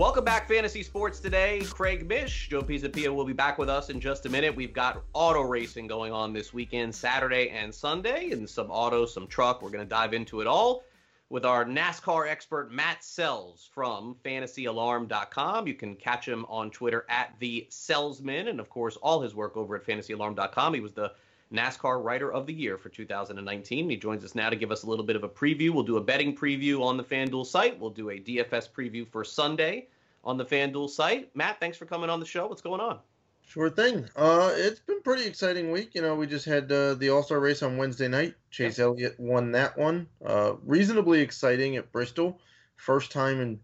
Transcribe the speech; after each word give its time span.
Welcome 0.00 0.24
back, 0.24 0.48
Fantasy 0.48 0.82
Sports 0.82 1.20
Today. 1.20 1.60
Craig 1.68 2.08
Mish, 2.08 2.48
Joe 2.48 2.62
Pisapia 2.62 3.14
will 3.14 3.26
be 3.26 3.34
back 3.34 3.58
with 3.58 3.68
us 3.68 3.90
in 3.90 4.00
just 4.00 4.24
a 4.24 4.30
minute. 4.30 4.56
We've 4.56 4.72
got 4.72 5.02
auto 5.12 5.42
racing 5.42 5.88
going 5.88 6.10
on 6.10 6.32
this 6.32 6.54
weekend, 6.54 6.94
Saturday 6.94 7.50
and 7.50 7.72
Sunday, 7.72 8.30
and 8.30 8.48
some 8.48 8.70
auto, 8.70 9.04
some 9.04 9.26
truck. 9.26 9.60
We're 9.60 9.68
going 9.68 9.84
to 9.84 9.88
dive 9.88 10.14
into 10.14 10.40
it 10.40 10.46
all 10.46 10.84
with 11.28 11.44
our 11.44 11.66
NASCAR 11.66 12.30
expert 12.30 12.72
Matt 12.72 13.02
Selz 13.02 13.68
from 13.68 14.16
FantasyAlarm.com. 14.24 15.66
You 15.66 15.74
can 15.74 15.96
catch 15.96 16.26
him 16.26 16.46
on 16.48 16.70
Twitter 16.70 17.04
at 17.10 17.34
the 17.38 17.66
Salesman, 17.68 18.48
and 18.48 18.58
of 18.58 18.70
course, 18.70 18.96
all 19.02 19.20
his 19.20 19.34
work 19.34 19.54
over 19.58 19.76
at 19.76 19.84
FantasyAlarm.com. 19.84 20.72
He 20.72 20.80
was 20.80 20.92
the 20.92 21.12
NASCAR 21.52 22.02
Writer 22.02 22.32
of 22.32 22.46
the 22.46 22.52
Year 22.52 22.78
for 22.78 22.88
2019. 22.88 23.90
He 23.90 23.96
joins 23.96 24.24
us 24.24 24.34
now 24.34 24.50
to 24.50 24.56
give 24.56 24.70
us 24.70 24.84
a 24.84 24.86
little 24.86 25.04
bit 25.04 25.16
of 25.16 25.24
a 25.24 25.28
preview. 25.28 25.70
We'll 25.70 25.84
do 25.84 25.96
a 25.96 26.00
betting 26.00 26.36
preview 26.36 26.82
on 26.82 26.96
the 26.96 27.04
FanDuel 27.04 27.46
site. 27.46 27.78
We'll 27.78 27.90
do 27.90 28.10
a 28.10 28.18
DFS 28.18 28.70
preview 28.70 29.06
for 29.06 29.24
Sunday 29.24 29.88
on 30.22 30.36
the 30.36 30.44
FanDuel 30.44 30.88
site. 30.88 31.34
Matt, 31.34 31.58
thanks 31.60 31.76
for 31.76 31.86
coming 31.86 32.10
on 32.10 32.20
the 32.20 32.26
show. 32.26 32.46
What's 32.46 32.62
going 32.62 32.80
on? 32.80 32.98
Sure 33.46 33.68
thing. 33.68 34.08
Uh, 34.14 34.52
it's 34.54 34.78
been 34.78 35.02
pretty 35.02 35.24
exciting 35.24 35.72
week. 35.72 35.94
You 35.94 36.02
know, 36.02 36.14
we 36.14 36.28
just 36.28 36.44
had 36.44 36.70
uh, 36.70 36.94
the 36.94 37.10
All 37.10 37.24
Star 37.24 37.40
race 37.40 37.64
on 37.64 37.76
Wednesday 37.76 38.06
night. 38.06 38.34
Chase 38.50 38.78
yep. 38.78 38.84
Elliott 38.84 39.18
won 39.18 39.50
that 39.52 39.76
one. 39.76 40.06
Uh, 40.24 40.52
reasonably 40.64 41.20
exciting 41.20 41.76
at 41.76 41.90
Bristol. 41.90 42.38
First 42.76 43.10
time 43.10 43.40
in 43.40 43.58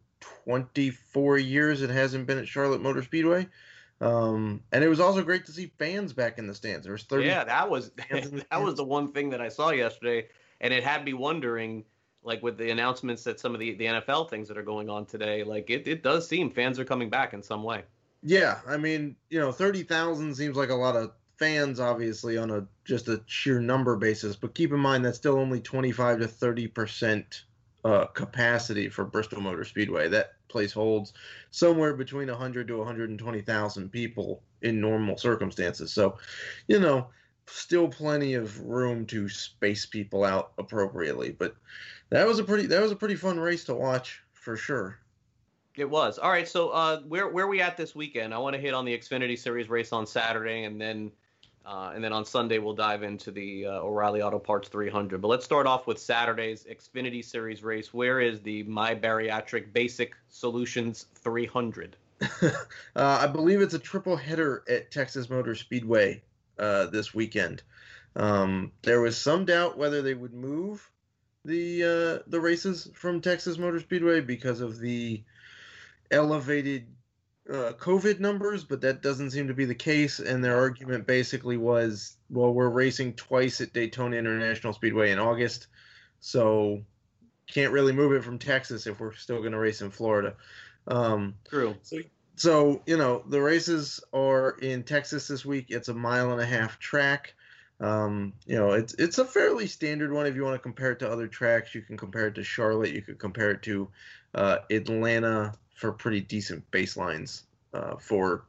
24 0.44 1.38
years 1.38 1.82
it 1.82 1.90
hasn't 1.90 2.26
been 2.26 2.38
at 2.38 2.48
Charlotte 2.48 2.82
Motor 2.82 3.02
Speedway. 3.02 3.46
Um, 4.00 4.62
and 4.72 4.84
it 4.84 4.88
was 4.88 5.00
also 5.00 5.22
great 5.22 5.46
to 5.46 5.52
see 5.52 5.72
fans 5.78 6.12
back 6.12 6.38
in 6.38 6.46
the 6.46 6.54
stands. 6.54 6.84
There 6.84 6.92
was 6.92 7.04
30. 7.04 7.26
Yeah, 7.26 7.44
that 7.44 7.70
was 7.70 7.90
that 8.10 8.62
was 8.62 8.74
the 8.74 8.84
one 8.84 9.12
thing 9.12 9.30
that 9.30 9.40
I 9.40 9.48
saw 9.48 9.70
yesterday, 9.70 10.28
and 10.60 10.72
it 10.72 10.84
had 10.84 11.04
me 11.04 11.14
wondering, 11.14 11.84
like 12.22 12.42
with 12.42 12.58
the 12.58 12.70
announcements 12.70 13.24
that 13.24 13.40
some 13.40 13.54
of 13.54 13.60
the, 13.60 13.74
the 13.74 13.86
NFL 13.86 14.28
things 14.28 14.48
that 14.48 14.58
are 14.58 14.62
going 14.62 14.90
on 14.90 15.06
today, 15.06 15.44
like 15.44 15.70
it, 15.70 15.88
it 15.88 16.02
does 16.02 16.28
seem 16.28 16.50
fans 16.50 16.78
are 16.78 16.84
coming 16.84 17.08
back 17.08 17.32
in 17.32 17.42
some 17.42 17.62
way. 17.62 17.84
Yeah, 18.22 18.58
I 18.66 18.76
mean, 18.76 19.16
you 19.30 19.40
know, 19.40 19.52
thirty 19.52 19.82
thousand 19.82 20.34
seems 20.34 20.56
like 20.56 20.70
a 20.70 20.74
lot 20.74 20.96
of 20.96 21.12
fans, 21.36 21.80
obviously, 21.80 22.36
on 22.36 22.50
a 22.50 22.66
just 22.84 23.08
a 23.08 23.22
sheer 23.26 23.60
number 23.60 23.96
basis. 23.96 24.36
But 24.36 24.54
keep 24.54 24.72
in 24.72 24.80
mind 24.80 25.06
that's 25.06 25.16
still 25.16 25.38
only 25.38 25.60
twenty 25.60 25.92
five 25.92 26.18
to 26.18 26.28
thirty 26.28 26.66
percent 26.66 27.44
uh, 27.86 28.06
capacity 28.06 28.88
for 28.88 29.04
Bristol 29.04 29.40
Motor 29.40 29.64
Speedway. 29.64 30.08
That 30.08 30.32
place 30.48 30.72
holds 30.72 31.12
somewhere 31.52 31.94
between 31.94 32.26
100 32.26 32.66
to 32.66 32.78
120,000 32.78 33.92
people 33.92 34.42
in 34.62 34.80
normal 34.80 35.16
circumstances. 35.16 35.92
So, 35.92 36.18
you 36.66 36.80
know, 36.80 37.06
still 37.46 37.86
plenty 37.86 38.34
of 38.34 38.60
room 38.60 39.06
to 39.06 39.28
space 39.28 39.86
people 39.86 40.24
out 40.24 40.50
appropriately. 40.58 41.30
But 41.30 41.54
that 42.10 42.26
was 42.26 42.40
a 42.40 42.44
pretty 42.44 42.66
that 42.66 42.82
was 42.82 42.90
a 42.90 42.96
pretty 42.96 43.14
fun 43.14 43.38
race 43.38 43.62
to 43.66 43.74
watch 43.74 44.20
for 44.32 44.56
sure. 44.56 44.98
It 45.76 45.88
was. 45.88 46.18
All 46.18 46.30
right, 46.30 46.48
so 46.48 46.70
uh, 46.70 47.02
where 47.02 47.28
where 47.28 47.46
we 47.46 47.60
at 47.60 47.76
this 47.76 47.94
weekend? 47.94 48.34
I 48.34 48.38
want 48.38 48.54
to 48.54 48.60
hit 48.60 48.74
on 48.74 48.84
the 48.84 48.98
Xfinity 48.98 49.38
Series 49.38 49.68
race 49.68 49.92
on 49.92 50.08
Saturday, 50.08 50.64
and 50.64 50.80
then 50.80 51.12
uh, 51.66 51.90
and 51.94 52.04
then 52.04 52.12
on 52.12 52.24
Sunday, 52.24 52.58
we'll 52.58 52.74
dive 52.74 53.02
into 53.02 53.32
the 53.32 53.66
uh, 53.66 53.80
O'Reilly 53.80 54.22
Auto 54.22 54.38
Parts 54.38 54.68
300. 54.68 55.20
But 55.20 55.26
let's 55.26 55.44
start 55.44 55.66
off 55.66 55.88
with 55.88 55.98
Saturday's 55.98 56.64
Xfinity 56.64 57.24
Series 57.24 57.64
race. 57.64 57.92
Where 57.92 58.20
is 58.20 58.40
the 58.40 58.62
My 58.62 58.94
Bariatric 58.94 59.72
Basic 59.72 60.14
Solutions 60.28 61.06
300? 61.16 61.96
uh, 62.20 62.52
I 62.94 63.26
believe 63.26 63.60
it's 63.60 63.74
a 63.74 63.80
triple 63.80 64.16
header 64.16 64.62
at 64.68 64.92
Texas 64.92 65.28
Motor 65.28 65.56
Speedway 65.56 66.22
uh, 66.56 66.86
this 66.86 67.12
weekend. 67.12 67.64
Um, 68.14 68.70
there 68.82 69.00
was 69.00 69.18
some 69.18 69.44
doubt 69.44 69.76
whether 69.76 70.02
they 70.02 70.14
would 70.14 70.34
move 70.34 70.88
the 71.44 71.82
uh, 71.82 72.22
the 72.28 72.40
races 72.40 72.88
from 72.94 73.20
Texas 73.20 73.58
Motor 73.58 73.80
Speedway 73.80 74.20
because 74.20 74.60
of 74.60 74.78
the 74.78 75.22
elevated 76.10 76.86
uh, 77.50 77.72
COVID 77.78 78.20
numbers, 78.20 78.64
but 78.64 78.80
that 78.80 79.02
doesn't 79.02 79.30
seem 79.30 79.48
to 79.48 79.54
be 79.54 79.64
the 79.64 79.74
case. 79.74 80.18
And 80.18 80.42
their 80.42 80.56
argument 80.56 81.06
basically 81.06 81.56
was, 81.56 82.16
well, 82.30 82.52
we're 82.52 82.68
racing 82.68 83.14
twice 83.14 83.60
at 83.60 83.72
Daytona 83.72 84.16
International 84.16 84.72
Speedway 84.72 85.10
in 85.12 85.18
August, 85.18 85.68
so 86.20 86.82
can't 87.46 87.72
really 87.72 87.92
move 87.92 88.12
it 88.12 88.24
from 88.24 88.38
Texas 88.38 88.86
if 88.86 88.98
we're 88.98 89.14
still 89.14 89.38
going 89.38 89.52
to 89.52 89.58
race 89.58 89.80
in 89.80 89.90
Florida. 89.90 90.34
Um, 90.88 91.34
True. 91.48 91.76
So, 91.82 91.98
so, 92.36 92.82
you 92.86 92.96
know, 92.96 93.22
the 93.28 93.40
races 93.40 94.00
are 94.12 94.50
in 94.60 94.82
Texas 94.82 95.28
this 95.28 95.44
week. 95.44 95.66
It's 95.70 95.88
a 95.88 95.94
mile 95.94 96.32
and 96.32 96.40
a 96.40 96.46
half 96.46 96.78
track. 96.78 97.34
Um, 97.78 98.32
you 98.46 98.56
know, 98.56 98.72
it's 98.72 98.94
it's 98.94 99.18
a 99.18 99.24
fairly 99.24 99.66
standard 99.66 100.12
one. 100.12 100.26
If 100.26 100.34
you 100.34 100.44
want 100.44 100.54
to 100.54 100.62
compare 100.62 100.92
it 100.92 100.98
to 101.00 101.10
other 101.10 101.28
tracks, 101.28 101.74
you 101.74 101.82
can 101.82 101.96
compare 101.96 102.26
it 102.26 102.34
to 102.36 102.44
Charlotte. 102.44 102.92
You 102.92 103.02
could 103.02 103.18
compare 103.18 103.50
it 103.50 103.62
to 103.62 103.88
uh, 104.34 104.58
Atlanta 104.70 105.52
for 105.76 105.92
pretty 105.92 106.20
decent 106.20 106.68
baselines 106.72 107.42
uh, 107.72 107.96
for 107.96 108.44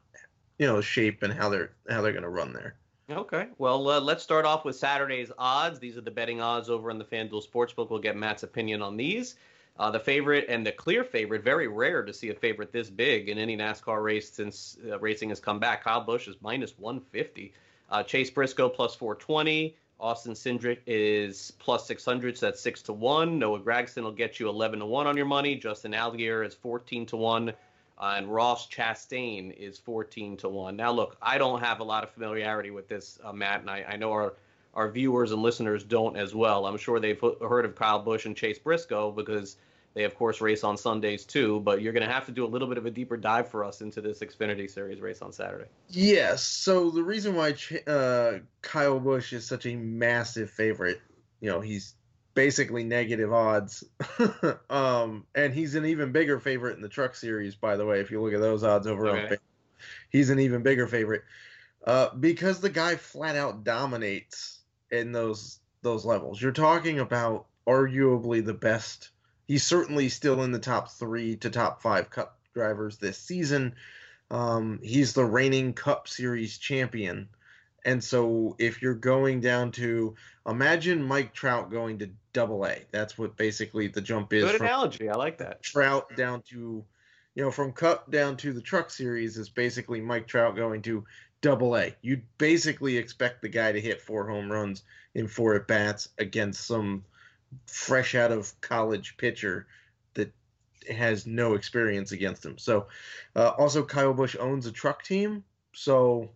you 0.58 0.66
know 0.66 0.82
shape 0.82 1.22
and 1.22 1.32
how 1.32 1.50
they're 1.50 1.72
how 1.90 2.02
they're 2.02 2.14
going 2.14 2.24
to 2.24 2.30
run 2.30 2.52
there. 2.54 2.76
Okay, 3.10 3.48
well 3.58 3.88
uh, 3.90 4.00
let's 4.00 4.24
start 4.24 4.46
off 4.46 4.66
with 4.66 4.76
Saturday's 4.76 5.32
odds. 5.38 5.80
These 5.80 5.98
are 5.98 6.02
the 6.02 6.12
betting 6.12 6.42
odds 6.42 6.70
over 6.70 6.90
in 6.90 6.98
the 6.98 7.06
FanDuel 7.06 7.48
Sportsbook. 7.48 7.90
We'll 7.90 8.00
get 8.00 8.18
Matt's 8.18 8.44
opinion 8.44 8.82
on 8.82 8.98
these. 8.98 9.36
Uh, 9.80 9.92
the 9.92 10.00
favorite 10.00 10.46
and 10.50 10.66
the 10.66 10.72
clear 10.72 11.04
favorite, 11.04 11.44
very 11.44 11.68
rare 11.68 12.04
to 12.04 12.12
see 12.12 12.30
a 12.30 12.34
favorite 12.34 12.72
this 12.72 12.90
big 12.90 13.30
in 13.30 13.38
any 13.38 13.56
NASCAR 13.56 14.04
race 14.04 14.32
since 14.32 14.78
uh, 14.90 14.98
racing 15.00 15.30
has 15.30 15.40
come 15.40 15.59
back. 15.59 15.84
Kyle 15.84 16.02
Busch 16.02 16.28
is 16.28 16.36
minus 16.42 16.74
150. 16.80 17.54
Uh, 17.90 18.04
Chase 18.04 18.32
Briscoe 18.32 18.70
plus 18.70 18.96
420. 18.96 19.76
Austin 20.00 20.34
Cindric 20.34 20.80
is 20.85 21.52
plus 21.58 21.88
600, 21.88 22.38
so 22.38 22.46
that's 22.46 22.62
6 22.62 22.84
to 22.84 22.94
1. 22.94 23.40
Noah 23.40 23.59
Gragson 23.59 24.03
will 24.03 24.12
get 24.12 24.40
you 24.40 24.47
11 24.47 24.80
to 24.80 24.85
1 24.85 25.08
on 25.08 25.18
your 25.18 25.25
money. 25.25 25.56
Justin 25.56 25.94
Allgaier 25.94 26.46
is 26.46 26.53
14 26.53 27.06
to 27.08 27.18
1. 27.18 27.50
Uh, 28.00 28.13
and 28.16 28.31
Ross 28.31 28.68
Chastain 28.69 29.56
is 29.58 29.80
14 29.80 30.38
to 30.38 30.50
1. 30.50 30.75
Now, 30.75 30.91
look, 30.91 31.18
I 31.19 31.40
don't 31.40 31.63
have 31.63 31.80
a 31.80 31.84
lot 31.84 32.03
of 32.03 32.12
familiarity 32.12 32.69
with 32.69 32.88
this, 32.88 33.18
uh, 33.24 33.34
Matt, 33.34 33.62
and 33.62 33.72
I, 33.72 33.85
I 33.90 33.96
know 33.96 34.12
our, 34.12 34.35
our 34.75 34.91
viewers 34.91 35.31
and 35.31 35.41
listeners 35.41 35.84
don't 35.84 36.16
as 36.16 36.35
well. 36.35 36.68
I'm 36.68 36.78
sure 36.78 37.00
they've 37.00 37.19
heard 37.19 37.66
of 37.66 37.74
Kyle 37.74 37.97
Busch 37.97 38.28
and 38.28 38.38
Chase 38.38 38.59
Briscoe 38.59 39.12
because 39.12 39.58
they, 39.97 40.03
of 40.03 40.13
course, 40.13 40.41
race 40.41 40.63
on 40.63 40.78
Sundays 40.78 41.25
too, 41.25 41.59
but 41.62 41.81
you're 41.81 41.91
going 41.91 42.06
to 42.06 42.13
have 42.13 42.28
to 42.28 42.31
do 42.31 42.46
a 42.46 42.47
little 42.47 42.68
bit 42.68 42.78
of 42.78 42.85
a 42.85 42.91
deeper 42.91 43.18
dive 43.18 43.50
for 43.50 43.63
us 43.63 43.81
into 43.81 44.00
this 44.00 44.19
Xfinity 44.19 44.69
Series 44.69 45.02
race 45.02 45.24
on 45.24 45.34
Saturday. 45.34 45.66
Yes. 45.90 46.44
So 46.44 46.91
the 46.91 47.02
reason 47.02 47.34
why 47.34 47.56
uh, 47.88 48.34
Kyle 48.62 49.00
Busch 49.00 49.34
is 49.34 49.47
such 49.47 49.66
a 49.66 49.75
massive 49.75 50.52
favorite, 50.52 51.02
you 51.41 51.50
know, 51.50 51.62
he's 51.62 51.96
basically 52.35 52.84
negative 52.84 53.34
odds. 53.34 53.84
um, 54.69 55.25
and 55.34 55.52
he's 55.52 55.74
an 55.74 55.88
even 55.88 56.12
bigger 56.12 56.40
favorite 56.40 56.75
in 56.75 56.84
the 56.84 56.90
Truck 56.90 57.16
Series, 57.16 57.56
by 57.56 57.75
the 57.75 57.85
way. 57.85 58.00
If 58.00 58.12
you 58.12 58.22
look 58.22 58.35
at 58.35 58.40
those 58.40 58.64
odds 58.64 58.85
over 58.85 59.08
okay. 59.08 59.29
on, 59.31 59.38
he's 60.12 60.29
an 60.29 60.40
even 60.40 60.62
bigger 60.62 60.85
favorite 60.85 61.24
uh, 61.88 62.14
because 62.14 62.59
the 62.59 62.69
guy 62.69 62.97
flat 62.97 63.35
out 63.35 63.64
dominates 63.64 64.59
in 64.91 65.12
those 65.12 65.59
those 65.81 66.06
levels. 66.06 66.40
You're 66.40 66.52
talking 66.52 66.99
about 66.99 67.47
arguably 67.67 68.46
the 68.46 68.53
best 68.53 69.09
he's 69.47 69.66
certainly 69.66 70.09
still 70.09 70.44
in 70.44 70.52
the 70.52 70.59
top 70.59 70.91
three 70.91 71.38
to 71.38 71.49
top 71.49 71.82
five 71.82 72.09
Cup 72.09 72.38
drivers 72.53 72.97
this 72.97 73.17
season. 73.17 73.73
Um, 74.29 74.79
he's 74.84 75.14
the 75.14 75.26
reigning 75.26 75.73
Cup 75.73 76.08
Series 76.08 76.58
champion. 76.58 77.29
And 77.85 78.03
so 78.03 78.55
if 78.59 78.82
you're 78.82 78.96
going 78.96 79.40
down 79.40 79.72
to 79.73 80.16
imagine 80.46 81.02
Mike 81.02 81.34
Trout 81.34 81.72
going 81.72 81.99
to 81.99 82.09
double 82.34 82.66
A, 82.66 82.79
that's 82.91 83.17
what 83.17 83.38
basically 83.38 83.88
the 83.88 84.02
jump 84.02 84.34
is. 84.34 84.44
Good 84.44 84.61
analogy. 84.61 85.09
I 85.09 85.16
like 85.16 85.38
that. 85.38 85.64
Trout 85.64 86.14
down 86.17 86.41
to, 86.49 86.84
you 87.35 87.44
know, 87.44 87.52
from 87.52 87.72
Cup 87.72 88.11
down 88.11 88.35
to 88.38 88.52
the 88.52 88.61
Truck 88.61 88.90
Series 88.90 89.38
is 89.38 89.47
basically 89.47 90.02
Mike 90.02 90.28
Trout 90.28 90.58
going 90.58 90.82
to 90.82 91.05
double 91.40 91.78
A. 91.78 91.96
You'd 92.02 92.23
basically 92.38 92.97
expect 92.97 93.41
the 93.41 93.47
guy 93.47 93.72
to 93.72 93.79
hit 93.79 94.02
four 94.02 94.28
home 94.28 94.52
runs 94.52 94.84
in 95.16 95.29
four 95.29 95.55
at 95.55 95.67
bats 95.67 96.09
against 96.17 96.67
some 96.67 97.05
fresh 97.67 98.16
out 98.16 98.32
of 98.32 98.59
college 98.61 99.17
pitcher 99.17 99.67
that 100.16 100.34
has 100.90 101.28
no 101.28 101.53
experience 101.55 102.11
against 102.11 102.46
him. 102.46 102.58
So, 102.58 102.88
uh, 103.35 103.49
also 103.58 103.84
Kyle 103.85 104.14
Busch 104.14 104.35
owns 104.40 104.66
a 104.66 104.72
truck 104.72 105.03
team, 105.03 105.44
so 105.73 106.32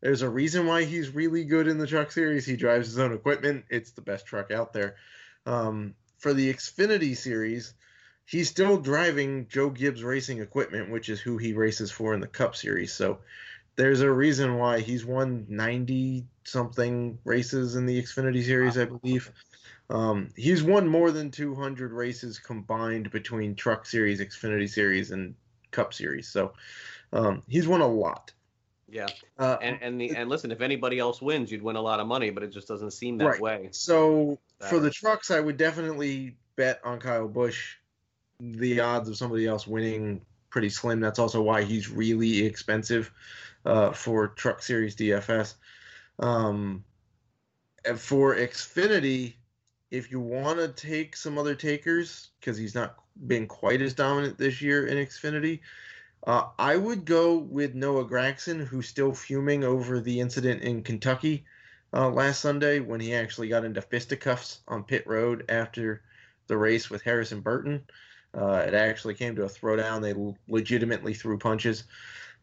There's 0.00 0.22
a 0.22 0.30
reason 0.30 0.66
why 0.66 0.84
he's 0.84 1.14
really 1.14 1.44
good 1.44 1.68
in 1.68 1.78
the 1.78 1.86
truck 1.86 2.10
series. 2.10 2.46
He 2.46 2.56
drives 2.56 2.88
his 2.88 2.98
own 2.98 3.12
equipment. 3.12 3.66
It's 3.68 3.90
the 3.92 4.00
best 4.02 4.26
truck 4.26 4.50
out 4.50 4.72
there. 4.72 4.96
Um, 5.46 5.94
for 6.18 6.32
the 6.34 6.52
Xfinity 6.52 7.16
series, 7.16 7.74
he's 8.24 8.48
still 8.48 8.78
driving 8.78 9.48
Joe 9.48 9.70
Gibbs 9.70 10.02
Racing 10.02 10.40
equipment, 10.40 10.90
which 10.90 11.08
is 11.08 11.20
who 11.20 11.38
he 11.38 11.52
races 11.52 11.90
for 11.90 12.14
in 12.14 12.20
the 12.20 12.26
Cup 12.28 12.56
series. 12.56 12.92
So 12.92 13.20
there's 13.76 14.00
a 14.00 14.10
reason 14.10 14.56
why 14.56 14.80
he's 14.80 15.04
won 15.04 15.46
90 15.48 16.26
something 16.44 17.18
races 17.24 17.76
in 17.76 17.86
the 17.86 18.00
Xfinity 18.02 18.44
series, 18.44 18.78
I 18.78 18.86
believe. 18.86 19.30
Um, 19.90 20.28
he's 20.36 20.62
won 20.62 20.86
more 20.86 21.10
than 21.10 21.30
200 21.30 21.92
races 21.92 22.38
combined 22.38 23.10
between 23.10 23.56
Truck 23.56 23.84
Series, 23.84 24.20
Xfinity 24.20 24.70
Series, 24.70 25.10
and 25.10 25.34
Cup 25.72 25.92
Series. 25.92 26.28
So 26.28 26.52
um, 27.12 27.42
he's 27.48 27.66
won 27.66 27.80
a 27.80 27.88
lot. 27.88 28.32
Yeah, 28.88 29.06
uh, 29.38 29.56
and 29.62 29.78
and 29.82 30.00
the 30.00 30.16
and 30.16 30.28
listen, 30.28 30.50
if 30.50 30.60
anybody 30.60 30.98
else 30.98 31.22
wins, 31.22 31.52
you'd 31.52 31.62
win 31.62 31.76
a 31.76 31.80
lot 31.80 32.00
of 32.00 32.08
money, 32.08 32.30
but 32.30 32.42
it 32.42 32.52
just 32.52 32.66
doesn't 32.66 32.92
seem 32.92 33.18
that 33.18 33.24
right. 33.24 33.40
way. 33.40 33.68
So 33.70 34.38
for 34.68 34.80
the 34.80 34.90
trucks, 34.90 35.30
I 35.30 35.38
would 35.38 35.56
definitely 35.56 36.36
bet 36.56 36.80
on 36.84 36.98
Kyle 36.98 37.28
Busch. 37.28 37.76
The 38.40 38.80
odds 38.80 39.08
of 39.08 39.16
somebody 39.16 39.46
else 39.46 39.66
winning 39.66 40.22
pretty 40.50 40.70
slim. 40.70 40.98
That's 40.98 41.18
also 41.18 41.40
why 41.40 41.62
he's 41.62 41.88
really 41.88 42.44
expensive 42.44 43.12
uh, 43.64 43.92
for 43.92 44.28
Truck 44.28 44.62
Series 44.62 44.96
DFS. 44.96 45.54
Um, 46.18 46.84
for 47.96 48.34
Xfinity, 48.34 49.34
if 49.90 50.10
you 50.10 50.20
want 50.20 50.58
to 50.58 50.68
take 50.68 51.16
some 51.16 51.38
other 51.38 51.54
takers, 51.54 52.30
because 52.38 52.56
he's 52.56 52.74
not 52.74 52.96
been 53.26 53.46
quite 53.46 53.82
as 53.82 53.94
dominant 53.94 54.38
this 54.38 54.62
year 54.62 54.86
in 54.86 54.96
Xfinity, 54.96 55.60
uh, 56.26 56.48
I 56.58 56.76
would 56.76 57.04
go 57.04 57.38
with 57.38 57.74
Noah 57.74 58.04
Gragson, 58.04 58.64
who's 58.64 58.88
still 58.88 59.12
fuming 59.14 59.64
over 59.64 60.00
the 60.00 60.20
incident 60.20 60.62
in 60.62 60.82
Kentucky 60.82 61.44
uh, 61.92 62.10
last 62.10 62.40
Sunday 62.40 62.80
when 62.80 63.00
he 63.00 63.14
actually 63.14 63.48
got 63.48 63.64
into 63.64 63.80
fisticuffs 63.80 64.60
on 64.68 64.84
pit 64.84 65.06
road 65.06 65.44
after 65.48 66.02
the 66.46 66.56
race 66.56 66.90
with 66.90 67.02
Harrison 67.02 67.40
Burton. 67.40 67.82
Uh, 68.36 68.64
it 68.66 68.74
actually 68.74 69.14
came 69.14 69.34
to 69.36 69.44
a 69.44 69.48
throwdown. 69.48 70.02
They 70.02 70.14
legitimately 70.52 71.14
threw 71.14 71.38
punches. 71.38 71.84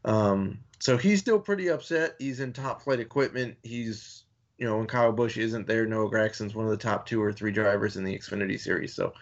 Um, 0.03 0.59
so 0.79 0.97
he's 0.97 1.19
still 1.19 1.39
pretty 1.39 1.69
upset. 1.69 2.15
He's 2.19 2.39
in 2.39 2.53
top 2.53 2.81
flight 2.81 2.99
equipment. 2.99 3.57
He's, 3.63 4.23
you 4.57 4.65
know, 4.65 4.77
when 4.77 4.87
Kyle 4.87 5.11
Busch 5.11 5.37
isn't 5.37 5.67
there, 5.67 5.85
Noah 5.85 6.09
Gragson's 6.09 6.55
one 6.55 6.65
of 6.65 6.71
the 6.71 6.77
top 6.77 7.05
two 7.05 7.21
or 7.21 7.31
three 7.31 7.51
drivers 7.51 7.95
in 7.95 8.03
the 8.03 8.17
Xfinity 8.17 8.59
series. 8.59 8.93
So 8.93 9.13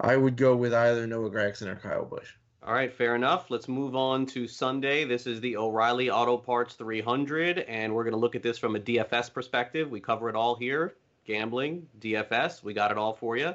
I 0.00 0.16
would 0.16 0.36
go 0.36 0.56
with 0.56 0.72
either 0.72 1.06
Noah 1.06 1.30
Gragson 1.30 1.68
or 1.68 1.76
Kyle 1.76 2.04
Busch. 2.04 2.32
All 2.62 2.74
right, 2.74 2.92
fair 2.92 3.14
enough. 3.14 3.50
Let's 3.50 3.68
move 3.68 3.96
on 3.96 4.26
to 4.26 4.46
Sunday. 4.46 5.04
This 5.04 5.26
is 5.26 5.40
the 5.40 5.56
O'Reilly 5.56 6.10
Auto 6.10 6.36
Parts 6.36 6.74
300, 6.74 7.60
and 7.60 7.94
we're 7.94 8.04
going 8.04 8.12
to 8.12 8.18
look 8.20 8.34
at 8.34 8.42
this 8.42 8.58
from 8.58 8.76
a 8.76 8.80
DFS 8.80 9.32
perspective. 9.32 9.90
We 9.90 10.00
cover 10.00 10.28
it 10.28 10.36
all 10.36 10.54
here 10.54 10.94
gambling, 11.30 11.86
DFS. 12.00 12.62
We 12.62 12.74
got 12.74 12.90
it 12.90 12.98
all 12.98 13.12
for 13.12 13.36
you. 13.36 13.54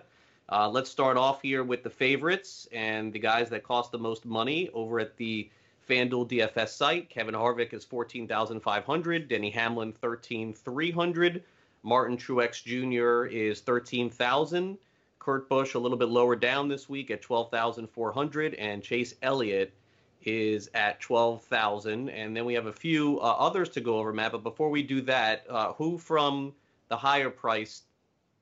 Uh, 0.49 0.69
let's 0.69 0.89
start 0.89 1.17
off 1.17 1.41
here 1.41 1.63
with 1.63 1.83
the 1.83 1.89
favorites 1.89 2.67
and 2.71 3.11
the 3.11 3.19
guys 3.19 3.49
that 3.49 3.63
cost 3.63 3.91
the 3.91 3.97
most 3.97 4.25
money 4.25 4.69
over 4.73 4.99
at 4.99 5.17
the 5.17 5.49
FanDuel 5.87 6.29
DFS 6.29 6.69
site. 6.69 7.09
Kevin 7.09 7.35
Harvick 7.35 7.73
is 7.73 7.83
14,500. 7.83 9.27
Denny 9.27 9.49
Hamlin 9.49 9.93
13,300. 9.93 11.43
Martin 11.83 12.17
Truex 12.17 12.63
Jr. 12.63 13.27
is 13.27 13.61
13,000. 13.61 14.77
Kurt 15.19 15.49
Busch 15.49 15.73
a 15.73 15.79
little 15.79 15.97
bit 15.97 16.09
lower 16.09 16.35
down 16.35 16.67
this 16.67 16.87
week 16.87 17.09
at 17.09 17.21
12,400, 17.21 18.53
and 18.55 18.83
Chase 18.83 19.15
Elliott 19.21 19.73
is 20.23 20.69
at 20.73 20.99
12,000. 20.99 22.09
And 22.09 22.35
then 22.35 22.45
we 22.45 22.53
have 22.53 22.67
a 22.67 22.73
few 22.73 23.19
uh, 23.19 23.35
others 23.37 23.69
to 23.69 23.81
go 23.81 23.97
over, 23.97 24.13
Matt. 24.13 24.31
But 24.31 24.43
before 24.43 24.69
we 24.69 24.83
do 24.83 25.01
that, 25.01 25.45
uh, 25.49 25.73
who 25.73 25.97
from 25.97 26.53
the 26.89 26.97
higher 26.97 27.29
priced 27.29 27.83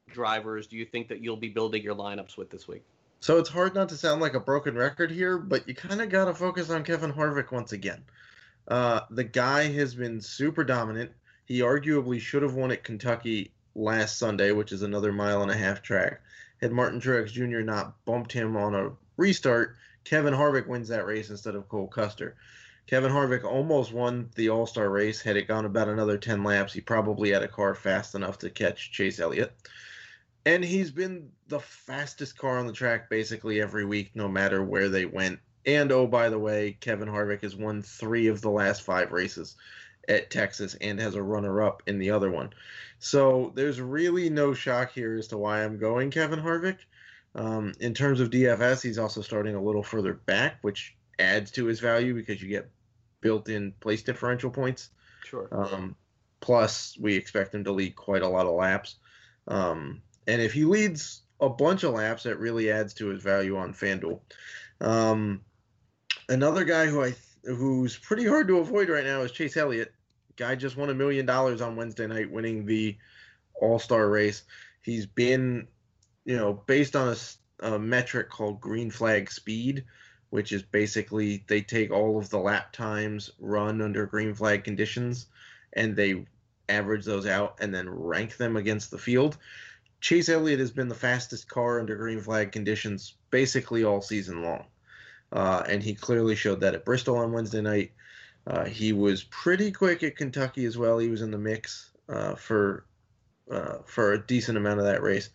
drivers 0.10 0.68
do 0.68 0.76
you 0.76 0.86
think 0.86 1.08
that 1.08 1.22
you'll 1.22 1.38
be 1.38 1.50
building 1.50 1.82
your 1.82 1.96
lineups 1.96 2.38
with 2.38 2.50
this 2.50 2.68
week? 2.68 2.84
So 3.24 3.38
it's 3.38 3.48
hard 3.48 3.74
not 3.74 3.88
to 3.88 3.96
sound 3.96 4.20
like 4.20 4.34
a 4.34 4.40
broken 4.42 4.76
record 4.76 5.10
here, 5.10 5.38
but 5.38 5.66
you 5.66 5.74
kind 5.74 6.02
of 6.02 6.10
got 6.10 6.26
to 6.26 6.34
focus 6.34 6.70
on 6.70 6.84
Kevin 6.84 7.14
Harvick 7.14 7.54
once 7.54 7.72
again. 7.72 8.04
Uh, 8.68 9.00
the 9.10 9.24
guy 9.24 9.72
has 9.72 9.96
been 9.96 10.20
super 10.20 10.66
dominant. 10.66 11.10
He 11.46 11.60
arguably 11.62 12.20
should 12.20 12.44
have 12.44 12.56
won 12.56 12.72
at 12.72 12.84
Kentucky 12.84 13.54
last 13.76 14.18
Sunday, 14.18 14.52
which 14.52 14.74
is 14.74 14.82
another 14.82 15.14
mile 15.14 15.42
and 15.42 15.50
a 15.50 15.56
half 15.56 15.82
track 15.82 16.20
had 16.64 16.74
Martin 16.74 17.00
Truex 17.00 17.32
Jr. 17.32 17.62
not 17.62 17.94
bumped 18.04 18.34
him 18.34 18.58
on 18.58 18.76
a 18.76 18.92
restart, 19.16 19.78
Kevin 20.04 20.34
Harvick 20.34 20.68
wins 20.68 20.90
that 20.90 21.06
race 21.06 21.30
instead 21.30 21.56
of 21.56 21.70
Cole 21.70 21.88
Custer. 21.88 22.36
Kevin 22.88 23.12
Harvick 23.12 23.46
almost 23.46 23.94
won 23.94 24.30
the 24.36 24.50
All 24.50 24.68
Star 24.68 24.90
race. 24.90 25.22
Had 25.22 25.38
it 25.38 25.48
gone 25.48 25.64
about 25.64 25.88
another 25.88 26.18
10 26.18 26.44
laps, 26.44 26.74
he 26.74 26.82
probably 26.82 27.32
had 27.32 27.44
a 27.44 27.48
car 27.48 27.74
fast 27.74 28.16
enough 28.16 28.40
to 28.40 28.50
catch 28.50 28.92
Chase 28.92 29.20
Elliott. 29.20 29.54
And 30.46 30.64
he's 30.64 30.92
been 30.92 31.32
the 31.48 31.60
fastest 31.60 32.38
car 32.38 32.58
on 32.58 32.68
the 32.68 32.74
track 32.74 33.10
basically 33.10 33.62
every 33.62 33.86
week, 33.86 34.12
no 34.14 34.28
matter 34.28 34.64
where 34.64 34.90
they 34.90 35.06
went. 35.06 35.40
And 35.66 35.92
oh, 35.92 36.08
by 36.08 36.30
the 36.30 36.40
way, 36.40 36.78
Kevin 36.80 37.08
Harvick 37.08 37.42
has 37.44 37.56
won 37.56 37.82
three 37.82 38.28
of 38.28 38.42
the 38.42 38.50
last 38.50 38.82
five 38.82 39.12
races 39.12 39.56
at 40.10 40.30
Texas 40.30 40.76
and 40.82 41.00
has 41.00 41.16
a 41.16 41.24
runner 41.24 41.62
up 41.62 41.84
in 41.88 41.98
the 41.98 42.12
other 42.12 42.30
one. 42.30 42.52
So 43.00 43.54
there's 43.56 43.80
really 43.80 44.30
no 44.30 44.54
shock 44.54 44.92
here 44.92 45.16
as 45.18 45.28
to 45.28 45.38
why 45.38 45.64
I'm 45.64 45.78
going 45.78 46.12
Kevin 46.12 46.40
Harvick. 46.40 46.80
Um, 47.36 47.74
in 47.80 47.94
terms 47.94 48.20
of 48.20 48.30
DFS, 48.30 48.82
he's 48.82 49.00
also 49.00 49.22
starting 49.22 49.56
a 49.56 49.62
little 49.62 49.84
further 49.84 50.14
back, 50.14 50.58
which 50.62 50.96
adds 51.20 51.52
to 51.52 51.66
his 51.66 51.80
value 51.80 52.14
because 52.14 52.42
you 52.42 52.50
get 52.50 52.70
built-in 53.22 53.72
place 53.80 54.04
differential 54.04 54.52
points. 54.52 54.90
Sure. 55.24 55.48
Um, 55.52 55.96
plus, 56.42 56.98
we 57.00 57.16
expect 57.16 57.56
him 57.56 57.64
to 57.64 57.72
lead 57.72 57.96
quite 57.96 58.22
a 58.22 58.28
lot 58.28 58.46
of 58.46 58.54
laps. 58.54 58.96
Um, 59.48 60.02
and 60.28 60.42
if 60.42 60.54
he 60.54 60.66
leads 60.66 61.22
a 61.40 61.50
bunch 61.50 61.84
of 61.84 61.94
laps, 61.94 62.24
that 62.24 62.40
really 62.40 62.72
adds 62.72 62.94
to 62.96 63.08
his 63.08 63.22
value 63.22 63.58
on 63.58 63.74
FanDuel. 63.74 64.20
Um, 64.82 65.42
another 66.30 66.64
guy 66.64 66.86
who 66.86 67.04
I 67.04 67.16
who's 67.44 67.98
pretty 67.98 68.26
hard 68.26 68.48
to 68.48 68.60
avoid 68.60 68.90
right 68.90 69.04
now 69.04 69.22
is 69.22 69.32
Chase 69.32 69.58
Elliott. 69.58 69.94
Guy 70.38 70.56
just 70.56 70.78
won 70.78 70.90
a 70.90 70.94
million 70.94 71.26
dollars 71.26 71.62
on 71.62 71.76
Wednesday 71.76 72.08
night, 72.08 72.32
winning 72.32 72.66
the 72.66 72.98
All 73.62 73.80
Star 73.80 74.10
race. 74.10 74.44
He's 74.82 75.06
been, 75.06 75.68
you 76.26 76.38
know, 76.38 76.54
based 76.54 76.96
on 76.96 77.16
a, 77.62 77.74
a 77.74 77.80
metric 77.80 78.30
called 78.30 78.62
Green 78.62 78.90
Flag 78.90 79.30
Speed, 79.30 79.84
which 80.30 80.52
is 80.52 80.64
basically 80.64 81.44
they 81.48 81.62
take 81.62 81.92
all 81.92 82.18
of 82.18 82.30
the 82.30 82.40
lap 82.40 82.72
times 82.72 83.30
run 83.40 83.82
under 83.82 84.06
green 84.06 84.34
flag 84.34 84.64
conditions 84.64 85.28
and 85.74 85.96
they 85.96 86.26
average 86.70 87.06
those 87.06 87.28
out 87.28 87.58
and 87.60 87.74
then 87.74 87.90
rank 87.90 88.38
them 88.38 88.58
against 88.58 88.90
the 88.90 88.98
field. 88.98 89.38
Chase 90.04 90.28
Elliott 90.28 90.60
has 90.60 90.70
been 90.70 90.90
the 90.90 90.96
fastest 90.96 91.48
car 91.48 91.80
under 91.80 91.96
green 91.96 92.20
flag 92.20 92.52
conditions 92.52 93.16
basically 93.30 93.86
all 93.86 94.02
season 94.02 94.44
long. 94.44 94.66
Uh, 95.32 95.64
and 95.70 95.82
he 95.82 95.96
clearly 95.96 96.36
showed 96.36 96.60
that 96.60 96.76
at 96.76 96.84
Bristol 96.84 97.16
on 97.16 97.32
Wednesday 97.32 97.62
night. 97.62 97.94
Uh, 98.46 98.66
he 98.66 98.92
was 98.92 99.24
pretty 99.24 99.72
quick 99.72 100.04
at 100.04 100.18
Kentucky 100.18 100.66
as 100.66 100.78
well. 100.78 100.98
He 100.98 101.08
was 101.08 101.22
in 101.22 101.32
the 101.32 101.38
mix 101.38 101.92
uh, 102.10 102.36
for 102.36 102.86
uh, 103.50 103.78
for 103.86 104.12
a 104.12 104.28
decent 104.28 104.58
amount 104.58 104.80
of 104.80 104.86
that 104.86 105.02
race. 105.02 105.30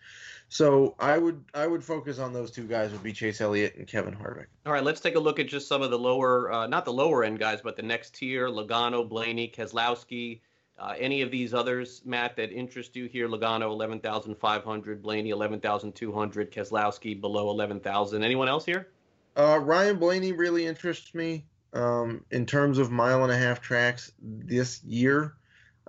So 0.51 0.95
I 0.99 1.17
would 1.17 1.43
I 1.55 1.67
would 1.67 1.83
focus 1.83 2.19
on 2.19 2.35
those 2.35 2.51
two 2.51 2.67
guys 2.67 2.93
would 2.93 3.03
be 3.03 3.15
Chase 3.15 3.41
Elliott 3.41 3.77
and 3.77 3.87
Kevin 3.87 4.15
Harvick. 4.15 4.49
All 4.67 4.73
right, 4.75 4.85
let's 4.85 5.01
take 5.01 5.15
a 5.15 5.21
look 5.21 5.39
at 5.39 5.49
just 5.49 5.67
some 5.67 5.81
of 5.81 5.91
the 5.91 5.99
lower, 5.99 6.53
uh, 6.53 6.67
not 6.67 6.85
the 6.85 6.93
lower 6.93 7.25
end 7.25 7.39
guys, 7.39 7.61
but 7.63 7.77
the 7.77 7.83
next 7.83 8.17
tier: 8.17 8.49
Logano, 8.49 9.09
Blaney, 9.09 9.49
Keselowski. 9.49 10.43
Uh, 10.79 10.95
any 10.97 11.23
of 11.23 11.31
these 11.31 11.55
others, 11.55 12.03
Matt, 12.05 12.37
that 12.37 12.53
interest 12.53 12.95
you 12.95 13.07
here? 13.07 13.29
Logano, 13.29 13.65
eleven 13.65 13.99
thousand 13.99 14.37
five 14.37 14.63
hundred. 14.63 15.03
Blaney, 15.03 15.31
eleven 15.31 15.61
thousand 15.61 15.95
two 15.95 16.13
hundred. 16.13 16.53
Keselowski, 16.53 17.21
below 17.21 17.51
eleven 17.51 17.81
thousand. 17.81 18.23
Anyone 18.23 18.49
else 18.49 18.65
here? 18.65 18.89
Uh, 19.37 19.59
Ryan 19.59 19.99
Blaney 19.99 20.33
really 20.33 20.67
interests 20.67 21.15
me 21.15 21.45
um, 21.73 22.25
in 22.31 22.47
terms 22.47 22.79
of 22.79 22.91
mile 22.91 23.23
and 23.23 23.33
a 23.33 23.37
half 23.37 23.61
tracks 23.61 24.13
this 24.21 24.83
year. 24.85 25.35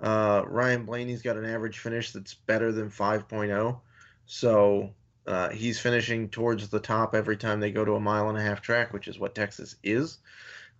Uh, 0.01 0.43
Ryan 0.47 0.85
Blaney's 0.85 1.21
got 1.21 1.37
an 1.37 1.45
average 1.45 1.79
finish 1.79 2.11
that's 2.11 2.33
better 2.33 2.71
than 2.71 2.89
5.0. 2.89 3.79
So 4.25 4.93
uh, 5.27 5.49
he's 5.49 5.79
finishing 5.79 6.29
towards 6.29 6.69
the 6.69 6.79
top 6.79 7.13
every 7.13 7.37
time 7.37 7.59
they 7.59 7.71
go 7.71 7.83
to 7.83 7.95
a 7.95 7.99
mile 7.99 8.29
and 8.29 8.37
a 8.37 8.41
half 8.41 8.61
track, 8.61 8.93
which 8.93 9.07
is 9.07 9.19
what 9.19 9.35
Texas 9.35 9.75
is. 9.83 10.19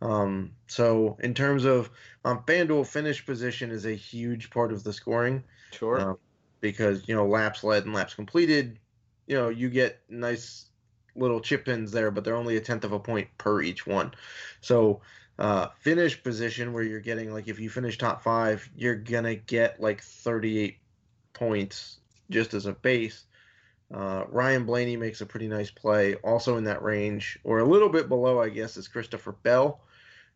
Um, 0.02 0.52
so 0.68 1.18
in 1.22 1.34
terms 1.34 1.66
of 1.66 1.90
um, 2.24 2.44
FanDuel 2.46 2.88
finish 2.88 3.26
position 3.26 3.72
is 3.72 3.86
a 3.86 3.94
huge 3.94 4.50
part 4.50 4.72
of 4.72 4.84
the 4.84 4.94
scoring. 4.94 5.44
Sure. 5.72 6.00
Uh, 6.00 6.14
because 6.62 7.08
you 7.08 7.16
know 7.16 7.26
laps 7.26 7.64
led 7.64 7.86
and 7.86 7.94
laps 7.94 8.14
completed, 8.14 8.80
you 9.28 9.36
know 9.36 9.50
you 9.50 9.70
get 9.70 10.02
nice 10.10 10.66
little 11.16 11.40
chip 11.40 11.68
ins 11.68 11.92
there, 11.92 12.12
but 12.12 12.24
they're 12.24 12.36
only 12.36 12.58
a 12.58 12.62
tenth 12.62 12.84
of 12.84 12.92
a 12.92 13.00
point 13.00 13.28
per 13.38 13.62
each 13.62 13.86
one. 13.88 14.14
So 14.62 15.02
uh, 15.38 15.68
finish 15.80 16.22
position 16.22 16.74
where 16.74 16.84
you're 16.84 17.00
getting 17.00 17.34
like 17.34 17.48
if 17.48 17.60
you 17.60 17.70
finish 17.70 17.98
top 17.98 18.22
five, 18.22 18.70
you're 18.76 18.96
gonna 18.96 19.36
get 19.36 19.80
like 19.82 20.02
38 20.02 20.78
points 21.34 22.00
just 22.30 22.54
as 22.54 22.66
a 22.66 22.74
base. 22.74 23.26
Uh, 23.94 24.26
Ryan 24.30 24.66
Blaney 24.66 24.98
makes 24.98 25.22
a 25.22 25.26
pretty 25.26 25.48
nice 25.48 25.72
play, 25.72 26.16
also 26.16 26.58
in 26.58 26.66
that 26.66 26.84
range, 26.84 27.40
or 27.44 27.60
a 27.60 27.66
little 27.66 27.90
bit 27.90 28.08
below, 28.08 28.40
I 28.40 28.50
guess, 28.50 28.78
is 28.78 28.88
Christopher 28.88 29.32
Bell. 29.32 29.82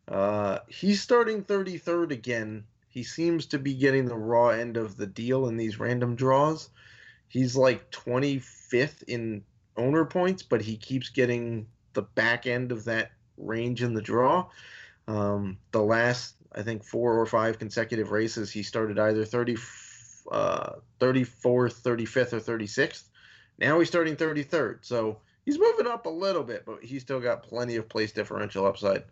Uh, 0.08 0.58
he's 0.68 1.00
starting 1.00 1.42
33rd 1.42 2.10
again. 2.10 2.64
he 2.88 3.02
seems 3.02 3.46
to 3.46 3.58
be 3.58 3.74
getting 3.74 4.04
the 4.04 4.16
raw 4.16 4.48
end 4.48 4.76
of 4.76 4.96
the 4.96 5.06
deal 5.06 5.48
in 5.48 5.56
these 5.56 5.80
random 5.80 6.14
draws. 6.14 6.70
He's 7.28 7.56
like 7.56 7.90
25th 7.90 9.02
in 9.08 9.42
owner 9.76 10.04
points, 10.04 10.42
but 10.42 10.62
he 10.62 10.76
keeps 10.76 11.08
getting 11.08 11.66
the 11.94 12.02
back 12.02 12.46
end 12.46 12.70
of 12.70 12.84
that 12.84 13.10
range 13.36 13.82
in 13.82 13.94
the 13.94 14.02
draw. 14.02 14.46
Um, 15.08 15.58
the 15.72 15.82
last, 15.82 16.36
I 16.54 16.62
think, 16.62 16.84
four 16.84 17.18
or 17.18 17.26
five 17.26 17.58
consecutive 17.58 18.12
races, 18.12 18.52
he 18.52 18.62
started 18.62 18.98
either 18.98 19.24
30, 19.24 19.56
uh, 20.30 20.74
34th, 21.00 21.82
35th, 21.82 22.32
or 22.34 22.40
36th. 22.40 23.04
Now 23.58 23.78
he's 23.78 23.88
starting 23.88 24.16
33rd. 24.16 24.78
So 24.82 25.18
he's 25.44 25.58
moving 25.58 25.86
up 25.86 26.06
a 26.06 26.10
little 26.10 26.44
bit, 26.44 26.64
but 26.64 26.84
he's 26.84 27.02
still 27.02 27.20
got 27.20 27.42
plenty 27.42 27.76
of 27.76 27.88
place 27.88 28.12
differential 28.12 28.66
upside 28.66 29.04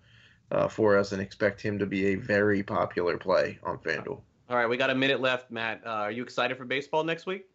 uh, 0.50 0.68
for 0.68 0.99
us 0.99 1.12
and 1.12 1.22
expect 1.22 1.61
him 1.61 1.78
to 1.78 1.87
be 1.87 2.08
a 2.08 2.14
very 2.16 2.62
popular 2.62 3.16
play 3.16 3.58
on 3.62 3.78
FanDuel. 3.78 4.20
All 4.50 4.56
right, 4.56 4.68
we 4.68 4.76
got 4.76 4.90
a 4.90 4.94
minute 4.94 5.20
left, 5.20 5.50
Matt. 5.50 5.80
Uh, 5.87 5.90
are 5.90 6.11
you 6.11 6.22
excited 6.22 6.56
for 6.58 6.64
baseball 6.64 7.04
next 7.04 7.26
week? 7.26 7.46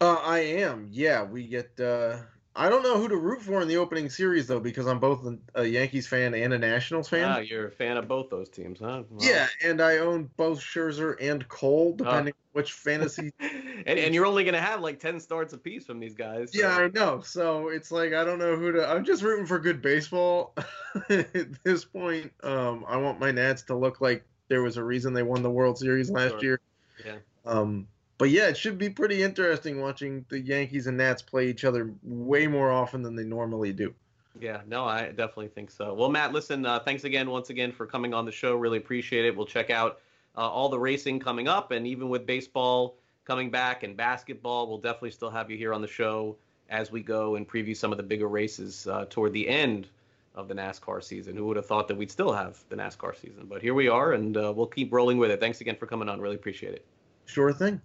Uh, 0.00 0.18
I 0.22 0.40
am. 0.40 0.88
Yeah, 0.90 1.22
we 1.22 1.46
get 1.46 1.78
uh, 1.80 2.18
I 2.56 2.68
don't 2.68 2.84
know 2.84 2.96
who 2.98 3.08
to 3.08 3.16
root 3.16 3.42
for 3.42 3.62
in 3.62 3.68
the 3.68 3.76
opening 3.78 4.08
series 4.08 4.46
though, 4.46 4.60
because 4.60 4.86
I'm 4.86 5.00
both 5.00 5.26
a 5.56 5.64
Yankees 5.64 6.06
fan 6.06 6.34
and 6.34 6.52
a 6.52 6.58
Nationals 6.58 7.08
fan. 7.08 7.28
Ah, 7.28 7.38
you're 7.38 7.66
a 7.66 7.70
fan 7.70 7.96
of 7.96 8.06
both 8.06 8.30
those 8.30 8.48
teams, 8.48 8.78
huh? 8.78 9.02
Well, 9.10 9.28
yeah, 9.28 9.48
and 9.64 9.80
I 9.80 9.98
own 9.98 10.30
both 10.36 10.60
Scherzer 10.60 11.16
and 11.20 11.46
Cole, 11.48 11.96
ah. 12.00 12.04
depending 12.04 12.34
on 12.34 12.48
which 12.52 12.72
fantasy. 12.72 13.32
and, 13.40 13.98
and 13.98 14.14
you're 14.14 14.26
only 14.26 14.44
gonna 14.44 14.60
have 14.60 14.80
like 14.80 15.00
ten 15.00 15.18
starts 15.18 15.52
apiece 15.52 15.84
from 15.84 15.98
these 15.98 16.14
guys. 16.14 16.52
So. 16.52 16.60
Yeah, 16.60 16.76
I 16.76 16.88
know. 16.88 17.20
So 17.22 17.68
it's 17.68 17.90
like 17.90 18.12
I 18.12 18.24
don't 18.24 18.38
know 18.38 18.56
who 18.56 18.70
to. 18.72 18.88
I'm 18.88 19.04
just 19.04 19.22
rooting 19.22 19.46
for 19.46 19.58
good 19.58 19.82
baseball 19.82 20.54
at 21.08 21.64
this 21.64 21.84
point. 21.84 22.32
Um, 22.44 22.84
I 22.86 22.96
want 22.98 23.18
my 23.18 23.32
Nats 23.32 23.62
to 23.62 23.76
look 23.76 24.00
like 24.00 24.24
there 24.46 24.62
was 24.62 24.76
a 24.76 24.84
reason 24.84 25.12
they 25.12 25.24
won 25.24 25.42
the 25.42 25.50
World 25.50 25.76
Series 25.76 26.08
last 26.08 26.32
sure. 26.32 26.42
year. 26.42 26.60
Yeah. 27.04 27.16
Um, 27.44 27.88
but 28.18 28.30
yeah, 28.30 28.48
it 28.48 28.56
should 28.56 28.78
be 28.78 28.90
pretty 28.90 29.22
interesting 29.22 29.80
watching 29.80 30.24
the 30.28 30.40
Yankees 30.40 30.86
and 30.86 30.96
Nats 30.96 31.22
play 31.22 31.48
each 31.48 31.64
other 31.64 31.92
way 32.02 32.46
more 32.46 32.70
often 32.70 33.02
than 33.02 33.16
they 33.16 33.24
normally 33.24 33.72
do. 33.72 33.94
Yeah, 34.40 34.62
no, 34.66 34.84
I 34.84 35.08
definitely 35.08 35.48
think 35.48 35.70
so. 35.70 35.94
Well, 35.94 36.08
Matt, 36.08 36.32
listen, 36.32 36.66
uh, 36.66 36.80
thanks 36.80 37.04
again, 37.04 37.30
once 37.30 37.50
again, 37.50 37.72
for 37.72 37.86
coming 37.86 38.12
on 38.12 38.24
the 38.24 38.32
show. 38.32 38.56
Really 38.56 38.78
appreciate 38.78 39.24
it. 39.24 39.36
We'll 39.36 39.46
check 39.46 39.70
out 39.70 40.00
uh, 40.36 40.40
all 40.40 40.68
the 40.68 40.78
racing 40.78 41.20
coming 41.20 41.46
up, 41.46 41.70
and 41.70 41.86
even 41.86 42.08
with 42.08 42.26
baseball 42.26 42.96
coming 43.24 43.50
back 43.50 43.84
and 43.84 43.96
basketball, 43.96 44.68
we'll 44.68 44.78
definitely 44.78 45.12
still 45.12 45.30
have 45.30 45.50
you 45.50 45.56
here 45.56 45.72
on 45.72 45.80
the 45.80 45.88
show 45.88 46.36
as 46.68 46.90
we 46.90 47.00
go 47.00 47.36
and 47.36 47.48
preview 47.48 47.76
some 47.76 47.92
of 47.92 47.96
the 47.96 48.02
bigger 48.02 48.28
races 48.28 48.86
uh, 48.88 49.04
toward 49.08 49.32
the 49.32 49.48
end 49.48 49.88
of 50.34 50.48
the 50.48 50.54
NASCAR 50.54 51.02
season. 51.02 51.36
Who 51.36 51.46
would 51.46 51.56
have 51.56 51.66
thought 51.66 51.86
that 51.88 51.96
we'd 51.96 52.10
still 52.10 52.32
have 52.32 52.58
the 52.68 52.76
NASCAR 52.76 53.16
season? 53.16 53.46
But 53.48 53.62
here 53.62 53.74
we 53.74 53.88
are, 53.88 54.14
and 54.14 54.36
uh, 54.36 54.52
we'll 54.54 54.66
keep 54.66 54.92
rolling 54.92 55.18
with 55.18 55.30
it. 55.30 55.38
Thanks 55.38 55.60
again 55.60 55.76
for 55.76 55.86
coming 55.86 56.08
on. 56.08 56.20
Really 56.20 56.36
appreciate 56.36 56.74
it. 56.74 56.84
Sure 57.26 57.52
thing. 57.52 57.80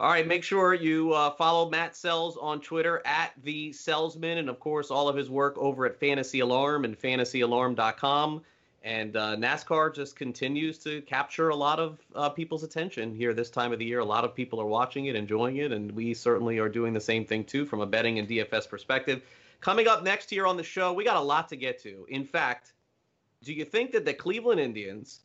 All 0.00 0.08
right, 0.08 0.26
make 0.26 0.42
sure 0.42 0.72
you 0.72 1.12
uh, 1.12 1.30
follow 1.32 1.68
Matt 1.68 1.92
Selz 1.92 2.42
on 2.42 2.62
Twitter 2.62 3.02
at 3.04 3.32
the 3.44 3.70
Salesman, 3.74 4.38
and 4.38 4.48
of 4.48 4.58
course 4.58 4.90
all 4.90 5.10
of 5.10 5.14
his 5.14 5.28
work 5.28 5.58
over 5.58 5.84
at 5.84 6.00
Fantasy 6.00 6.40
Alarm 6.40 6.86
and 6.86 6.98
FantasyAlarm.com. 6.98 8.40
And 8.82 9.14
uh, 9.14 9.36
NASCAR 9.36 9.94
just 9.94 10.16
continues 10.16 10.78
to 10.78 11.02
capture 11.02 11.50
a 11.50 11.54
lot 11.54 11.78
of 11.78 11.98
uh, 12.14 12.30
people's 12.30 12.62
attention 12.62 13.14
here 13.14 13.34
this 13.34 13.50
time 13.50 13.74
of 13.74 13.78
the 13.78 13.84
year. 13.84 13.98
A 13.98 14.04
lot 14.04 14.24
of 14.24 14.34
people 14.34 14.58
are 14.58 14.66
watching 14.66 15.04
it, 15.04 15.16
enjoying 15.16 15.58
it, 15.58 15.70
and 15.70 15.92
we 15.92 16.14
certainly 16.14 16.58
are 16.58 16.70
doing 16.70 16.94
the 16.94 17.00
same 17.00 17.26
thing 17.26 17.44
too 17.44 17.66
from 17.66 17.82
a 17.82 17.86
betting 17.86 18.18
and 18.18 18.26
DFS 18.26 18.66
perspective. 18.70 19.20
Coming 19.60 19.86
up 19.86 20.02
next 20.02 20.30
here 20.30 20.46
on 20.46 20.56
the 20.56 20.62
show, 20.62 20.94
we 20.94 21.04
got 21.04 21.16
a 21.16 21.20
lot 21.20 21.46
to 21.50 21.56
get 21.56 21.78
to. 21.82 22.06
In 22.08 22.24
fact, 22.24 22.72
do 23.44 23.52
you 23.52 23.66
think 23.66 23.90
that 23.90 24.06
the 24.06 24.14
Cleveland 24.14 24.60
Indians, 24.60 25.20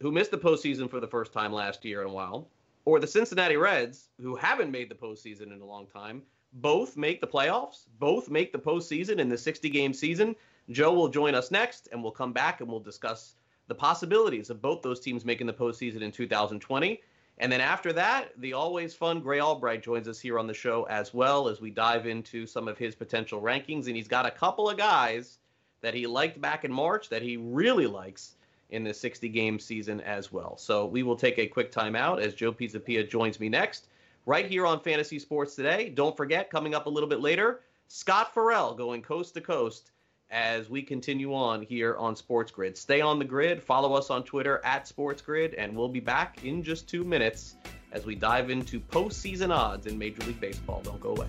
who 0.00 0.10
missed 0.10 0.32
the 0.32 0.38
postseason 0.38 0.90
for 0.90 0.98
the 0.98 1.06
first 1.06 1.32
time 1.32 1.52
last 1.52 1.84
year 1.84 2.00
in 2.00 2.08
a 2.08 2.12
while, 2.12 2.48
or 2.84 3.00
the 3.00 3.06
Cincinnati 3.06 3.56
Reds, 3.56 4.08
who 4.20 4.36
haven't 4.36 4.70
made 4.70 4.88
the 4.88 4.94
postseason 4.94 5.52
in 5.52 5.60
a 5.60 5.64
long 5.64 5.86
time, 5.86 6.22
both 6.54 6.96
make 6.96 7.20
the 7.20 7.26
playoffs, 7.26 7.86
both 7.98 8.30
make 8.30 8.52
the 8.52 8.58
postseason 8.58 9.18
in 9.18 9.28
the 9.28 9.38
60 9.38 9.68
game 9.70 9.92
season. 9.92 10.36
Joe 10.70 10.92
will 10.92 11.08
join 11.08 11.34
us 11.34 11.50
next, 11.50 11.88
and 11.92 12.02
we'll 12.02 12.12
come 12.12 12.32
back 12.32 12.60
and 12.60 12.68
we'll 12.68 12.80
discuss 12.80 13.34
the 13.66 13.74
possibilities 13.74 14.50
of 14.50 14.62
both 14.62 14.82
those 14.82 15.00
teams 15.00 15.24
making 15.24 15.46
the 15.46 15.52
postseason 15.52 16.02
in 16.02 16.12
2020. 16.12 17.00
And 17.38 17.50
then 17.50 17.60
after 17.60 17.92
that, 17.94 18.30
the 18.38 18.52
always 18.52 18.94
fun 18.94 19.20
Grey 19.20 19.40
Albright 19.40 19.82
joins 19.82 20.06
us 20.06 20.20
here 20.20 20.38
on 20.38 20.46
the 20.46 20.54
show 20.54 20.84
as 20.84 21.12
well 21.12 21.48
as 21.48 21.60
we 21.60 21.70
dive 21.70 22.06
into 22.06 22.46
some 22.46 22.68
of 22.68 22.78
his 22.78 22.94
potential 22.94 23.40
rankings. 23.40 23.86
And 23.86 23.96
he's 23.96 24.06
got 24.06 24.26
a 24.26 24.30
couple 24.30 24.68
of 24.68 24.76
guys 24.76 25.38
that 25.80 25.94
he 25.94 26.06
liked 26.06 26.40
back 26.40 26.64
in 26.64 26.72
March 26.72 27.08
that 27.08 27.22
he 27.22 27.36
really 27.36 27.86
likes 27.86 28.36
in 28.70 28.84
the 28.84 28.94
60 28.94 29.28
game 29.28 29.58
season 29.58 30.00
as 30.00 30.32
well. 30.32 30.56
So 30.56 30.86
we 30.86 31.02
will 31.02 31.16
take 31.16 31.38
a 31.38 31.46
quick 31.46 31.72
timeout 31.72 32.20
as 32.20 32.34
Joe 32.34 32.52
Pisapia 32.52 33.08
joins 33.08 33.38
me 33.40 33.48
next, 33.48 33.86
right 34.26 34.46
here 34.46 34.66
on 34.66 34.80
Fantasy 34.80 35.18
Sports 35.18 35.54
Today. 35.54 35.88
Don't 35.88 36.16
forget, 36.16 36.50
coming 36.50 36.74
up 36.74 36.86
a 36.86 36.90
little 36.90 37.08
bit 37.08 37.20
later, 37.20 37.60
Scott 37.88 38.34
Ferrall 38.34 38.74
going 38.74 39.02
coast 39.02 39.34
to 39.34 39.40
coast 39.40 39.90
as 40.30 40.68
we 40.68 40.82
continue 40.82 41.34
on 41.34 41.62
here 41.62 41.96
on 41.96 42.16
Sports 42.16 42.50
Grid. 42.50 42.76
Stay 42.76 43.00
on 43.00 43.18
the 43.18 43.24
grid, 43.24 43.62
follow 43.62 43.94
us 43.94 44.10
on 44.10 44.24
Twitter 44.24 44.60
at 44.64 44.88
Sports 44.88 45.22
Grid, 45.22 45.54
and 45.54 45.76
we'll 45.76 45.88
be 45.88 46.00
back 46.00 46.44
in 46.44 46.62
just 46.62 46.88
two 46.88 47.04
minutes 47.04 47.56
as 47.92 48.04
we 48.04 48.14
dive 48.14 48.50
into 48.50 48.80
postseason 48.80 49.54
odds 49.54 49.86
in 49.86 49.96
Major 49.96 50.22
League 50.24 50.40
Baseball. 50.40 50.80
Don't 50.82 51.00
go 51.00 51.10
away. 51.10 51.28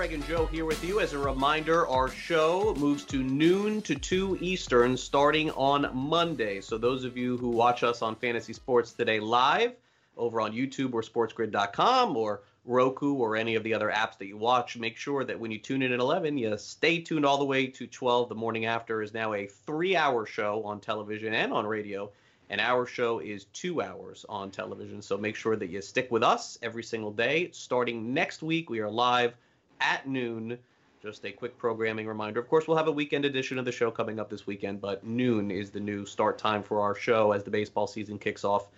Craig 0.00 0.14
and 0.14 0.24
Joe 0.24 0.46
here 0.46 0.64
with 0.64 0.82
you. 0.82 0.98
As 1.00 1.12
a 1.12 1.18
reminder, 1.18 1.86
our 1.86 2.08
show 2.08 2.74
moves 2.78 3.04
to 3.04 3.22
noon 3.22 3.82
to 3.82 3.94
2 3.94 4.38
Eastern 4.40 4.96
starting 4.96 5.50
on 5.50 5.90
Monday. 5.92 6.62
So, 6.62 6.78
those 6.78 7.04
of 7.04 7.18
you 7.18 7.36
who 7.36 7.50
watch 7.50 7.82
us 7.82 8.00
on 8.00 8.16
Fantasy 8.16 8.54
Sports 8.54 8.94
Today 8.94 9.20
live 9.20 9.74
over 10.16 10.40
on 10.40 10.54
YouTube 10.54 10.94
or 10.94 11.02
sportsgrid.com 11.02 12.16
or 12.16 12.40
Roku 12.64 13.12
or 13.12 13.36
any 13.36 13.56
of 13.56 13.62
the 13.62 13.74
other 13.74 13.90
apps 13.90 14.16
that 14.16 14.26
you 14.26 14.38
watch, 14.38 14.78
make 14.78 14.96
sure 14.96 15.22
that 15.22 15.38
when 15.38 15.50
you 15.50 15.58
tune 15.58 15.82
in 15.82 15.92
at 15.92 16.00
11, 16.00 16.38
you 16.38 16.56
stay 16.56 17.02
tuned 17.02 17.26
all 17.26 17.36
the 17.36 17.44
way 17.44 17.66
to 17.66 17.86
12. 17.86 18.30
The 18.30 18.34
morning 18.34 18.64
after 18.64 19.02
is 19.02 19.12
now 19.12 19.34
a 19.34 19.48
three 19.48 19.96
hour 19.96 20.24
show 20.24 20.62
on 20.64 20.80
television 20.80 21.34
and 21.34 21.52
on 21.52 21.66
radio. 21.66 22.10
And 22.48 22.58
our 22.58 22.86
show 22.86 23.18
is 23.18 23.44
two 23.52 23.82
hours 23.82 24.24
on 24.30 24.50
television. 24.50 25.02
So 25.02 25.18
make 25.18 25.36
sure 25.36 25.56
that 25.56 25.68
you 25.68 25.82
stick 25.82 26.10
with 26.10 26.22
us 26.22 26.58
every 26.62 26.84
single 26.84 27.12
day. 27.12 27.50
Starting 27.52 28.14
next 28.14 28.42
week, 28.42 28.70
we 28.70 28.80
are 28.80 28.90
live 28.90 29.34
at 29.80 30.08
noon. 30.08 30.58
Just 31.02 31.24
a 31.24 31.32
quick 31.32 31.56
programming 31.56 32.06
reminder. 32.06 32.40
Of 32.40 32.48
course, 32.48 32.68
we'll 32.68 32.76
have 32.76 32.88
a 32.88 32.92
weekend 32.92 33.24
edition 33.24 33.58
of 33.58 33.64
the 33.64 33.72
show 33.72 33.90
coming 33.90 34.20
up 34.20 34.28
this 34.28 34.46
weekend, 34.46 34.80
but 34.82 35.02
noon 35.02 35.50
is 35.50 35.70
the 35.70 35.80
new 35.80 36.04
start 36.04 36.36
time 36.38 36.62
for 36.62 36.80
our 36.80 36.94
show 36.94 37.32
as 37.32 37.42
the 37.42 37.50
baseball 37.50 37.86
season 37.86 38.18
kicks 38.18 38.44
off 38.44 38.68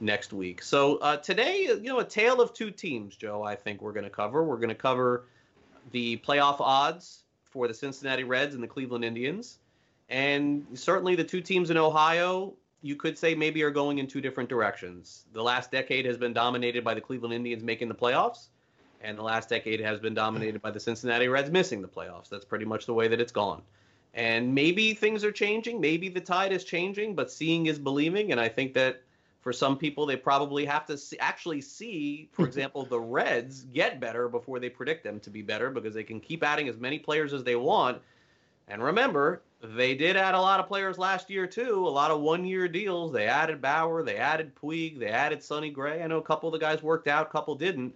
next 0.00 0.32
week. 0.32 0.60
So 0.62 0.96
uh, 0.98 1.18
today, 1.18 1.62
you 1.62 1.84
know, 1.84 2.00
a 2.00 2.04
tale 2.04 2.40
of 2.40 2.52
two 2.52 2.72
teams, 2.72 3.16
Joe. 3.16 3.44
I 3.44 3.54
think 3.54 3.80
we're 3.80 3.92
going 3.92 4.04
to 4.04 4.10
cover. 4.10 4.42
We're 4.42 4.56
going 4.56 4.68
to 4.70 4.74
cover 4.74 5.26
the 5.92 6.16
playoff 6.18 6.56
odds 6.60 7.22
for 7.44 7.68
the 7.68 7.74
Cincinnati 7.74 8.24
Reds 8.24 8.54
and 8.54 8.62
the 8.62 8.68
Cleveland 8.68 9.04
Indians, 9.04 9.58
and 10.08 10.66
certainly 10.74 11.14
the 11.14 11.24
two 11.24 11.40
teams 11.40 11.70
in 11.70 11.76
Ohio. 11.76 12.54
You 12.80 12.94
could 12.94 13.18
say 13.18 13.34
maybe 13.34 13.62
are 13.64 13.70
going 13.70 13.98
in 13.98 14.06
two 14.06 14.20
different 14.20 14.48
directions. 14.48 15.24
The 15.32 15.42
last 15.42 15.72
decade 15.72 16.06
has 16.06 16.16
been 16.16 16.32
dominated 16.32 16.84
by 16.84 16.94
the 16.94 17.00
Cleveland 17.00 17.34
Indians 17.34 17.64
making 17.64 17.88
the 17.88 17.94
playoffs 17.94 18.48
and 19.00 19.16
the 19.16 19.22
last 19.22 19.48
decade 19.48 19.80
has 19.80 20.00
been 20.00 20.14
dominated 20.14 20.60
by 20.60 20.70
the 20.70 20.80
Cincinnati 20.80 21.28
Reds 21.28 21.50
missing 21.50 21.82
the 21.82 21.88
playoffs. 21.88 22.28
That's 22.28 22.44
pretty 22.44 22.64
much 22.64 22.86
the 22.86 22.94
way 22.94 23.08
that 23.08 23.20
it's 23.20 23.32
gone. 23.32 23.62
And 24.14 24.54
maybe 24.54 24.94
things 24.94 25.24
are 25.24 25.32
changing, 25.32 25.80
maybe 25.80 26.08
the 26.08 26.20
tide 26.20 26.52
is 26.52 26.64
changing, 26.64 27.14
but 27.14 27.30
seeing 27.30 27.66
is 27.66 27.78
believing, 27.78 28.32
and 28.32 28.40
I 28.40 28.48
think 28.48 28.74
that 28.74 29.02
for 29.40 29.52
some 29.52 29.76
people 29.76 30.06
they 30.06 30.16
probably 30.16 30.64
have 30.64 30.86
to 30.86 30.98
see, 30.98 31.18
actually 31.18 31.60
see, 31.60 32.28
for 32.32 32.44
example, 32.46 32.84
the 32.84 32.98
Reds 32.98 33.62
get 33.64 34.00
better 34.00 34.28
before 34.28 34.58
they 34.58 34.68
predict 34.68 35.04
them 35.04 35.20
to 35.20 35.30
be 35.30 35.42
better 35.42 35.70
because 35.70 35.94
they 35.94 36.04
can 36.04 36.20
keep 36.20 36.42
adding 36.42 36.68
as 36.68 36.76
many 36.76 36.98
players 36.98 37.32
as 37.32 37.44
they 37.44 37.56
want. 37.56 38.00
And 38.66 38.82
remember, 38.82 39.42
they 39.62 39.94
did 39.94 40.16
add 40.16 40.34
a 40.34 40.40
lot 40.40 40.60
of 40.60 40.68
players 40.68 40.98
last 40.98 41.30
year 41.30 41.46
too. 41.46 41.86
A 41.86 41.88
lot 41.88 42.10
of 42.10 42.20
one-year 42.20 42.68
deals. 42.68 43.12
They 43.12 43.26
added 43.26 43.62
Bauer, 43.62 44.02
they 44.02 44.16
added 44.16 44.54
Puig, 44.54 44.98
they 44.98 45.08
added 45.08 45.42
Sonny 45.42 45.70
Gray. 45.70 46.02
I 46.02 46.06
know 46.06 46.18
a 46.18 46.22
couple 46.22 46.48
of 46.48 46.52
the 46.52 46.58
guys 46.58 46.82
worked 46.82 47.08
out, 47.08 47.26
a 47.26 47.30
couple 47.30 47.54
didn't. 47.54 47.94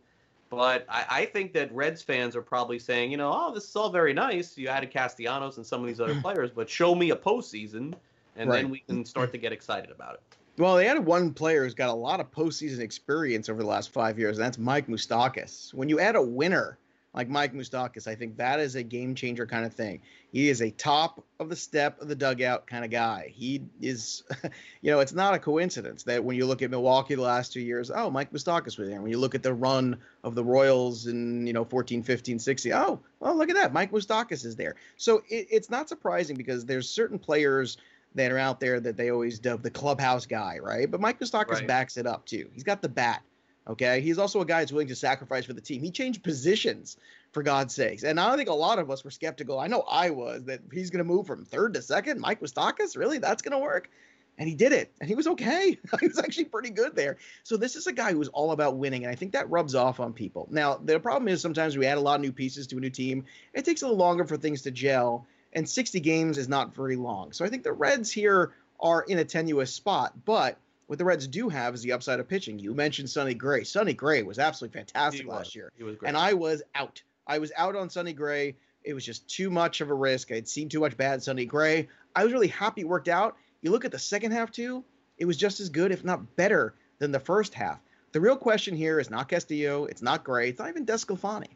But 0.53 0.85
I, 0.87 1.07
I, 1.09 1.25
think 1.25 1.55
that 1.55 1.75
Reds 1.75 2.03
fans 2.03 2.37
are 2.37 2.43
probably 2.43 2.79
saying, 2.79 3.11
you 3.11 3.17
know, 3.17 3.33
oh, 3.35 3.55
this 3.55 3.65
is 3.65 3.75
all 3.75 3.89
very 3.89 4.13
nice. 4.13 4.59
You 4.59 4.69
added 4.69 4.91
Castellanos 4.91 5.57
and 5.57 5.65
some 5.65 5.81
of 5.81 5.87
these 5.87 5.99
other 5.99 6.13
hmm. 6.13 6.21
players, 6.21 6.51
but 6.51 6.69
show 6.69 6.95
me 6.95 7.09
a 7.09 7.17
postseason, 7.17 7.95
and 8.37 8.51
right. 8.51 8.61
then 8.61 8.71
we 8.71 8.81
can 8.81 9.07
start 9.07 9.33
to 9.33 9.39
get 9.39 9.51
excited 9.51 9.91
about 9.91 10.17
it. 10.17 10.21
Well, 10.59 10.77
they 10.77 10.89
added 10.89 11.07
one 11.07 11.33
player 11.33 11.65
who's 11.65 11.73
got 11.73 11.89
a 11.89 11.95
lot 11.95 12.21
of 12.21 12.31
postseason 12.31 12.81
experience 12.81 13.49
over 13.49 13.63
the 13.63 13.69
last 13.69 13.95
five 13.95 14.19
years, 14.19 14.37
and 14.37 14.45
that's 14.45 14.59
Mike 14.59 14.89
Moustakas. 14.89 15.73
When 15.73 15.89
you 15.89 16.01
add 16.01 16.17
a 16.17 16.23
winner 16.23 16.77
like 17.15 17.29
Mike 17.29 17.53
Moustakas, 17.53 18.07
I 18.07 18.15
think 18.15 18.39
that 18.39 18.59
is 18.59 18.75
a 18.75 18.83
game 18.83 19.15
changer 19.15 19.47
kind 19.47 19.67
of 19.67 19.75
thing. 19.75 20.01
He 20.31 20.49
is 20.49 20.63
a 20.63 20.71
top 20.71 21.23
of 21.39 21.51
the 21.51 21.57
step 21.57 22.01
of 22.01 22.09
the 22.09 22.15
dugout 22.15 22.67
kind 22.67 22.85
of 22.85 22.91
guy. 22.91 23.31
He 23.35 23.63
is, 23.81 24.23
you 24.81 24.91
know, 24.91 25.01
it's 25.01 25.13
not 25.13 25.35
a 25.35 25.39
coincidence 25.39 26.05
that 26.05 26.25
when 26.25 26.37
you 26.37 26.47
look 26.47 26.63
at 26.63 26.71
Milwaukee 26.71 27.15
the 27.15 27.23
last 27.23 27.53
two 27.53 27.61
years, 27.61 27.91
oh, 27.91 28.09
Mike 28.09 28.33
Moustakas 28.33 28.79
was 28.79 28.89
there. 28.89 29.01
When 29.03 29.11
you 29.11 29.19
look 29.19 29.35
at 29.35 29.43
the 29.43 29.53
run 29.53 29.99
of 30.25 30.35
the 30.35 30.43
Royals 30.43 31.07
in, 31.07 31.47
you 31.47 31.53
know, 31.53 31.65
14, 31.65 32.03
15, 32.03 32.39
16, 32.39 32.73
oh, 32.73 33.01
well, 33.21 33.37
look 33.37 33.51
at 33.51 33.57
that. 33.57 33.75
Mike 33.75 33.93
Moustakas 33.93 34.47
is 34.47 34.57
there. 34.57 34.77
So 34.97 35.23
it, 35.29 35.49
it's 35.51 35.69
not 35.69 35.91
surprising 35.91 36.37
because 36.37 36.65
there's 36.65 36.89
certain 36.89 37.19
players 37.19 37.77
that 38.15 38.33
are 38.33 38.39
out 38.39 38.61
there 38.61 38.81
that 38.81 38.97
they 38.97 39.11
always 39.11 39.39
dub 39.39 39.63
the 39.63 39.71
clubhouse 39.71 40.27
guy, 40.27 40.59
right? 40.63 40.91
But 40.91 41.01
Mike 41.01 41.21
Moustakas 41.21 41.51
right. 41.51 41.67
backs 41.67 41.97
it 41.97 42.07
up 42.07 42.25
too. 42.27 42.49
He's 42.53 42.65
got 42.65 42.81
the 42.81 42.89
bat. 42.89 43.23
Okay, 43.69 44.01
he's 44.01 44.19
also 44.19 44.41
a 44.41 44.45
guy 44.45 44.61
that's 44.61 44.73
willing 44.73 44.89
to 44.89 44.97
sacrifice 44.97 45.45
for 45.45 45.53
the 45.53 45.61
team. 45.61 45.83
He 45.83 45.93
changed 45.93 46.25
positions 46.25 46.97
for 47.31 47.43
God's 47.45 47.75
sakes, 47.75 48.03
and 48.03 48.19
I 48.19 48.29
don't 48.29 48.37
think 48.37 48.49
a 48.49 48.55
lot 48.55 48.81
of 48.81 48.91
us 48.91 49.05
were 49.05 49.11
skeptical. 49.11 49.59
I 49.59 49.69
know 49.69 49.85
I 49.89 50.11
was 50.11 50.45
that 50.45 50.61
he's 50.73 50.91
going 50.91 50.99
to 50.99 51.05
move 51.05 51.27
from 51.27 51.45
third 51.45 51.75
to 51.75 51.83
second. 51.83 52.21
Mike 52.21 52.41
Moustakas, 52.41 52.97
really? 52.97 53.19
That's 53.19 53.43
going 53.43 53.53
to 53.53 53.59
work? 53.59 53.89
And 54.37 54.49
he 54.49 54.57
did 54.57 54.73
it, 54.73 54.93
and 55.01 55.09
he 55.09 55.15
was 55.15 55.29
okay. 55.29 55.79
he 56.01 56.09
was 56.09 56.19
actually 56.19 56.47
pretty 56.47 56.71
good 56.71 56.97
there. 56.97 57.19
So 57.45 57.57
this 57.57 57.77
is 57.77 57.87
a 57.87 57.93
guy 57.93 58.13
who 58.13 58.21
is 58.21 58.29
all 58.29 58.51
about 58.51 58.79
winning, 58.79 59.05
and 59.05 59.13
I 59.13 59.15
think 59.15 59.33
that 59.33 59.49
rubs 59.49 59.77
off 59.77 60.01
on 60.01 60.13
people. 60.13 60.49
Now 60.51 60.81
the 60.83 60.99
problem 60.99 61.29
is 61.29 61.41
sometimes 61.41 61.77
we 61.77 61.87
add 61.87 61.99
a 61.99 62.01
lot 62.01 62.17
of 62.17 62.23
new 62.23 62.33
pieces 62.33 62.67
to 62.69 62.79
a 62.79 62.81
new 62.81 62.91
team. 62.91 63.27
It 63.55 63.65
takes 63.65 63.83
a 63.83 63.85
little 63.85 63.99
longer 63.99 64.25
for 64.25 64.37
things 64.37 64.63
to 64.63 64.73
gel, 64.73 65.27
and 65.53 65.69
60 65.69 66.01
games 66.01 66.37
is 66.37 66.49
not 66.49 66.75
very 66.75 66.97
long. 66.97 67.33
So 67.33 67.45
I 67.45 67.49
think 67.49 67.63
the 67.63 67.73
Reds 67.73 68.11
here 68.11 68.53
are 68.81 69.03
in 69.03 69.19
a 69.19 69.25
tenuous 69.25 69.73
spot, 69.73 70.13
but 70.25 70.59
what 70.87 70.99
the 70.99 71.05
Reds 71.05 71.27
do 71.27 71.49
have 71.49 71.75
is 71.75 71.83
the 71.83 71.93
upside 71.93 72.21
of 72.21 72.29
pitching. 72.29 72.59
You 72.59 72.75
mentioned 72.75 73.09
Sonny 73.09 73.35
Gray. 73.35 73.65
Sonny 73.65 73.95
Gray 73.95 74.23
was 74.23 74.39
absolutely 74.39 74.79
fantastic 74.79 75.27
last 75.27 75.55
year. 75.55 75.73
He 75.77 75.85
was 75.85 75.97
great. 75.97 76.09
And 76.09 76.17
I 76.17 76.35
was 76.35 76.63
out. 76.75 77.03
I 77.27 77.39
was 77.39 77.53
out 77.57 77.77
on 77.77 77.89
Sonny 77.89 78.13
Gray. 78.13 78.57
It 78.85 78.95
was 78.95 79.05
just 79.05 79.29
too 79.29 79.49
much 79.49 79.81
of 79.81 79.91
a 79.91 79.95
risk. 79.95 80.33
I'd 80.33 80.49
seen 80.49 80.69
too 80.69 80.81
much 80.81 80.97
bad 80.97 81.23
Sonny 81.23 81.47
Gray. 81.47 81.89
I 82.15 82.25
was 82.25 82.33
really 82.33 82.49
happy 82.49 82.83
it 82.83 82.89
worked 82.89 83.09
out. 83.09 83.37
You 83.63 83.71
look 83.71 83.85
at 83.85 83.93
the 83.93 83.99
second 83.99 84.33
half 84.33 84.51
too, 84.51 84.85
it 85.19 85.25
was 85.25 85.37
just 85.37 85.61
as 85.61 85.69
good, 85.69 85.93
if 85.93 86.05
not 86.05 86.37
better, 86.37 86.75
than 86.99 87.13
the 87.13 87.21
first 87.21 87.55
half. 87.55 87.79
The 88.11 88.21
real 88.21 88.37
question 88.37 88.77
here 88.77 88.99
is 88.99 89.09
not 89.09 89.29
Castillo, 89.29 89.85
it's 89.85 90.03
not 90.03 90.25
Gray, 90.25 90.51
it's 90.51 90.59
not 90.59 90.69
even 90.69 90.85
DeSclafani. 90.85 91.49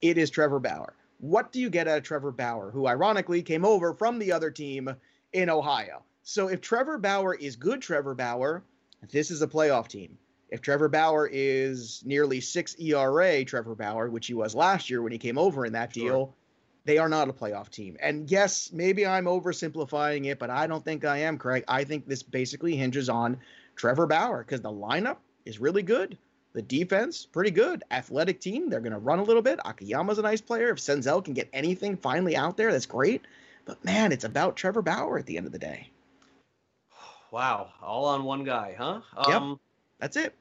It 0.00 0.16
is 0.16 0.30
Trevor 0.30 0.60
Bauer. 0.60 0.94
What 1.18 1.52
do 1.52 1.60
you 1.60 1.68
get 1.68 1.88
out 1.88 1.98
of 1.98 2.04
Trevor 2.04 2.30
Bauer, 2.30 2.70
who 2.70 2.86
ironically 2.86 3.42
came 3.42 3.64
over 3.64 3.92
from 3.92 4.18
the 4.18 4.32
other 4.32 4.50
team 4.50 4.94
in 5.32 5.50
Ohio? 5.50 6.04
So 6.30 6.48
if 6.48 6.60
Trevor 6.60 6.98
Bauer 6.98 7.34
is 7.34 7.56
good 7.56 7.80
Trevor 7.80 8.14
Bauer, 8.14 8.62
this 9.10 9.30
is 9.30 9.40
a 9.40 9.46
playoff 9.46 9.88
team. 9.88 10.18
If 10.50 10.60
Trevor 10.60 10.90
Bauer 10.90 11.26
is 11.32 12.02
nearly 12.04 12.42
six 12.42 12.76
ERA, 12.78 13.46
Trevor 13.46 13.74
Bauer, 13.74 14.10
which 14.10 14.26
he 14.26 14.34
was 14.34 14.54
last 14.54 14.90
year 14.90 15.00
when 15.00 15.10
he 15.10 15.16
came 15.16 15.38
over 15.38 15.64
in 15.64 15.72
that 15.72 15.90
deal, 15.90 16.34
they 16.84 16.98
are 16.98 17.08
not 17.08 17.30
a 17.30 17.32
playoff 17.32 17.70
team. 17.70 17.96
And 17.98 18.30
yes, 18.30 18.70
maybe 18.74 19.06
I'm 19.06 19.24
oversimplifying 19.24 20.26
it, 20.26 20.38
but 20.38 20.50
I 20.50 20.66
don't 20.66 20.84
think 20.84 21.06
I 21.06 21.16
am, 21.20 21.38
Craig. 21.38 21.64
I 21.66 21.84
think 21.84 22.06
this 22.06 22.22
basically 22.22 22.76
hinges 22.76 23.08
on 23.08 23.38
Trevor 23.74 24.06
Bauer 24.06 24.44
because 24.44 24.60
the 24.60 24.70
lineup 24.70 25.16
is 25.46 25.58
really 25.58 25.82
good. 25.82 26.18
The 26.52 26.60
defense, 26.60 27.24
pretty 27.24 27.52
good. 27.52 27.84
Athletic 27.90 28.38
team, 28.38 28.68
they're 28.68 28.80
going 28.80 28.92
to 28.92 28.98
run 28.98 29.18
a 29.18 29.24
little 29.24 29.40
bit. 29.40 29.60
Akiyama's 29.64 30.18
a 30.18 30.22
nice 30.22 30.42
player. 30.42 30.68
If 30.68 30.76
Senzel 30.76 31.24
can 31.24 31.32
get 31.32 31.48
anything 31.54 31.96
finally 31.96 32.36
out 32.36 32.58
there, 32.58 32.70
that's 32.70 32.84
great. 32.84 33.22
But 33.64 33.82
man, 33.82 34.12
it's 34.12 34.24
about 34.24 34.56
Trevor 34.56 34.82
Bauer 34.82 35.18
at 35.18 35.24
the 35.24 35.38
end 35.38 35.46
of 35.46 35.52
the 35.52 35.58
day. 35.58 35.88
Wow, 37.30 37.72
all 37.82 38.06
on 38.06 38.24
one 38.24 38.44
guy, 38.44 38.74
huh? 38.76 39.00
Um, 39.16 39.50
yep. 39.50 39.58
That's 40.00 40.16
it. 40.16 40.34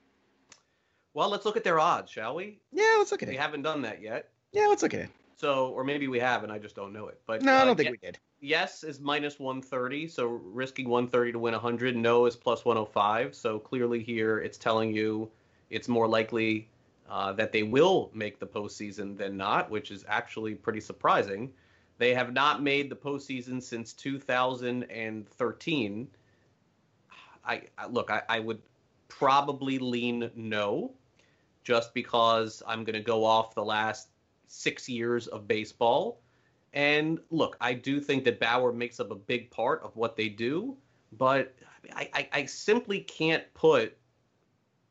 Well, 1.13 1.30
let's 1.30 1.45
look 1.45 1.58
at 1.58 1.63
their 1.63 1.80
odds, 1.80 2.12
shall 2.12 2.36
we? 2.36 2.60
Yeah, 2.71 2.95
let's 2.97 3.12
look 3.12 3.23
at 3.23 3.28
we 3.28 3.34
it. 3.34 3.38
We 3.38 3.41
haven't 3.41 3.63
done 3.63 3.82
that 3.82 4.02
yet. 4.02 4.30
Yeah, 4.52 4.67
let's 4.67 4.84
look 4.84 4.93
at 4.93 5.02
it. 5.02 5.10
So, 5.36 5.69
or 5.69 5.84
maybe 5.84 6.08
we 6.08 6.19
have, 6.19 6.43
and 6.43 6.52
I 6.52 6.60
just 6.60 6.76
don't 6.76 6.93
know 6.93 7.08
it. 7.08 7.19
But 7.26 7.41
no, 7.41 7.54
uh, 7.54 7.62
I 7.62 7.65
don't 7.65 7.76
think 7.76 7.89
we 7.91 7.97
did. 7.97 8.19
Yes 8.39 8.84
is 8.84 9.00
minus 9.00 9.39
130, 9.39 10.08
so 10.08 10.28
risking 10.28 10.88
130 10.89 11.32
to 11.34 11.39
win 11.39 11.54
100. 11.54 11.95
No 11.95 12.28
is 12.28 12.36
plus 12.36 12.65
105. 12.65 13.34
So 13.34 13.58
clearly 13.58 14.04
here, 14.04 14.38
it's 14.39 14.60
telling 14.60 14.93
you 14.93 15.32
it's 15.69 15.88
more 15.88 16.08
likely 16.08 16.67
uh, 17.10 17.34
that 17.34 17.52
they 17.52 17.63
will 17.63 18.12
make 18.13 18.39
the 18.39 18.45
postseason 18.45 19.17
than 19.17 19.38
not, 19.38 19.71
which 19.71 19.89
is 19.91 20.06
actually 20.08 20.54
pretty 20.56 20.82
surprising. 20.82 21.52
They 21.97 22.13
have 22.13 22.32
not 22.32 22.62
made 22.62 22.91
the 22.91 22.95
postseason 22.95 23.60
since 23.62 23.91
2013. 23.93 26.08
I, 27.47 27.63
I 27.77 27.88
look, 27.88 28.12
I, 28.12 28.21
I 28.29 28.39
would 28.39 28.62
probably 29.07 29.79
lean 29.79 30.29
no, 30.36 30.91
just 31.63 31.93
because 31.93 32.62
I'm 32.67 32.83
going 32.83 32.95
to 32.95 33.03
go 33.03 33.23
off 33.25 33.55
the 33.55 33.63
last 33.63 34.10
six 34.47 34.88
years 34.88 35.27
of 35.27 35.47
baseball. 35.47 36.21
And 36.73 37.19
look, 37.31 37.57
I 37.62 37.73
do 37.73 37.99
think 37.99 38.23
that 38.25 38.39
Bauer 38.39 38.71
makes 38.71 38.99
up 38.99 39.12
a 39.12 39.15
big 39.15 39.49
part 39.49 39.81
of 39.83 39.95
what 39.95 40.15
they 40.15 40.29
do, 40.29 40.77
but 41.13 41.55
I, 41.95 42.10
I, 42.13 42.29
I 42.33 42.45
simply 42.45 42.99
can't 42.99 43.43
put 43.53 43.97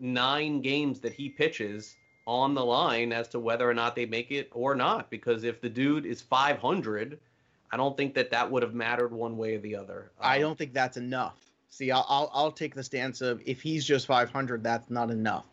nine 0.01 0.61
games 0.61 1.01
that 1.01 1.13
he 1.13 1.29
pitches 1.29 1.97
on 2.27 2.55
the 2.55 2.65
line 2.65 3.13
as 3.13 3.29
to 3.29 3.39
whether 3.39 3.69
or 3.69 3.75
not 3.75 3.95
they 3.95 4.07
make 4.07 4.31
it 4.31 4.49
or 4.53 4.75
not. 4.75 5.11
Because 5.11 5.45
if 5.45 5.61
the 5.61 5.69
dude 5.69 6.07
is 6.07 6.21
500, 6.21 7.19
I 7.71 7.77
don't 7.77 7.97
think 7.97 8.15
that 8.15 8.31
that 8.31 8.51
would 8.51 8.63
have 8.63 8.75
mattered 8.75 9.13
one 9.13 9.37
way 9.37 9.55
or 9.55 9.61
the 9.61 9.77
other. 9.77 10.11
Um, 10.21 10.31
I 10.31 10.39
don't 10.39 10.59
think 10.59 10.73
that's 10.73 10.97
enough. 10.97 11.46
See, 11.77 11.91
I'll, 11.91 12.07
I'll, 12.09 12.31
I'll 12.33 12.53
take 12.53 12.75
the 12.75 12.83
stance 12.83 13.21
of 13.21 13.43
if 13.45 13.61
he's 13.61 13.85
just 13.85 14.07
500, 14.07 14.65
that's 14.65 14.89
not 14.89 15.11
enough, 15.11 15.45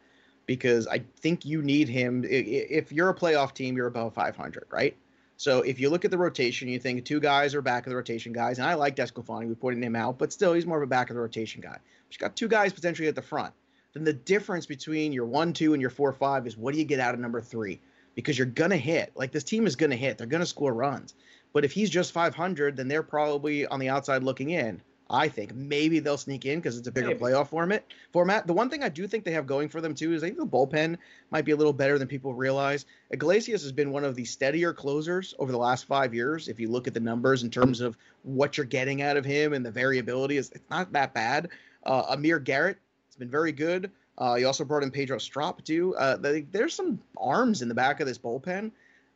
because 0.45 0.88
I 0.88 1.03
think 1.19 1.43
you 1.43 1.62
need 1.62 1.89
him. 1.89 2.23
If 2.25 2.93
you're 2.93 3.09
a 3.09 3.13
playoff 3.13 3.53
team, 3.53 3.75
you're 3.75 3.88
above 3.88 4.13
500, 4.13 4.67
right? 4.71 4.95
So 5.36 5.63
if 5.63 5.81
you 5.81 5.89
look 5.89 6.05
at 6.05 6.12
the 6.12 6.17
rotation, 6.17 6.69
you 6.69 6.79
think 6.79 7.03
two 7.03 7.19
guys 7.19 7.53
are 7.53 7.62
back 7.62 7.86
of 7.86 7.89
the 7.89 7.97
rotation 7.97 8.31
guys, 8.31 8.57
and 8.57 8.65
I 8.65 8.75
like 8.75 8.95
DeSclafani, 8.95 9.49
we 9.49 9.55
putting 9.55 9.83
him 9.83 9.97
out, 9.97 10.17
but 10.17 10.31
still 10.31 10.53
he's 10.53 10.65
more 10.65 10.77
of 10.77 10.83
a 10.83 10.88
back 10.88 11.09
of 11.09 11.15
the 11.17 11.21
rotation 11.21 11.59
guy. 11.59 11.77
But 12.07 12.15
you 12.15 12.19
got 12.19 12.38
two 12.38 12.47
guys 12.47 12.71
potentially 12.71 13.09
at 13.09 13.15
the 13.15 13.21
front. 13.21 13.53
Then 13.91 14.05
the 14.05 14.13
difference 14.13 14.65
between 14.65 15.12
your 15.12 15.25
one, 15.25 15.51
two, 15.51 15.73
and 15.73 15.81
your 15.81 15.89
four, 15.89 16.13
five 16.13 16.47
is 16.47 16.55
what 16.55 16.73
do 16.73 16.79
you 16.79 16.86
get 16.86 17.01
out 17.01 17.13
of 17.13 17.19
number 17.19 17.41
three? 17.41 17.81
Because 18.15 18.38
you're 18.38 18.47
gonna 18.47 18.77
hit. 18.77 19.12
Like 19.17 19.33
this 19.33 19.43
team 19.43 19.67
is 19.67 19.75
gonna 19.75 19.97
hit. 19.97 20.17
They're 20.17 20.27
gonna 20.27 20.45
score 20.45 20.73
runs. 20.73 21.15
But 21.51 21.65
if 21.65 21.73
he's 21.73 21.89
just 21.89 22.13
500, 22.13 22.77
then 22.77 22.88
they're 22.88 23.03
probably 23.03 23.67
on 23.67 23.81
the 23.81 23.89
outside 23.89 24.23
looking 24.23 24.51
in. 24.51 24.81
I 25.09 25.27
think 25.27 25.53
maybe 25.53 25.99
they'll 25.99 26.17
sneak 26.17 26.45
in 26.45 26.59
because 26.59 26.77
it's 26.77 26.87
a 26.87 26.91
bigger 26.91 27.07
maybe. 27.07 27.19
playoff 27.19 27.49
format. 27.49 27.85
Format. 28.11 28.47
The 28.47 28.53
one 28.53 28.69
thing 28.69 28.83
I 28.83 28.89
do 28.89 29.07
think 29.07 29.25
they 29.25 29.31
have 29.31 29.45
going 29.45 29.69
for 29.69 29.81
them 29.81 29.93
too 29.93 30.13
is 30.13 30.23
I 30.23 30.27
think 30.27 30.39
the 30.39 30.45
bullpen 30.45 30.97
might 31.29 31.45
be 31.45 31.51
a 31.51 31.55
little 31.55 31.73
better 31.73 31.99
than 31.99 32.07
people 32.07 32.33
realize. 32.33 32.85
Iglesias 33.11 33.61
has 33.63 33.71
been 33.71 33.91
one 33.91 34.05
of 34.05 34.15
the 34.15 34.25
steadier 34.25 34.73
closers 34.73 35.33
over 35.39 35.51
the 35.51 35.57
last 35.57 35.85
five 35.85 36.13
years. 36.13 36.47
If 36.47 36.59
you 36.59 36.69
look 36.69 36.87
at 36.87 36.93
the 36.93 36.99
numbers 36.99 37.43
in 37.43 37.49
terms 37.49 37.81
of 37.81 37.97
what 38.23 38.57
you're 38.57 38.65
getting 38.65 39.01
out 39.01 39.17
of 39.17 39.25
him 39.25 39.53
and 39.53 39.65
the 39.65 39.71
variability, 39.71 40.37
is 40.37 40.51
it's 40.51 40.69
not 40.69 40.91
that 40.93 41.13
bad. 41.13 41.49
Uh, 41.85 42.03
Amir 42.09 42.39
Garrett 42.39 42.77
has 43.07 43.15
been 43.15 43.29
very 43.29 43.51
good. 43.51 43.91
Uh, 44.17 44.35
he 44.35 44.45
also 44.45 44.63
brought 44.63 44.83
in 44.83 44.91
Pedro 44.91 45.17
Strop 45.17 45.63
too. 45.63 45.95
Uh, 45.95 46.17
there's 46.51 46.73
some 46.73 46.99
arms 47.17 47.61
in 47.61 47.67
the 47.67 47.75
back 47.75 47.99
of 47.99 48.07
this 48.07 48.17
bullpen, 48.17 48.71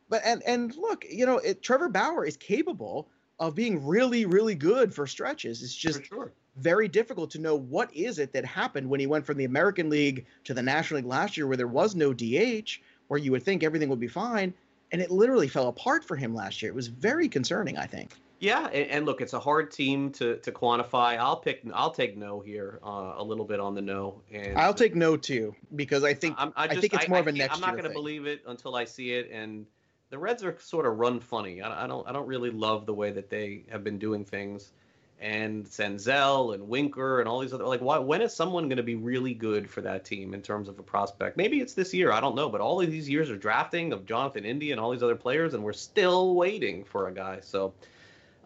but 0.08 0.22
and 0.24 0.42
and 0.44 0.74
look, 0.76 1.04
you 1.08 1.24
know, 1.24 1.38
it, 1.38 1.62
Trevor 1.62 1.88
Bauer 1.88 2.24
is 2.24 2.36
capable 2.36 3.08
of 3.40 3.54
being 3.54 3.84
really, 3.86 4.26
really 4.26 4.54
good 4.54 4.92
for 4.92 5.06
stretches. 5.06 5.62
It's 5.62 5.74
just 5.74 6.06
sure. 6.06 6.32
very 6.56 6.88
difficult 6.88 7.30
to 7.32 7.38
know 7.38 7.54
what 7.54 7.94
is 7.94 8.18
it 8.18 8.32
that 8.32 8.44
happened 8.44 8.88
when 8.88 9.00
he 9.00 9.06
went 9.06 9.24
from 9.24 9.36
the 9.36 9.44
American 9.44 9.88
League 9.90 10.26
to 10.44 10.54
the 10.54 10.62
National 10.62 10.98
League 10.98 11.06
last 11.06 11.36
year, 11.36 11.46
where 11.46 11.56
there 11.56 11.68
was 11.68 11.94
no 11.94 12.12
DH, 12.12 12.80
where 13.08 13.18
you 13.18 13.30
would 13.32 13.42
think 13.42 13.62
everything 13.62 13.88
would 13.88 14.00
be 14.00 14.08
fine, 14.08 14.52
and 14.92 15.00
it 15.00 15.10
literally 15.10 15.48
fell 15.48 15.68
apart 15.68 16.04
for 16.04 16.16
him 16.16 16.34
last 16.34 16.62
year. 16.62 16.70
It 16.70 16.74
was 16.74 16.88
very 16.88 17.28
concerning, 17.28 17.78
I 17.78 17.86
think. 17.86 18.12
Yeah, 18.40 18.66
and, 18.66 18.90
and 18.90 19.06
look, 19.06 19.20
it's 19.20 19.32
a 19.32 19.40
hard 19.40 19.72
team 19.72 20.12
to 20.12 20.36
to 20.38 20.52
quantify. 20.52 21.18
I'll 21.18 21.36
pick, 21.40 21.62
I'll 21.74 21.90
take 21.90 22.16
no 22.16 22.40
here, 22.40 22.78
uh, 22.84 23.14
a 23.16 23.24
little 23.24 23.44
bit 23.44 23.58
on 23.58 23.74
the 23.74 23.82
no, 23.82 24.22
and 24.32 24.56
I'll 24.56 24.74
take 24.74 24.94
no 24.94 25.16
too 25.16 25.56
because 25.74 26.04
I 26.04 26.14
think 26.14 26.36
I, 26.38 26.44
just, 26.46 26.78
I 26.78 26.80
think 26.80 26.94
it's 26.94 27.08
more 27.08 27.18
I, 27.18 27.20
of 27.20 27.26
a 27.26 27.32
next. 27.32 27.54
I'm 27.54 27.60
not 27.60 27.72
going 27.72 27.84
to 27.84 27.90
believe 27.90 28.26
it 28.26 28.42
until 28.46 28.76
I 28.76 28.84
see 28.84 29.12
it, 29.12 29.30
and 29.32 29.66
the 30.10 30.18
Reds 30.18 30.42
are 30.42 30.56
sort 30.58 30.86
of 30.86 30.98
run 30.98 31.20
funny. 31.20 31.62
I, 31.62 31.84
I, 31.84 31.86
don't 31.86 32.08
I 32.08 32.12
don't 32.12 32.26
really 32.26 32.50
love 32.50 32.86
the 32.86 32.94
way 32.94 33.10
that 33.12 33.30
they 33.30 33.64
have 33.70 33.82
been 33.84 33.98
doing 33.98 34.24
things. 34.24 34.72
And 35.20 35.66
Senzel 35.66 36.54
and 36.54 36.68
Winker 36.68 37.20
and 37.20 37.28
all 37.28 37.40
these 37.40 37.52
other 37.52 37.66
like 37.66 37.80
why, 37.80 37.98
when 37.98 38.22
is 38.22 38.32
someone 38.34 38.68
going 38.68 38.76
to 38.76 38.82
be 38.82 38.94
really 38.94 39.34
good 39.34 39.68
for 39.68 39.80
that 39.82 40.04
team 40.04 40.34
in 40.34 40.42
terms 40.42 40.68
of 40.68 40.78
a 40.78 40.82
prospect? 40.82 41.36
Maybe 41.36 41.60
it's 41.60 41.74
this 41.74 41.92
year. 41.92 42.12
I 42.12 42.20
don't 42.20 42.36
know. 42.36 42.48
But 42.48 42.60
all 42.60 42.80
of 42.80 42.90
these 42.90 43.08
years 43.08 43.30
of 43.30 43.40
drafting 43.40 43.92
of 43.92 44.06
Jonathan 44.06 44.44
India 44.44 44.72
and 44.72 44.80
all 44.80 44.90
these 44.92 45.02
other 45.02 45.16
players, 45.16 45.54
and 45.54 45.62
we're 45.64 45.72
still 45.72 46.34
waiting 46.34 46.84
for 46.84 47.08
a 47.08 47.12
guy. 47.12 47.40
So 47.40 47.74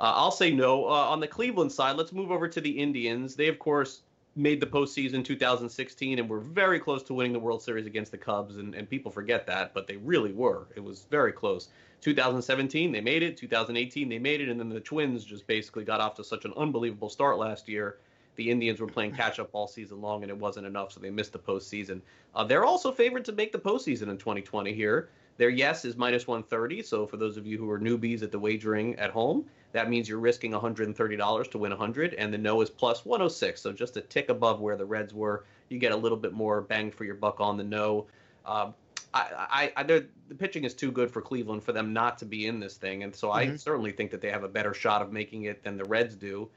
Uh, 0.00 0.12
I'll 0.16 0.32
say 0.32 0.50
no. 0.50 0.86
Uh, 0.86 1.12
on 1.12 1.20
the 1.20 1.28
Cleveland 1.28 1.70
side, 1.70 1.96
let's 1.96 2.12
move 2.12 2.30
over 2.32 2.48
to 2.48 2.60
the 2.60 2.70
Indians. 2.70 3.36
They, 3.36 3.48
of 3.48 3.58
course, 3.58 4.02
made 4.34 4.60
the 4.60 4.66
postseason 4.66 5.24
2016 5.24 6.18
and 6.18 6.28
were 6.28 6.40
very 6.40 6.80
close 6.80 7.02
to 7.02 7.14
winning 7.14 7.32
the 7.32 7.38
World 7.38 7.62
Series 7.62 7.86
against 7.86 8.10
the 8.10 8.18
Cubs, 8.18 8.56
and, 8.56 8.74
and 8.74 8.88
people 8.88 9.10
forget 9.10 9.46
that, 9.46 9.74
but 9.74 9.86
they 9.86 9.96
really 9.98 10.32
were. 10.32 10.68
It 10.74 10.80
was 10.80 11.06
very 11.10 11.32
close. 11.32 11.68
2017, 12.00 12.92
they 12.92 13.00
made 13.00 13.22
it. 13.22 13.36
2018, 13.36 14.08
they 14.08 14.18
made 14.18 14.40
it, 14.40 14.48
and 14.48 14.58
then 14.58 14.68
the 14.68 14.80
Twins 14.80 15.24
just 15.24 15.46
basically 15.46 15.84
got 15.84 16.00
off 16.00 16.14
to 16.14 16.24
such 16.24 16.44
an 16.44 16.52
unbelievable 16.56 17.08
start 17.08 17.38
last 17.38 17.68
year. 17.68 17.98
The 18.36 18.50
Indians 18.50 18.80
were 18.80 18.86
playing 18.86 19.14
catch 19.14 19.38
up 19.38 19.50
all 19.52 19.68
season 19.68 20.00
long, 20.00 20.22
and 20.22 20.30
it 20.30 20.36
wasn't 20.36 20.66
enough, 20.66 20.92
so 20.92 21.00
they 21.00 21.10
missed 21.10 21.34
the 21.34 21.38
postseason. 21.38 22.00
Uh, 22.34 22.44
they're 22.44 22.64
also 22.64 22.90
favored 22.90 23.26
to 23.26 23.32
make 23.32 23.52
the 23.52 23.58
postseason 23.58 24.08
in 24.08 24.16
2020 24.16 24.72
here. 24.72 25.10
Their 25.36 25.50
yes 25.50 25.84
is 25.84 25.96
minus 25.96 26.26
130. 26.26 26.82
So 26.82 27.06
for 27.06 27.16
those 27.16 27.36
of 27.36 27.46
you 27.46 27.58
who 27.58 27.70
are 27.70 27.78
newbies 27.78 28.22
at 28.22 28.30
the 28.32 28.38
wagering 28.38 28.94
at 28.96 29.10
home, 29.10 29.46
that 29.72 29.88
means 29.88 30.08
you're 30.08 30.18
risking 30.18 30.52
$130 30.52 31.50
to 31.50 31.58
win 31.58 31.70
100, 31.70 32.14
and 32.14 32.32
the 32.32 32.38
no 32.38 32.60
is 32.60 32.70
plus 32.70 33.04
106. 33.04 33.60
So 33.60 33.72
just 33.72 33.96
a 33.96 34.02
tick 34.02 34.28
above 34.28 34.60
where 34.60 34.76
the 34.76 34.84
Reds 34.84 35.14
were. 35.14 35.44
You 35.68 35.78
get 35.78 35.92
a 35.92 35.96
little 35.96 36.18
bit 36.18 36.32
more 36.32 36.60
bang 36.60 36.90
for 36.90 37.04
your 37.04 37.14
buck 37.14 37.40
on 37.40 37.56
the 37.56 37.64
no. 37.64 38.06
Uh, 38.44 38.72
I, 39.14 39.72
I, 39.76 39.82
I 39.82 39.82
the 39.82 40.06
pitching 40.38 40.64
is 40.64 40.74
too 40.74 40.92
good 40.92 41.10
for 41.10 41.22
Cleveland 41.22 41.62
for 41.62 41.72
them 41.72 41.92
not 41.92 42.18
to 42.18 42.26
be 42.26 42.46
in 42.46 42.60
this 42.60 42.76
thing, 42.76 43.02
and 43.02 43.14
so 43.14 43.28
mm-hmm. 43.28 43.52
I 43.52 43.56
certainly 43.56 43.92
think 43.92 44.10
that 44.10 44.20
they 44.20 44.30
have 44.30 44.44
a 44.44 44.48
better 44.48 44.74
shot 44.74 45.02
of 45.02 45.12
making 45.12 45.44
it 45.44 45.62
than 45.62 45.76
the 45.76 45.84
Reds 45.84 46.14
do. 46.14 46.48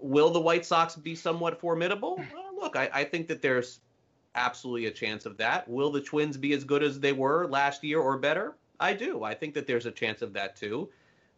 Will 0.00 0.30
the 0.30 0.40
White 0.40 0.64
Sox 0.64 0.96
be 0.96 1.14
somewhat 1.14 1.58
formidable? 1.60 2.16
Well, 2.32 2.54
look, 2.60 2.76
I, 2.76 2.90
I 2.92 3.04
think 3.04 3.28
that 3.28 3.42
there's 3.42 3.80
absolutely 4.34 4.86
a 4.86 4.90
chance 4.90 5.26
of 5.26 5.36
that. 5.38 5.68
Will 5.68 5.90
the 5.90 6.00
Twins 6.00 6.36
be 6.36 6.52
as 6.52 6.64
good 6.64 6.82
as 6.82 7.00
they 7.00 7.12
were 7.12 7.46
last 7.46 7.84
year 7.84 8.00
or 8.00 8.18
better? 8.18 8.54
I 8.80 8.92
do. 8.92 9.22
I 9.22 9.34
think 9.34 9.54
that 9.54 9.66
there's 9.66 9.86
a 9.86 9.90
chance 9.90 10.22
of 10.22 10.32
that 10.32 10.56
too. 10.56 10.88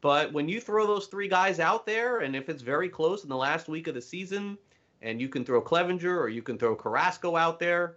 But 0.00 0.32
when 0.32 0.48
you 0.48 0.60
throw 0.60 0.86
those 0.86 1.06
three 1.06 1.28
guys 1.28 1.58
out 1.60 1.86
there, 1.86 2.18
and 2.18 2.36
if 2.36 2.48
it's 2.48 2.62
very 2.62 2.88
close 2.88 3.22
in 3.22 3.28
the 3.28 3.36
last 3.36 3.68
week 3.68 3.86
of 3.86 3.94
the 3.94 4.02
season, 4.02 4.58
and 5.02 5.20
you 5.20 5.28
can 5.28 5.44
throw 5.44 5.60
Clevinger 5.60 6.18
or 6.18 6.28
you 6.28 6.42
can 6.42 6.58
throw 6.58 6.74
Carrasco 6.74 7.36
out 7.36 7.58
there, 7.58 7.96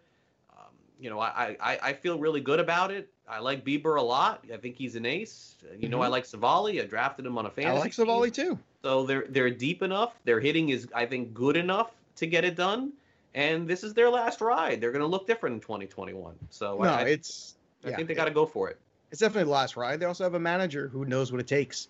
um, 0.57 0.73
you 0.99 1.09
know, 1.09 1.19
I, 1.19 1.55
I, 1.61 1.79
I 1.81 1.93
feel 1.93 2.19
really 2.19 2.41
good 2.41 2.59
about 2.59 2.91
it. 2.91 3.09
I 3.27 3.39
like 3.39 3.63
Bieber 3.63 3.97
a 3.97 4.01
lot. 4.01 4.43
I 4.51 4.57
think 4.57 4.75
he's 4.75 4.95
an 4.95 5.05
ace. 5.05 5.55
You 5.77 5.87
know, 5.87 5.97
mm-hmm. 5.97 6.05
I 6.05 6.07
like 6.07 6.25
Civale. 6.25 6.81
I 6.81 6.85
drafted 6.85 7.25
him 7.25 7.37
on 7.37 7.45
a 7.45 7.49
fantasy. 7.49 7.77
I 7.77 7.79
like 7.79 7.91
Civale 7.91 8.33
too. 8.33 8.57
So 8.81 9.05
they're 9.05 9.25
they're 9.29 9.51
deep 9.51 9.83
enough. 9.83 10.15
Their 10.23 10.39
hitting 10.39 10.69
is, 10.69 10.87
I 10.95 11.05
think, 11.05 11.33
good 11.33 11.57
enough 11.57 11.91
to 12.15 12.25
get 12.25 12.43
it 12.43 12.55
done 12.55 12.93
and 13.33 13.67
this 13.67 13.83
is 13.83 13.93
their 13.93 14.09
last 14.09 14.41
ride. 14.41 14.81
They're 14.81 14.91
going 14.91 15.01
to 15.01 15.07
look 15.07 15.27
different 15.27 15.55
in 15.55 15.59
2021. 15.61 16.35
So 16.49 16.77
no, 16.77 16.89
I, 16.89 17.01
it's 17.03 17.55
I 17.83 17.89
yeah, 17.89 17.95
think 17.95 18.07
they 18.07 18.15
got 18.15 18.25
to 18.25 18.31
go 18.31 18.45
for 18.45 18.69
it. 18.69 18.79
It's 19.11 19.21
definitely 19.21 19.45
the 19.45 19.51
last 19.51 19.75
ride. 19.75 19.99
They 19.99 20.05
also 20.05 20.23
have 20.23 20.33
a 20.33 20.39
manager 20.39 20.87
who 20.87 21.05
knows 21.05 21.31
what 21.31 21.41
it 21.41 21.47
takes, 21.47 21.87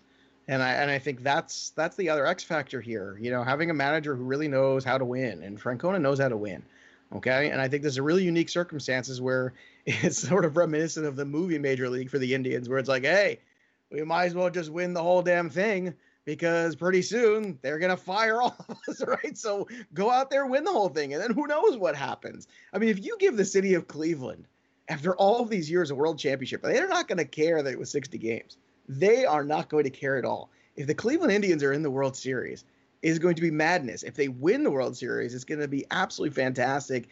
and 0.48 0.62
I 0.62 0.72
and 0.74 0.90
I 0.90 0.98
think 0.98 1.22
that's 1.22 1.70
that's 1.70 1.96
the 1.96 2.08
other 2.08 2.26
X 2.26 2.42
factor 2.42 2.80
here. 2.80 3.18
You 3.20 3.30
know, 3.30 3.42
having 3.42 3.70
a 3.70 3.74
manager 3.74 4.14
who 4.16 4.24
really 4.24 4.48
knows 4.48 4.84
how 4.84 4.98
to 4.98 5.04
win, 5.04 5.42
and 5.42 5.60
Francona 5.60 6.00
knows 6.00 6.20
how 6.20 6.28
to 6.28 6.36
win. 6.36 6.62
Okay, 7.14 7.50
and 7.50 7.60
I 7.60 7.68
think 7.68 7.82
there's 7.82 7.98
a 7.98 8.02
really 8.02 8.24
unique 8.24 8.48
circumstances 8.48 9.20
where 9.20 9.52
it's 9.86 10.18
sort 10.18 10.44
of 10.44 10.56
reminiscent 10.56 11.06
of 11.06 11.16
the 11.16 11.24
movie 11.24 11.58
Major 11.58 11.88
League 11.88 12.10
for 12.10 12.18
the 12.18 12.34
Indians, 12.34 12.68
where 12.68 12.78
it's 12.78 12.88
like, 12.88 13.04
hey, 13.04 13.40
we 13.90 14.02
might 14.04 14.26
as 14.26 14.34
well 14.34 14.50
just 14.50 14.70
win 14.70 14.94
the 14.94 15.02
whole 15.02 15.22
damn 15.22 15.50
thing 15.50 15.94
because 16.24 16.76
pretty 16.76 17.02
soon 17.02 17.58
they're 17.62 17.78
going 17.78 17.96
to 17.96 17.96
fire 17.96 18.40
all 18.40 18.56
of 18.68 18.76
us, 18.88 19.02
right? 19.06 19.36
So 19.36 19.68
go 19.94 20.10
out 20.10 20.30
there, 20.30 20.46
win 20.46 20.64
the 20.64 20.72
whole 20.72 20.88
thing, 20.88 21.12
and 21.12 21.22
then 21.22 21.32
who 21.32 21.46
knows 21.46 21.76
what 21.76 21.96
happens. 21.96 22.46
I 22.72 22.78
mean, 22.78 22.90
if 22.90 23.04
you 23.04 23.16
give 23.18 23.36
the 23.36 23.44
city 23.44 23.74
of 23.74 23.88
Cleveland, 23.88 24.46
after 24.88 25.14
all 25.16 25.40
of 25.40 25.50
these 25.50 25.70
years 25.70 25.90
of 25.90 25.96
world 25.96 26.18
championship, 26.18 26.62
they're 26.62 26.88
not 26.88 27.08
going 27.08 27.18
to 27.18 27.24
care 27.24 27.62
that 27.62 27.72
it 27.72 27.78
was 27.78 27.90
60 27.90 28.18
games. 28.18 28.56
They 28.88 29.24
are 29.24 29.44
not 29.44 29.68
going 29.68 29.84
to 29.84 29.90
care 29.90 30.16
at 30.16 30.24
all. 30.24 30.50
If 30.76 30.86
the 30.86 30.94
Cleveland 30.94 31.32
Indians 31.32 31.62
are 31.62 31.72
in 31.72 31.82
the 31.82 31.90
World 31.90 32.16
Series, 32.16 32.64
is 33.02 33.18
going 33.18 33.34
to 33.34 33.42
be 33.42 33.50
madness. 33.50 34.02
If 34.02 34.14
they 34.14 34.28
win 34.28 34.62
the 34.62 34.70
World 34.70 34.96
Series, 34.96 35.34
it's 35.34 35.44
going 35.44 35.60
to 35.60 35.68
be 35.68 35.86
absolutely 35.90 36.34
fantastic 36.34 37.08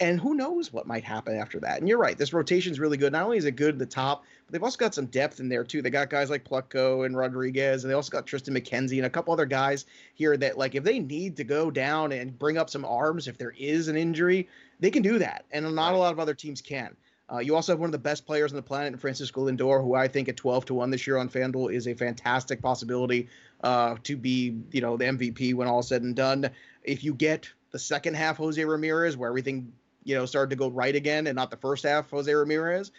and 0.00 0.18
who 0.20 0.34
knows 0.34 0.72
what 0.72 0.86
might 0.86 1.04
happen 1.04 1.36
after 1.36 1.60
that. 1.60 1.78
And 1.78 1.88
you're 1.88 1.98
right, 1.98 2.16
this 2.16 2.32
rotation 2.32 2.72
is 2.72 2.80
really 2.80 2.96
good. 2.96 3.12
Not 3.12 3.24
only 3.24 3.36
is 3.36 3.44
it 3.44 3.56
good 3.56 3.74
at 3.74 3.78
the 3.78 3.86
top, 3.86 4.24
but 4.46 4.52
they've 4.52 4.62
also 4.62 4.78
got 4.78 4.94
some 4.94 5.06
depth 5.06 5.40
in 5.40 5.48
there 5.48 5.64
too. 5.64 5.82
They 5.82 5.90
got 5.90 6.10
guys 6.10 6.30
like 6.30 6.48
Plutko 6.48 7.06
and 7.06 7.16
Rodriguez, 7.16 7.84
and 7.84 7.90
they 7.90 7.94
also 7.94 8.10
got 8.10 8.26
Triston 8.26 8.56
McKenzie 8.56 8.96
and 8.96 9.06
a 9.06 9.10
couple 9.10 9.32
other 9.32 9.46
guys 9.46 9.86
here 10.14 10.36
that, 10.36 10.58
like, 10.58 10.74
if 10.74 10.84
they 10.84 10.98
need 10.98 11.36
to 11.36 11.44
go 11.44 11.70
down 11.70 12.12
and 12.12 12.38
bring 12.38 12.58
up 12.58 12.68
some 12.68 12.84
arms 12.84 13.28
if 13.28 13.38
there 13.38 13.54
is 13.56 13.88
an 13.88 13.96
injury, 13.96 14.48
they 14.80 14.90
can 14.90 15.02
do 15.02 15.18
that. 15.18 15.44
And 15.52 15.72
not 15.74 15.94
a 15.94 15.96
lot 15.96 16.12
of 16.12 16.18
other 16.18 16.34
teams 16.34 16.60
can. 16.60 16.96
Uh, 17.32 17.38
you 17.38 17.54
also 17.54 17.72
have 17.72 17.78
one 17.78 17.86
of 17.86 17.92
the 17.92 17.98
best 17.98 18.26
players 18.26 18.52
on 18.52 18.56
the 18.56 18.62
planet 18.62 18.92
in 18.92 18.98
Francisco 18.98 19.48
Lindor, 19.48 19.82
who 19.82 19.94
I 19.94 20.06
think 20.06 20.28
at 20.28 20.36
12 20.36 20.66
to 20.66 20.74
1 20.74 20.90
this 20.90 21.06
year 21.06 21.16
on 21.16 21.28
FanDuel 21.28 21.72
is 21.72 21.86
a 21.86 21.94
fantastic 21.94 22.60
possibility 22.60 23.28
uh, 23.62 23.96
to 24.02 24.16
be, 24.16 24.58
you 24.70 24.80
know, 24.80 24.96
the 24.96 25.04
MVP 25.04 25.54
when 25.54 25.66
all 25.66 25.78
is 25.78 25.88
said 25.88 26.02
and 26.02 26.14
done. 26.14 26.50
If 26.82 27.04
you 27.04 27.14
get 27.14 27.48
the 27.70 27.78
second 27.78 28.14
half 28.14 28.36
Jose 28.36 28.62
Ramirez, 28.62 29.16
where 29.16 29.30
everything 29.30 29.72
you 30.04 30.14
know, 30.14 30.26
started 30.26 30.50
to 30.50 30.56
go 30.56 30.68
right 30.68 30.94
again 30.94 31.26
and 31.26 31.36
not 31.36 31.50
the 31.50 31.56
first 31.56 31.84
half, 31.84 32.10
Jose 32.10 32.32
Ramirez. 32.32 32.90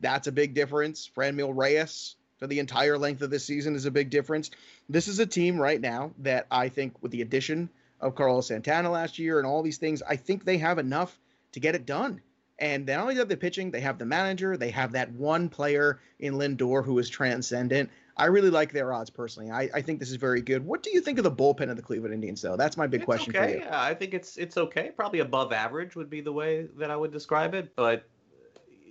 That's 0.00 0.26
a 0.26 0.32
big 0.32 0.54
difference. 0.54 1.10
Franmil 1.14 1.52
Reyes 1.54 2.16
for 2.38 2.46
the 2.46 2.58
entire 2.58 2.98
length 2.98 3.22
of 3.22 3.30
this 3.30 3.44
season 3.44 3.74
is 3.74 3.86
a 3.86 3.90
big 3.90 4.10
difference. 4.10 4.50
This 4.88 5.08
is 5.08 5.18
a 5.18 5.26
team 5.26 5.58
right 5.58 5.80
now 5.80 6.12
that 6.18 6.46
I 6.50 6.68
think, 6.68 7.02
with 7.02 7.12
the 7.12 7.22
addition 7.22 7.70
of 8.00 8.14
Carlos 8.14 8.48
Santana 8.48 8.90
last 8.90 9.18
year 9.18 9.38
and 9.38 9.46
all 9.46 9.62
these 9.62 9.78
things, 9.78 10.02
I 10.02 10.16
think 10.16 10.44
they 10.44 10.58
have 10.58 10.78
enough 10.78 11.18
to 11.52 11.60
get 11.60 11.74
it 11.74 11.86
done. 11.86 12.20
And 12.58 12.86
they 12.86 12.94
not 12.94 13.02
only 13.02 13.16
have 13.16 13.28
the 13.28 13.36
pitching, 13.36 13.70
they 13.70 13.80
have 13.80 13.98
the 13.98 14.06
manager, 14.06 14.56
they 14.56 14.70
have 14.70 14.92
that 14.92 15.12
one 15.12 15.48
player 15.48 16.00
in 16.18 16.34
Lindor 16.34 16.84
who 16.84 16.98
is 16.98 17.08
transcendent. 17.08 17.90
I 18.18 18.26
really 18.26 18.50
like 18.50 18.72
their 18.72 18.92
odds 18.92 19.10
personally. 19.10 19.50
I, 19.50 19.68
I 19.74 19.82
think 19.82 20.00
this 20.00 20.10
is 20.10 20.16
very 20.16 20.40
good. 20.40 20.64
What 20.64 20.82
do 20.82 20.90
you 20.90 21.02
think 21.02 21.18
of 21.18 21.24
the 21.24 21.30
bullpen 21.30 21.68
of 21.68 21.76
the 21.76 21.82
Cleveland 21.82 22.14
Indians, 22.14 22.40
though? 22.40 22.56
That's 22.56 22.76
my 22.76 22.86
big 22.86 23.00
it's 23.00 23.04
question 23.04 23.36
okay. 23.36 23.52
for 23.52 23.58
you. 23.58 23.64
Yeah, 23.64 23.82
I 23.82 23.94
think 23.94 24.14
it's 24.14 24.38
it's 24.38 24.56
okay. 24.56 24.90
Probably 24.96 25.20
above 25.20 25.52
average 25.52 25.96
would 25.96 26.08
be 26.08 26.22
the 26.22 26.32
way 26.32 26.68
that 26.78 26.90
I 26.90 26.96
would 26.96 27.12
describe 27.12 27.54
it. 27.54 27.74
But 27.76 28.04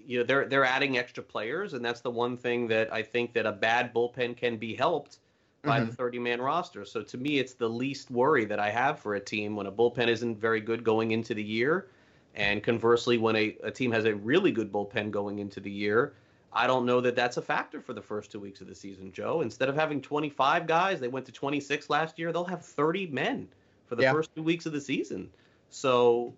you 0.05 0.19
know, 0.19 0.25
they're 0.25 0.47
they're 0.47 0.65
adding 0.65 0.97
extra 0.97 1.23
players, 1.23 1.73
and 1.73 1.83
that's 1.83 2.01
the 2.01 2.11
one 2.11 2.37
thing 2.37 2.67
that 2.67 2.93
I 2.93 3.01
think 3.01 3.33
that 3.33 3.47
a 3.47 3.51
bad 3.51 3.93
bullpen 3.93 4.37
can 4.37 4.57
be 4.57 4.75
helped 4.75 5.19
by 5.63 5.79
mm-hmm. 5.79 5.89
the 5.89 5.95
30 5.95 6.19
man 6.19 6.41
roster. 6.41 6.85
So 6.85 7.01
to 7.01 7.17
me, 7.17 7.39
it's 7.39 7.53
the 7.53 7.67
least 7.67 8.11
worry 8.11 8.45
that 8.45 8.59
I 8.59 8.69
have 8.69 8.99
for 8.99 9.15
a 9.15 9.19
team 9.19 9.55
when 9.55 9.65
a 9.65 9.71
bullpen 9.71 10.07
isn't 10.07 10.39
very 10.39 10.61
good 10.61 10.83
going 10.83 11.11
into 11.11 11.33
the 11.33 11.43
year. 11.43 11.87
And 12.35 12.61
conversely, 12.61 13.17
when 13.17 13.35
a, 13.35 13.57
a 13.63 13.71
team 13.71 13.91
has 13.91 14.05
a 14.05 14.13
really 14.13 14.51
good 14.51 14.71
bullpen 14.71 15.09
going 15.09 15.39
into 15.39 15.59
the 15.59 15.71
year, 15.71 16.13
I 16.55 16.67
don't 16.67 16.85
know 16.85 17.01
that 17.01 17.17
that's 17.17 17.35
a 17.35 17.41
factor 17.41 17.81
for 17.81 17.93
the 17.93 18.01
first 18.01 18.31
two 18.31 18.39
weeks 18.39 18.61
of 18.61 18.67
the 18.67 18.75
season, 18.75 19.11
Joe. 19.11 19.41
Instead 19.41 19.67
of 19.67 19.75
having 19.75 20.01
25 20.01 20.65
guys, 20.65 21.01
they 21.01 21.09
went 21.09 21.25
to 21.25 21.33
26 21.33 21.89
last 21.89 22.17
year. 22.17 22.31
They'll 22.31 22.45
have 22.45 22.63
30 22.63 23.07
men 23.07 23.49
for 23.87 23.95
the 23.95 24.03
yeah. 24.03 24.13
first 24.13 24.33
two 24.33 24.41
weeks 24.41 24.65
of 24.65 24.71
the 24.71 24.79
season. 24.79 25.29
So 25.69 26.33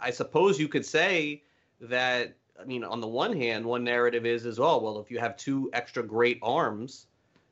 I 0.00 0.10
suppose 0.10 0.58
you 0.58 0.68
could 0.68 0.86
say 0.86 1.42
that. 1.80 2.34
I 2.58 2.64
mean, 2.64 2.84
on 2.84 3.00
the 3.00 3.08
one 3.08 3.36
hand, 3.36 3.64
one 3.64 3.82
narrative 3.82 4.24
is 4.24 4.46
as 4.46 4.60
oh 4.60 4.80
well, 4.80 5.00
if 5.00 5.10
you 5.10 5.18
have 5.18 5.36
two 5.36 5.70
extra 5.72 6.04
great 6.04 6.38
arms, 6.40 7.08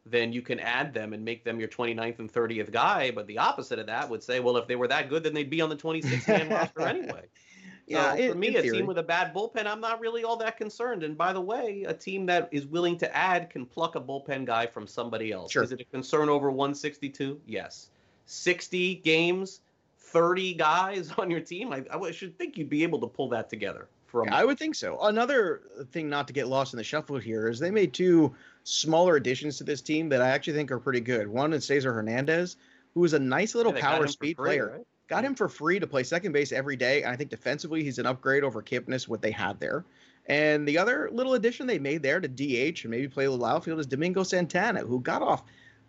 then 0.06 0.32
you 0.32 0.42
can 0.42 0.60
add 0.60 0.94
them 0.94 1.12
and 1.12 1.24
make 1.24 1.44
them 1.44 1.58
your 1.58 1.68
29th 1.68 2.20
and 2.20 2.32
30th 2.32 2.70
guy. 2.70 3.10
But 3.10 3.26
the 3.26 3.38
opposite 3.38 3.78
of 3.78 3.86
that 3.86 4.08
would 4.08 4.22
say, 4.22 4.40
well, 4.40 4.56
if 4.56 4.68
they 4.68 4.76
were 4.76 4.88
that 4.88 5.08
good, 5.08 5.24
then 5.24 5.34
they'd 5.34 5.50
be 5.50 5.60
on 5.60 5.68
the 5.68 5.76
26 5.76 6.26
man 6.28 6.48
roster 6.50 6.82
anyway. 6.82 7.24
Yeah, 7.86 8.16
so 8.16 8.32
for 8.32 8.38
me, 8.38 8.54
a 8.56 8.62
team 8.62 8.86
with 8.86 8.98
a 8.98 9.02
bad 9.02 9.34
bullpen, 9.34 9.66
I'm 9.66 9.80
not 9.80 10.00
really 10.00 10.24
all 10.24 10.36
that 10.36 10.56
concerned. 10.56 11.02
And 11.02 11.16
by 11.16 11.32
the 11.32 11.40
way, 11.40 11.84
a 11.86 11.92
team 11.92 12.26
that 12.26 12.48
is 12.52 12.66
willing 12.66 12.96
to 12.98 13.16
add 13.16 13.50
can 13.50 13.66
pluck 13.66 13.96
a 13.96 14.00
bullpen 14.00 14.44
guy 14.44 14.66
from 14.66 14.86
somebody 14.86 15.32
else. 15.32 15.52
Sure. 15.52 15.62
Is 15.62 15.72
it 15.72 15.80
a 15.80 15.84
concern 15.84 16.28
over 16.28 16.50
162? 16.50 17.40
Yes. 17.46 17.90
60 18.26 18.96
games, 18.96 19.60
30 19.98 20.54
guys 20.54 21.12
on 21.18 21.30
your 21.30 21.40
team. 21.40 21.72
I, 21.72 21.84
I 21.90 22.10
should 22.12 22.38
think 22.38 22.56
you'd 22.56 22.70
be 22.70 22.82
able 22.82 23.00
to 23.00 23.06
pull 23.06 23.28
that 23.30 23.50
together. 23.50 23.88
For 24.06 24.26
yeah, 24.26 24.36
I 24.36 24.44
would 24.44 24.58
think 24.58 24.74
so. 24.74 25.00
Another 25.00 25.62
thing 25.90 26.08
not 26.08 26.26
to 26.28 26.34
get 26.34 26.46
lost 26.46 26.74
in 26.74 26.76
the 26.76 26.84
shuffle 26.84 27.18
here 27.18 27.48
is 27.48 27.58
they 27.58 27.70
made 27.70 27.94
two 27.94 28.34
smaller 28.62 29.16
additions 29.16 29.56
to 29.58 29.64
this 29.64 29.80
team 29.80 30.10
that 30.10 30.20
I 30.20 30.28
actually 30.28 30.52
think 30.52 30.70
are 30.70 30.78
pretty 30.78 31.00
good. 31.00 31.26
One 31.26 31.52
is 31.54 31.64
Cesar 31.64 31.92
Hernandez, 31.94 32.56
who 32.94 33.04
is 33.04 33.14
a 33.14 33.18
nice 33.18 33.54
little 33.54 33.74
yeah, 33.74 33.80
power 33.80 34.06
speed 34.06 34.36
free, 34.36 34.44
player. 34.44 34.72
Right? 34.76 34.86
Got 35.08 35.24
him 35.24 35.34
for 35.34 35.48
free 35.48 35.78
to 35.78 35.86
play 35.86 36.02
second 36.04 36.32
base 36.32 36.52
every 36.52 36.76
day. 36.76 37.02
And 37.02 37.12
I 37.12 37.16
think 37.16 37.30
defensively, 37.30 37.82
he's 37.82 37.98
an 37.98 38.06
upgrade 38.06 38.44
over 38.44 38.62
Kipnis, 38.62 39.08
what 39.08 39.20
they 39.20 39.30
had 39.30 39.60
there. 39.60 39.84
And 40.26 40.66
the 40.66 40.78
other 40.78 41.10
little 41.12 41.34
addition 41.34 41.66
they 41.66 41.78
made 41.78 42.02
there 42.02 42.20
to 42.20 42.28
DH 42.28 42.84
and 42.84 42.90
maybe 42.90 43.08
play 43.08 43.24
a 43.24 43.30
little 43.30 43.44
outfield 43.44 43.80
is 43.80 43.86
Domingo 43.86 44.22
Santana, 44.22 44.80
who 44.80 45.00
got 45.00 45.20
off 45.20 45.42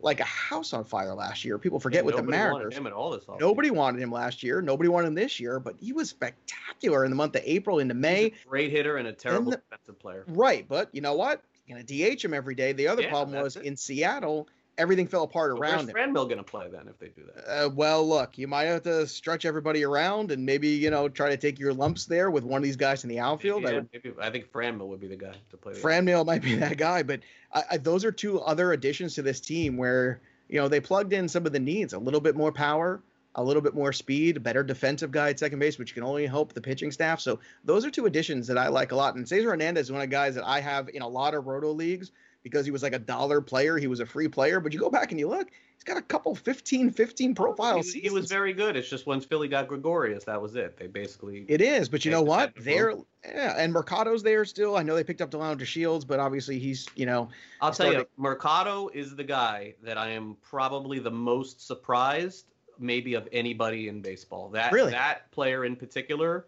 like 0.04 0.20
a 0.20 0.26
house 0.26 0.74
on 0.74 0.84
fire 0.84 1.14
last 1.14 1.46
year. 1.46 1.58
People 1.58 1.80
forget 1.80 2.00
yeah, 2.00 2.08
with 2.08 2.16
the 2.18 2.24
Mariners. 2.24 2.64
Wanted 2.64 2.78
him 2.78 2.88
at 2.88 2.94
all 2.94 3.12
this 3.12 3.26
nobody 3.40 3.72
wanted 3.72 4.02
him 4.02 4.12
last 4.12 4.44
year. 4.44 4.62
Nobody 4.62 4.90
wanted 4.90 5.08
him 5.08 5.16
this 5.16 5.40
year, 5.40 5.60
but 5.60 5.76
he 5.80 5.94
was 5.94 6.10
spectacular 6.10 7.06
in 7.06 7.12
the 7.12 7.16
month 7.16 7.36
of 7.36 7.42
April 7.46 7.80
into 7.80 7.94
May. 7.94 8.34
great 8.48 8.72
hitter 8.72 8.98
and 8.98 9.08
a 9.08 9.14
terrible 9.14 9.52
the, 9.52 9.58
defensive 9.58 10.00
player. 10.00 10.26
Right, 10.28 10.68
but 10.68 10.90
you 10.94 11.02
know 11.02 11.14
what? 11.14 11.42
You're 11.66 11.78
gonna 11.78 12.16
DH 12.16 12.24
him 12.24 12.34
every 12.34 12.56
day. 12.56 12.74
The 12.74 12.88
other 12.88 13.04
yeah, 13.04 13.10
problem 13.10 13.42
was 13.42 13.56
it. 13.56 13.64
in 13.64 13.78
Seattle, 13.78 14.50
everything 14.78 15.08
fell 15.08 15.24
apart 15.24 15.52
but 15.52 15.62
around 15.62 15.86
where's. 15.86 16.08
Franmil 16.08 16.26
going 16.26 16.38
to 16.38 16.44
play 16.44 16.68
then 16.72 16.88
if 16.88 16.98
they 17.00 17.08
do 17.08 17.24
that? 17.36 17.66
Uh, 17.66 17.70
well, 17.70 18.08
look, 18.08 18.38
you 18.38 18.48
might 18.48 18.64
have 18.64 18.84
to 18.84 19.08
stretch 19.08 19.46
everybody 19.46 19.84
around 19.84 20.32
and 20.32 20.46
maybe 20.46 20.70
you 20.70 20.90
know 20.90 21.10
try 21.10 21.30
to 21.30 21.38
take 21.38 21.60
your 21.60 21.74
lumps 21.74 22.06
there 22.06 22.32
with 22.32 22.44
one 22.44 22.58
of 22.58 22.64
these 22.64 22.76
guys 22.76 23.04
in 23.04 23.10
the 23.10 23.20
outfield. 23.20 23.64
Yeah, 23.64 23.70
I, 23.70 23.74
would, 23.74 23.90
maybe, 23.94 24.14
I 24.22 24.30
think 24.30 24.52
Franmil 24.52 24.88
would 24.88 25.00
be 25.00 25.08
the 25.08 25.16
guy 25.16 25.36
to 25.52 25.58
play. 25.58 25.74
Franmil 25.74 26.26
might 26.26 26.42
be 26.42 26.56
that 26.58 26.78
guy, 26.78 27.04
but 27.04 27.22
I, 27.54 27.64
I, 27.72 27.78
those 27.78 28.06
are 28.06 28.12
two 28.12 28.42
other 28.42 28.74
additions 28.74 29.16
to 29.16 29.22
this 29.22 29.40
team 29.40 29.78
where 29.78 30.22
You 30.50 30.60
know, 30.60 30.68
they 30.68 30.80
plugged 30.80 31.14
in 31.14 31.28
some 31.30 31.46
of 31.46 31.52
the 31.52 31.60
needs, 31.60 31.94
a 31.94 32.00
little 32.00 32.22
bit 32.22 32.36
more 32.36 32.52
power, 32.52 33.02
a 33.36 33.44
little 33.44 33.62
bit 33.62 33.74
more 33.74 33.92
speed, 33.92 34.44
better 34.44 34.64
defensive 34.64 35.12
guy 35.12 35.30
at 35.30 35.40
second 35.40 35.60
base, 35.60 35.80
which 35.80 35.94
can 35.94 36.04
only 36.04 36.28
help 36.28 36.54
the 36.54 36.62
pitching 36.62 36.92
staff. 36.92 37.20
So 37.20 37.40
those 37.64 37.86
are 37.86 37.90
two 37.90 38.06
additions 38.06 38.48
that 38.48 38.58
I 38.58 38.68
like 38.68 38.92
a 38.92 38.96
lot. 38.96 39.16
And 39.16 39.28
Cesar 39.28 39.50
Hernandez 39.50 39.88
is 39.88 39.92
one 39.92 40.02
of 40.02 40.10
the 40.10 40.16
guys 40.16 40.36
that 40.36 40.46
I 40.46 40.60
have 40.60 40.90
in 40.90 41.02
a 41.02 41.08
lot 41.08 41.34
of 41.34 41.48
roto 41.48 41.72
leagues 41.72 42.12
because 42.44 42.66
he 42.66 42.72
was 42.72 42.84
like 42.84 42.94
a 42.94 43.00
dollar 43.00 43.42
player. 43.42 43.78
He 43.78 43.88
was 43.88 44.02
a 44.02 44.06
free 44.06 44.28
player. 44.28 44.60
But 44.60 44.74
you 44.74 44.80
go 44.80 44.90
back 44.90 45.12
and 45.12 45.20
you 45.20 45.28
look, 45.28 45.50
he's 45.74 45.84
got 45.84 45.98
a 45.98 46.02
couple 46.02 46.36
15, 46.36 46.92
15 46.92 47.34
profiles. 47.34 47.92
He, 47.92 48.02
he 48.02 48.10
was 48.10 48.30
very 48.30 48.54
good. 48.54 48.76
It's 48.76 48.90
just 48.90 49.08
once 49.08 49.26
Philly 49.26 49.48
got 49.48 49.68
Gregorius, 49.68 50.26
that 50.26 50.42
was 50.42 50.56
it. 50.56 50.78
They 50.78 50.88
basically. 50.88 51.46
It 51.48 51.62
is, 51.62 51.90
but 51.90 52.06
you 52.06 52.12
know 52.12 52.22
what? 52.22 52.54
They're 52.58 52.94
yeah, 53.26 53.56
and 53.58 53.72
Mercado's 53.72 54.22
there 54.22 54.44
still. 54.44 54.76
I 54.76 54.84
know 54.84 54.96
they 54.96 55.04
picked 55.04 55.22
up 55.22 55.32
Delino 55.32 55.58
DeShields, 55.58 56.06
but 56.06 56.20
obviously 56.20 56.60
he's 56.60 56.88
you 56.96 57.06
know. 57.06 57.30
I'll 57.62 57.72
tell 57.72 57.92
you, 57.92 58.06
Mercado 58.18 58.90
is 58.94 59.16
the 59.16 59.24
guy 59.24 59.76
that 59.82 59.98
I 59.98 60.10
am 60.10 60.36
probably 60.42 61.00
the 61.00 61.12
most 61.12 61.66
surprised, 61.66 62.52
maybe 62.78 63.14
of 63.14 63.28
anybody 63.32 63.88
in 63.88 64.02
baseball. 64.02 64.50
That 64.50 64.74
Really? 64.74 64.92
that 64.92 65.32
player 65.32 65.64
in 65.64 65.78
particular, 65.78 66.46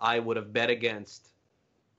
I 0.00 0.18
would 0.18 0.36
have 0.36 0.52
bet 0.52 0.68
against 0.68 1.28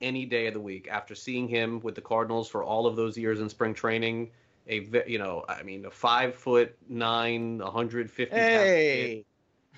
any 0.00 0.24
day 0.26 0.46
of 0.46 0.54
the 0.54 0.60
week 0.60 0.88
after 0.90 1.14
seeing 1.14 1.48
him 1.48 1.80
with 1.80 1.94
the 1.94 2.00
Cardinals 2.00 2.48
for 2.48 2.62
all 2.62 2.86
of 2.86 2.96
those 2.96 3.16
years 3.16 3.40
in 3.40 3.48
spring 3.48 3.74
training. 3.74 4.30
A 4.68 4.86
you 5.06 5.18
know, 5.18 5.44
I 5.48 5.62
mean, 5.62 5.86
a 5.86 5.90
five 5.90 6.34
foot 6.34 6.76
nine, 6.88 7.58
150. 7.58 8.42
pound 8.50 8.80
kid. 8.82 9.14
Hey. 9.14 9.24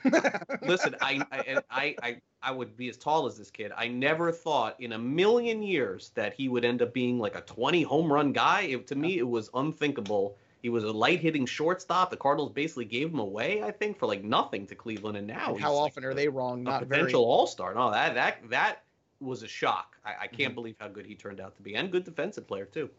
Listen, 0.63 0.97
I, 1.01 1.23
I 1.31 1.59
I, 1.71 1.97
I 2.03 2.17
I 2.43 2.51
would 2.53 2.77
be 2.77 2.89
as 2.89 2.97
tall 2.97 3.27
as 3.27 3.37
this 3.39 3.51
kid. 3.51 3.71
I 3.77 3.89
never 3.89 4.33
thought 4.33 4.81
in 4.81 4.93
a 4.93 4.99
million 4.99 5.63
years 5.63 6.11
that 6.15 6.33
he 6.35 6.49
would 6.49 6.65
end 6.65 6.83
up 6.83 6.93
being 6.95 7.19
like 7.19 7.37
a 7.37 7.43
20 7.43 7.83
home 7.83 8.13
run 8.13 8.33
guy. 8.33 8.63
It, 8.63 8.87
to 8.89 8.95
me, 8.97 9.19
it 9.19 9.29
was 9.29 9.51
unthinkable. 9.55 10.37
He 10.63 10.69
was 10.71 10.85
a 10.85 10.93
light 10.93 11.21
hitting 11.21 11.47
shortstop. 11.47 12.11
The 12.11 12.17
Cardinals 12.17 12.53
basically 12.53 12.85
gave 12.87 13.11
him 13.11 13.19
away, 13.19 13.63
I 13.63 13.71
think, 13.71 13.99
for 13.99 14.07
like 14.07 14.25
nothing 14.25 14.67
to 14.69 14.75
Cleveland, 14.75 15.17
and 15.19 15.27
now 15.27 15.49
And 15.49 15.57
he's 15.57 15.63
how 15.63 15.75
like 15.75 15.93
often 15.93 16.05
are 16.05 16.15
they 16.15 16.29
wrong? 16.29 16.61
a 16.67 16.71
Not 16.71 16.89
potential 16.89 17.23
very. 17.23 17.25
All 17.25 17.47
Star. 17.47 17.75
No, 17.75 17.91
that 17.91 18.15
that 18.15 18.51
that 18.51 18.83
was 19.21 19.43
a 19.43 19.49
shock. 19.49 19.97
I, 20.05 20.11
I 20.23 20.27
Mm-hmm. 20.35 20.37
can't 20.37 20.55
believe 20.55 20.77
how 20.81 20.89
good 20.89 21.07
he 21.07 21.15
turned 21.15 21.41
out 21.41 21.57
to 21.57 21.63
be, 21.63 21.75
and 21.77 21.91
good 21.91 22.05
defensive 22.05 22.47
player 22.47 22.65
too. 22.67 22.91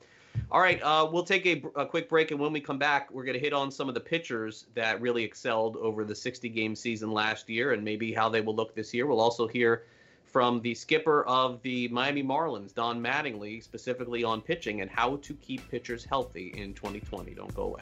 All 0.49 0.61
right, 0.61 0.81
uh, 0.81 1.09
we'll 1.11 1.23
take 1.23 1.45
a, 1.45 1.61
a 1.75 1.85
quick 1.85 2.09
break, 2.09 2.31
and 2.31 2.39
when 2.39 2.53
we 2.53 2.61
come 2.61 2.77
back, 2.77 3.09
we're 3.11 3.23
going 3.25 3.33
to 3.35 3.39
hit 3.39 3.53
on 3.53 3.71
some 3.71 3.87
of 3.89 3.95
the 3.95 4.01
pitchers 4.01 4.65
that 4.75 5.01
really 5.01 5.23
excelled 5.23 5.77
over 5.77 6.03
the 6.05 6.15
60 6.15 6.49
game 6.49 6.75
season 6.75 7.11
last 7.11 7.49
year, 7.49 7.73
and 7.73 7.83
maybe 7.83 8.13
how 8.13 8.29
they 8.29 8.41
will 8.41 8.55
look 8.55 8.75
this 8.75 8.93
year. 8.93 9.07
We'll 9.07 9.21
also 9.21 9.47
hear 9.47 9.83
from 10.23 10.61
the 10.61 10.73
skipper 10.73 11.23
of 11.25 11.61
the 11.63 11.87
Miami 11.89 12.23
Marlins, 12.23 12.73
Don 12.73 13.01
Mattingly, 13.01 13.61
specifically 13.63 14.23
on 14.23 14.41
pitching 14.41 14.81
and 14.81 14.89
how 14.89 15.17
to 15.17 15.33
keep 15.35 15.67
pitchers 15.69 16.05
healthy 16.05 16.47
in 16.55 16.73
2020. 16.73 17.33
Don't 17.33 17.53
go 17.53 17.63
away. 17.63 17.81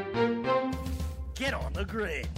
Get 1.51 1.59
on 1.59 1.73
the 1.73 1.83
grid. 1.83 2.29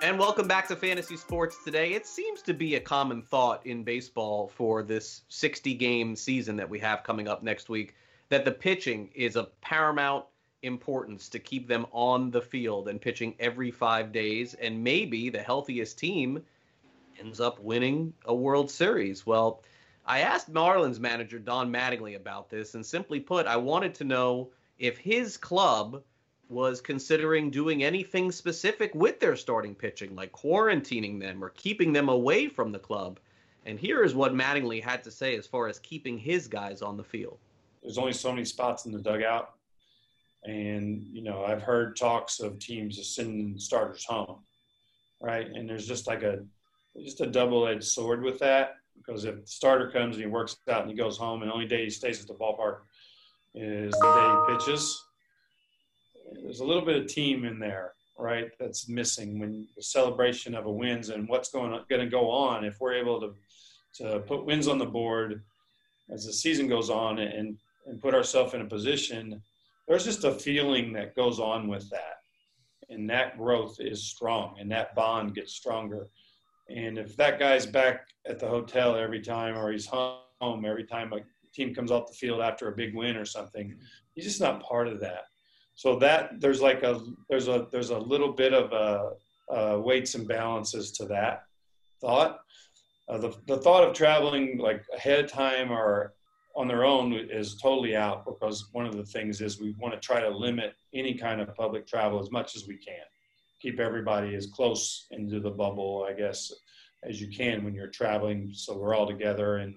And 0.00 0.16
welcome 0.16 0.46
back 0.46 0.68
to 0.68 0.76
Fantasy 0.76 1.16
Sports 1.16 1.64
today. 1.64 1.94
It 1.94 2.06
seems 2.06 2.40
to 2.42 2.54
be 2.54 2.76
a 2.76 2.80
common 2.80 3.20
thought 3.20 3.66
in 3.66 3.82
baseball 3.82 4.46
for 4.46 4.84
this 4.84 5.22
60 5.28 5.74
game 5.74 6.14
season 6.14 6.54
that 6.54 6.70
we 6.70 6.78
have 6.78 7.02
coming 7.02 7.26
up 7.26 7.42
next 7.42 7.68
week 7.68 7.96
that 8.28 8.44
the 8.44 8.52
pitching 8.52 9.10
is 9.12 9.34
of 9.34 9.60
paramount 9.60 10.24
importance 10.62 11.28
to 11.30 11.40
keep 11.40 11.66
them 11.66 11.84
on 11.90 12.30
the 12.30 12.42
field 12.42 12.86
and 12.86 13.00
pitching 13.00 13.34
every 13.40 13.72
five 13.72 14.12
days. 14.12 14.54
And 14.54 14.84
maybe 14.84 15.30
the 15.30 15.42
healthiest 15.42 15.98
team 15.98 16.44
ends 17.18 17.40
up 17.40 17.58
winning 17.58 18.12
a 18.26 18.34
World 18.34 18.70
Series. 18.70 19.26
Well, 19.26 19.64
I 20.08 20.20
asked 20.20 20.52
Marlins 20.52 21.00
manager 21.00 21.40
Don 21.40 21.72
Mattingly 21.72 22.14
about 22.14 22.48
this, 22.48 22.74
and 22.74 22.86
simply 22.86 23.18
put, 23.18 23.46
I 23.46 23.56
wanted 23.56 23.94
to 23.96 24.04
know 24.04 24.52
if 24.78 24.96
his 24.98 25.36
club 25.36 26.02
was 26.48 26.80
considering 26.80 27.50
doing 27.50 27.82
anything 27.82 28.30
specific 28.30 28.94
with 28.94 29.18
their 29.18 29.34
starting 29.34 29.74
pitching, 29.74 30.14
like 30.14 30.30
quarantining 30.30 31.20
them 31.20 31.42
or 31.42 31.50
keeping 31.50 31.92
them 31.92 32.08
away 32.08 32.46
from 32.48 32.70
the 32.70 32.78
club. 32.78 33.18
And 33.64 33.80
here 33.80 34.04
is 34.04 34.14
what 34.14 34.32
Mattingly 34.32 34.80
had 34.80 35.02
to 35.04 35.10
say 35.10 35.36
as 35.36 35.48
far 35.48 35.66
as 35.66 35.80
keeping 35.80 36.18
his 36.18 36.46
guys 36.46 36.82
on 36.82 36.96
the 36.96 37.02
field. 37.02 37.38
there's 37.82 37.98
only 37.98 38.12
so 38.12 38.30
many 38.30 38.44
spots 38.44 38.86
in 38.86 38.92
the 38.92 39.00
dugout. 39.00 39.54
And, 40.44 41.04
you 41.10 41.22
know, 41.22 41.44
I've 41.44 41.62
heard 41.62 41.96
talks 41.96 42.38
of 42.38 42.60
teams 42.60 42.96
just 42.96 43.16
sending 43.16 43.58
starters 43.58 44.04
home, 44.04 44.38
right? 45.20 45.48
And 45.48 45.68
there's 45.68 45.88
just 45.88 46.06
like 46.06 46.22
a, 46.22 46.44
just 47.02 47.20
a 47.20 47.26
double-edged 47.26 47.82
sword 47.82 48.22
with 48.22 48.38
that 48.38 48.76
because 48.96 49.24
if 49.24 49.40
the 49.40 49.46
starter 49.46 49.90
comes 49.90 50.16
and 50.16 50.24
he 50.24 50.30
works 50.30 50.56
out 50.68 50.82
and 50.82 50.90
he 50.90 50.96
goes 50.96 51.16
home 51.16 51.42
and 51.42 51.50
the 51.50 51.54
only 51.54 51.66
day 51.66 51.84
he 51.84 51.90
stays 51.90 52.20
at 52.20 52.26
the 52.26 52.34
ballpark 52.34 52.78
is 53.54 53.92
the 53.92 54.44
day 54.46 54.52
he 54.52 54.58
pitches, 54.58 55.02
there's 56.42 56.60
a 56.60 56.64
little 56.64 56.84
bit 56.84 56.96
of 56.96 57.06
team 57.06 57.44
in 57.44 57.58
there, 57.58 57.92
right? 58.18 58.50
That's 58.58 58.88
missing 58.88 59.38
when 59.38 59.66
the 59.76 59.82
celebration 59.82 60.54
of 60.54 60.66
a 60.66 60.70
wins 60.70 61.10
and 61.10 61.28
what's 61.28 61.50
going 61.50 61.78
going 61.88 62.02
to 62.02 62.10
go 62.10 62.30
on 62.30 62.64
if 62.64 62.80
we're 62.80 62.94
able 62.94 63.20
to 63.20 63.34
to 63.94 64.20
put 64.20 64.44
wins 64.44 64.68
on 64.68 64.78
the 64.78 64.86
board 64.86 65.42
as 66.12 66.26
the 66.26 66.32
season 66.32 66.68
goes 66.68 66.90
on 66.90 67.18
and 67.18 67.56
and 67.86 68.02
put 68.02 68.14
ourselves 68.14 68.54
in 68.54 68.60
a 68.60 68.66
position. 68.66 69.40
There's 69.86 70.04
just 70.04 70.24
a 70.24 70.32
feeling 70.32 70.92
that 70.94 71.14
goes 71.14 71.38
on 71.38 71.68
with 71.68 71.88
that, 71.90 72.16
and 72.88 73.08
that 73.08 73.38
growth 73.38 73.76
is 73.78 74.02
strong, 74.02 74.56
and 74.58 74.70
that 74.72 74.94
bond 74.94 75.34
gets 75.34 75.52
stronger. 75.52 76.08
And 76.68 76.98
if 76.98 77.16
that 77.16 77.38
guy's 77.38 77.66
back 77.66 78.08
at 78.28 78.38
the 78.38 78.48
hotel 78.48 78.96
every 78.96 79.20
time, 79.20 79.56
or 79.56 79.70
he's 79.70 79.86
home 79.86 80.64
every 80.64 80.84
time 80.84 81.12
a 81.12 81.20
team 81.54 81.74
comes 81.74 81.90
off 81.90 82.08
the 82.08 82.14
field 82.14 82.40
after 82.40 82.68
a 82.68 82.76
big 82.76 82.94
win 82.94 83.16
or 83.16 83.24
something, 83.24 83.76
he's 84.14 84.24
just 84.24 84.40
not 84.40 84.62
part 84.62 84.88
of 84.88 85.00
that. 85.00 85.24
So 85.74 85.96
that 85.98 86.40
there's 86.40 86.62
like 86.62 86.82
a 86.82 87.00
there's 87.28 87.48
a 87.48 87.66
there's 87.70 87.90
a 87.90 87.98
little 87.98 88.32
bit 88.32 88.54
of 88.54 88.72
a, 88.72 89.54
a 89.54 89.80
weights 89.80 90.14
and 90.14 90.26
balances 90.26 90.90
to 90.92 91.06
that 91.06 91.44
thought. 92.00 92.38
Uh, 93.08 93.18
the 93.18 93.36
the 93.46 93.58
thought 93.58 93.86
of 93.86 93.94
traveling 93.94 94.58
like 94.58 94.84
ahead 94.94 95.24
of 95.24 95.30
time 95.30 95.70
or 95.70 96.14
on 96.56 96.66
their 96.66 96.84
own 96.84 97.12
is 97.12 97.56
totally 97.56 97.94
out 97.94 98.24
because 98.24 98.68
one 98.72 98.86
of 98.86 98.96
the 98.96 99.04
things 99.04 99.42
is 99.42 99.60
we 99.60 99.74
want 99.78 99.92
to 99.92 100.00
try 100.00 100.20
to 100.20 100.30
limit 100.30 100.74
any 100.94 101.14
kind 101.14 101.40
of 101.40 101.54
public 101.54 101.86
travel 101.86 102.18
as 102.18 102.30
much 102.30 102.56
as 102.56 102.66
we 102.66 102.78
can. 102.78 103.04
Keep 103.66 103.80
everybody 103.80 104.36
as 104.36 104.46
close 104.46 105.08
into 105.10 105.40
the 105.40 105.50
bubble, 105.50 106.06
I 106.08 106.12
guess, 106.12 106.52
as 107.02 107.20
you 107.20 107.36
can 107.36 107.64
when 107.64 107.74
you're 107.74 107.88
traveling. 107.88 108.50
So 108.52 108.78
we're 108.78 108.94
all 108.94 109.08
together 109.08 109.56
and 109.56 109.74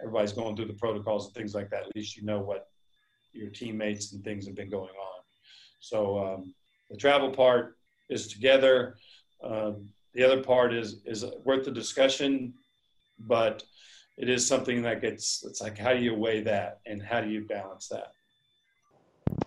everybody's 0.00 0.32
going 0.32 0.54
through 0.54 0.66
the 0.66 0.74
protocols 0.74 1.26
and 1.26 1.34
things 1.34 1.52
like 1.52 1.68
that. 1.70 1.82
At 1.82 1.96
least 1.96 2.16
you 2.16 2.22
know 2.22 2.38
what 2.38 2.68
your 3.32 3.50
teammates 3.50 4.12
and 4.12 4.22
things 4.22 4.46
have 4.46 4.54
been 4.54 4.70
going 4.70 4.84
on. 4.84 5.22
So 5.80 6.16
um, 6.24 6.54
the 6.90 6.96
travel 6.96 7.32
part 7.32 7.76
is 8.08 8.28
together. 8.28 8.94
Um, 9.42 9.88
the 10.14 10.22
other 10.22 10.40
part 10.40 10.72
is 10.72 11.00
is 11.04 11.24
worth 11.42 11.64
the 11.64 11.72
discussion, 11.72 12.54
but 13.18 13.64
it 14.16 14.28
is 14.28 14.46
something 14.46 14.80
that 14.82 15.02
gets. 15.02 15.44
It's 15.44 15.60
like 15.60 15.76
how 15.76 15.92
do 15.92 15.98
you 15.98 16.14
weigh 16.14 16.42
that 16.42 16.78
and 16.86 17.02
how 17.02 17.20
do 17.20 17.28
you 17.28 17.46
balance 17.46 17.88
that? 17.88 18.12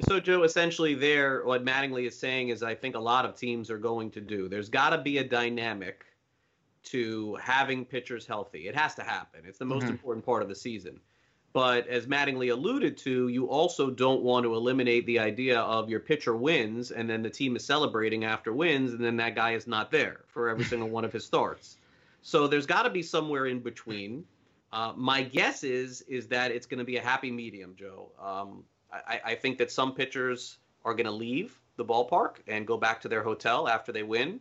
So, 0.02 0.20
Joe, 0.20 0.44
essentially, 0.44 0.94
there, 0.94 1.46
what 1.46 1.64
Mattingly 1.64 2.06
is 2.08 2.18
saying 2.20 2.50
is, 2.50 2.64
I 2.64 2.76
think 2.76 2.96
a 2.96 3.00
lot 3.00 3.26
of 3.26 3.36
teams 3.36 3.70
are 3.70 3.78
going 3.78 4.12
to 4.12 4.22
do. 4.22 4.50
There's 4.50 4.70
got 4.70 4.90
to 4.92 4.98
be 4.98 5.20
a 5.20 5.24
dynamic 5.24 6.06
to 6.84 7.36
having 7.36 7.86
pitchers 7.86 8.26
healthy. 8.26 8.68
It 8.68 8.76
has 8.76 8.96
to 8.96 9.04
happen. 9.04 9.42
It's 9.46 9.60
the 9.60 9.66
most 9.66 9.86
Mhm. 9.86 9.92
important 9.92 10.26
part 10.26 10.42
of 10.42 10.50
the 10.50 10.56
season. 10.56 11.00
But 11.54 11.88
as 11.88 12.08
Mattingly 12.08 12.52
alluded 12.52 12.98
to, 13.00 13.28
you 13.28 13.48
also 13.50 13.90
don't 13.92 14.22
want 14.22 14.46
to 14.46 14.56
eliminate 14.56 15.06
the 15.06 15.20
idea 15.20 15.60
of 15.60 15.90
your 15.90 16.00
pitcher 16.00 16.36
wins 16.36 16.92
and 16.92 17.10
then 17.10 17.22
the 17.22 17.30
team 17.30 17.56
is 17.56 17.66
celebrating 17.66 18.24
after 18.24 18.54
wins 18.54 18.94
and 18.94 19.04
then 19.04 19.18
that 19.18 19.36
guy 19.36 19.52
is 19.52 19.68
not 19.68 19.92
there 19.92 20.22
for 20.28 20.48
every 20.48 20.64
single 20.64 20.90
one 20.90 21.04
of 21.04 21.12
his 21.12 21.26
starts. 21.26 21.78
So 22.22 22.48
there's 22.48 22.66
got 22.66 22.84
to 22.84 22.90
be 22.90 23.04
somewhere 23.04 23.48
in 23.48 23.60
between. 23.60 24.26
Uh, 24.72 24.94
my 24.96 25.22
guess 25.22 25.64
is 25.66 26.02
is 26.04 26.28
that 26.28 26.52
it's 26.52 26.66
going 26.66 26.80
to 26.80 26.86
be 26.86 26.96
a 26.96 27.02
happy 27.02 27.32
medium, 27.32 27.76
Joe. 27.76 28.12
Um, 28.18 28.64
I, 28.92 29.22
I 29.26 29.36
think 29.36 29.58
that 29.60 29.72
some 29.72 29.94
pitchers 29.94 30.58
are 30.86 30.94
going 30.94 31.06
to 31.06 31.12
leave 31.12 31.60
the 31.78 31.86
ballpark 31.86 32.38
and 32.48 32.68
go 32.68 32.78
back 32.78 33.02
to 33.02 33.08
their 33.08 33.24
hotel 33.24 33.68
after 33.68 33.92
they 33.92 34.04
win. 34.04 34.40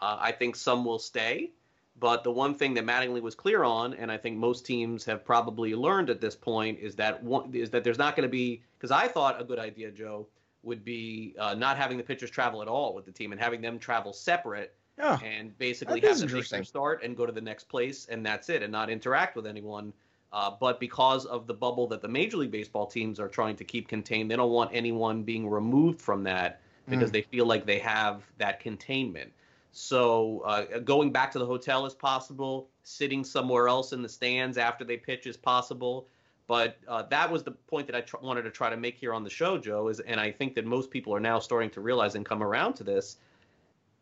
Uh, 0.00 0.16
I 0.20 0.32
think 0.32 0.56
some 0.56 0.84
will 0.84 0.98
stay, 0.98 1.50
But 1.98 2.24
the 2.24 2.30
one 2.30 2.54
thing 2.54 2.72
that 2.74 2.86
Mattingly 2.86 3.20
was 3.20 3.34
clear 3.34 3.62
on, 3.64 3.92
and 3.94 4.10
I 4.10 4.16
think 4.16 4.38
most 4.38 4.64
teams 4.64 5.04
have 5.04 5.24
probably 5.24 5.74
learned 5.74 6.08
at 6.08 6.20
this 6.20 6.34
point, 6.34 6.78
is 6.80 6.94
that 6.96 7.22
one, 7.22 7.54
is 7.54 7.68
that 7.70 7.84
there's 7.84 7.98
not 7.98 8.16
going 8.16 8.26
to 8.26 8.30
be 8.32 8.62
because 8.78 8.90
I 8.90 9.06
thought 9.08 9.40
a 9.40 9.44
good 9.44 9.58
idea, 9.58 9.90
Joe, 9.90 10.26
would 10.62 10.84
be 10.84 11.34
uh, 11.38 11.54
not 11.54 11.76
having 11.76 11.98
the 11.98 12.02
pitchers 12.04 12.30
travel 12.30 12.62
at 12.62 12.68
all 12.68 12.94
with 12.94 13.04
the 13.04 13.12
team 13.12 13.32
and 13.32 13.40
having 13.40 13.60
them 13.60 13.78
travel 13.78 14.12
separate 14.14 14.74
Yeah. 14.98 15.18
and 15.22 15.56
basically 15.58 16.00
have 16.00 16.10
them 16.18 16.18
make 16.20 16.30
interesting. 16.30 16.56
their 16.58 16.64
start 16.64 17.02
and 17.02 17.16
go 17.16 17.26
to 17.26 17.32
the 17.32 17.40
next 17.40 17.64
place 17.68 18.06
and 18.10 18.24
that's 18.24 18.48
it 18.48 18.62
and 18.62 18.72
not 18.72 18.88
interact 18.90 19.36
with 19.36 19.46
anyone. 19.46 19.92
Uh, 20.32 20.50
but 20.60 20.78
because 20.78 21.26
of 21.26 21.46
the 21.46 21.54
bubble 21.54 21.88
that 21.88 22.02
the 22.02 22.08
Major 22.08 22.36
League 22.36 22.52
Baseball 22.52 22.86
teams 22.86 23.18
are 23.18 23.28
trying 23.28 23.56
to 23.56 23.64
keep 23.64 23.88
contained, 23.88 24.30
they 24.30 24.36
don't 24.36 24.52
want 24.52 24.70
anyone 24.72 25.22
being 25.22 25.48
removed 25.48 26.00
from 26.00 26.22
that 26.24 26.60
because 26.88 27.10
they 27.10 27.22
feel 27.22 27.46
like 27.46 27.66
they 27.66 27.78
have 27.78 28.22
that 28.38 28.60
containment. 28.60 29.32
So 29.72 30.42
uh, 30.44 30.78
going 30.80 31.12
back 31.12 31.30
to 31.32 31.38
the 31.38 31.46
hotel 31.46 31.86
is 31.86 31.94
possible. 31.94 32.68
Sitting 32.82 33.22
somewhere 33.22 33.68
else 33.68 33.92
in 33.92 34.02
the 34.02 34.08
stands 34.08 34.58
after 34.58 34.84
they 34.84 34.96
pitch 34.96 35.26
is 35.26 35.36
possible. 35.36 36.08
But 36.48 36.78
uh, 36.88 37.04
that 37.10 37.30
was 37.30 37.44
the 37.44 37.52
point 37.52 37.86
that 37.86 37.94
I 37.94 38.00
tr- 38.00 38.16
wanted 38.20 38.42
to 38.42 38.50
try 38.50 38.70
to 38.70 38.76
make 38.76 38.98
here 38.98 39.14
on 39.14 39.22
the 39.22 39.30
show, 39.30 39.56
Joe. 39.56 39.86
Is 39.86 40.00
and 40.00 40.18
I 40.18 40.32
think 40.32 40.56
that 40.56 40.64
most 40.64 40.90
people 40.90 41.14
are 41.14 41.20
now 41.20 41.38
starting 41.38 41.70
to 41.70 41.80
realize 41.80 42.16
and 42.16 42.26
come 42.26 42.42
around 42.42 42.74
to 42.74 42.84
this 42.84 43.18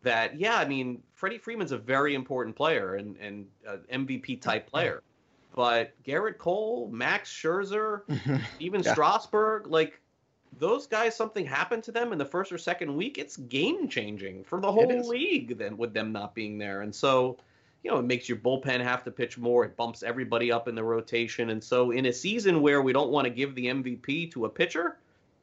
that 0.01 0.39
yeah, 0.39 0.57
I 0.57 0.65
mean 0.65 1.03
Freddie 1.13 1.37
Freeman's 1.37 1.71
a 1.71 1.77
very 1.77 2.15
important 2.15 2.55
player 2.55 2.95
and 2.95 3.15
and 3.17 3.45
uh, 3.67 3.77
MVP 3.93 4.41
type 4.41 4.67
player, 4.67 5.03
but 5.55 5.91
Gerrit 6.03 6.37
Cole, 6.37 6.89
Max 6.91 7.29
Scherzer, 7.31 8.01
even 8.59 8.81
Yeah. 8.83 8.93
Strasburg, 8.93 9.67
like 9.67 9.99
those 10.57 10.87
guys, 10.87 11.15
something 11.15 11.45
happened 11.45 11.83
to 11.83 11.91
them 11.91 12.11
in 12.11 12.17
the 12.17 12.25
first 12.25 12.51
or 12.51 12.57
second 12.57 12.95
week. 12.95 13.17
It's 13.17 13.37
game 13.37 13.87
changing 13.87 14.43
for 14.43 14.59
the 14.59 14.71
whole 14.71 15.07
league. 15.07 15.57
Then 15.57 15.77
with 15.77 15.93
them 15.93 16.11
not 16.11 16.33
being 16.35 16.57
there, 16.57 16.81
and 16.81 16.93
so 16.93 17.37
you 17.83 17.91
know 17.91 17.97
it 17.99 18.05
makes 18.05 18.27
your 18.27 18.37
bullpen 18.37 18.81
have 18.81 19.03
to 19.03 19.11
pitch 19.11 19.37
more. 19.37 19.65
It 19.65 19.75
bumps 19.75 20.03
everybody 20.03 20.51
up 20.51 20.67
in 20.67 20.75
the 20.75 20.83
rotation, 20.83 21.49
and 21.51 21.63
so 21.63 21.91
in 21.91 22.07
a 22.07 22.13
season 22.13 22.61
where 22.61 22.81
we 22.81 22.93
don't 22.93 23.09
want 23.09 23.25
to 23.25 23.29
give 23.31 23.55
the 23.55 23.67
MVP 23.67 24.31
to 24.31 24.45
a 24.45 24.49
pitcher. 24.49 24.97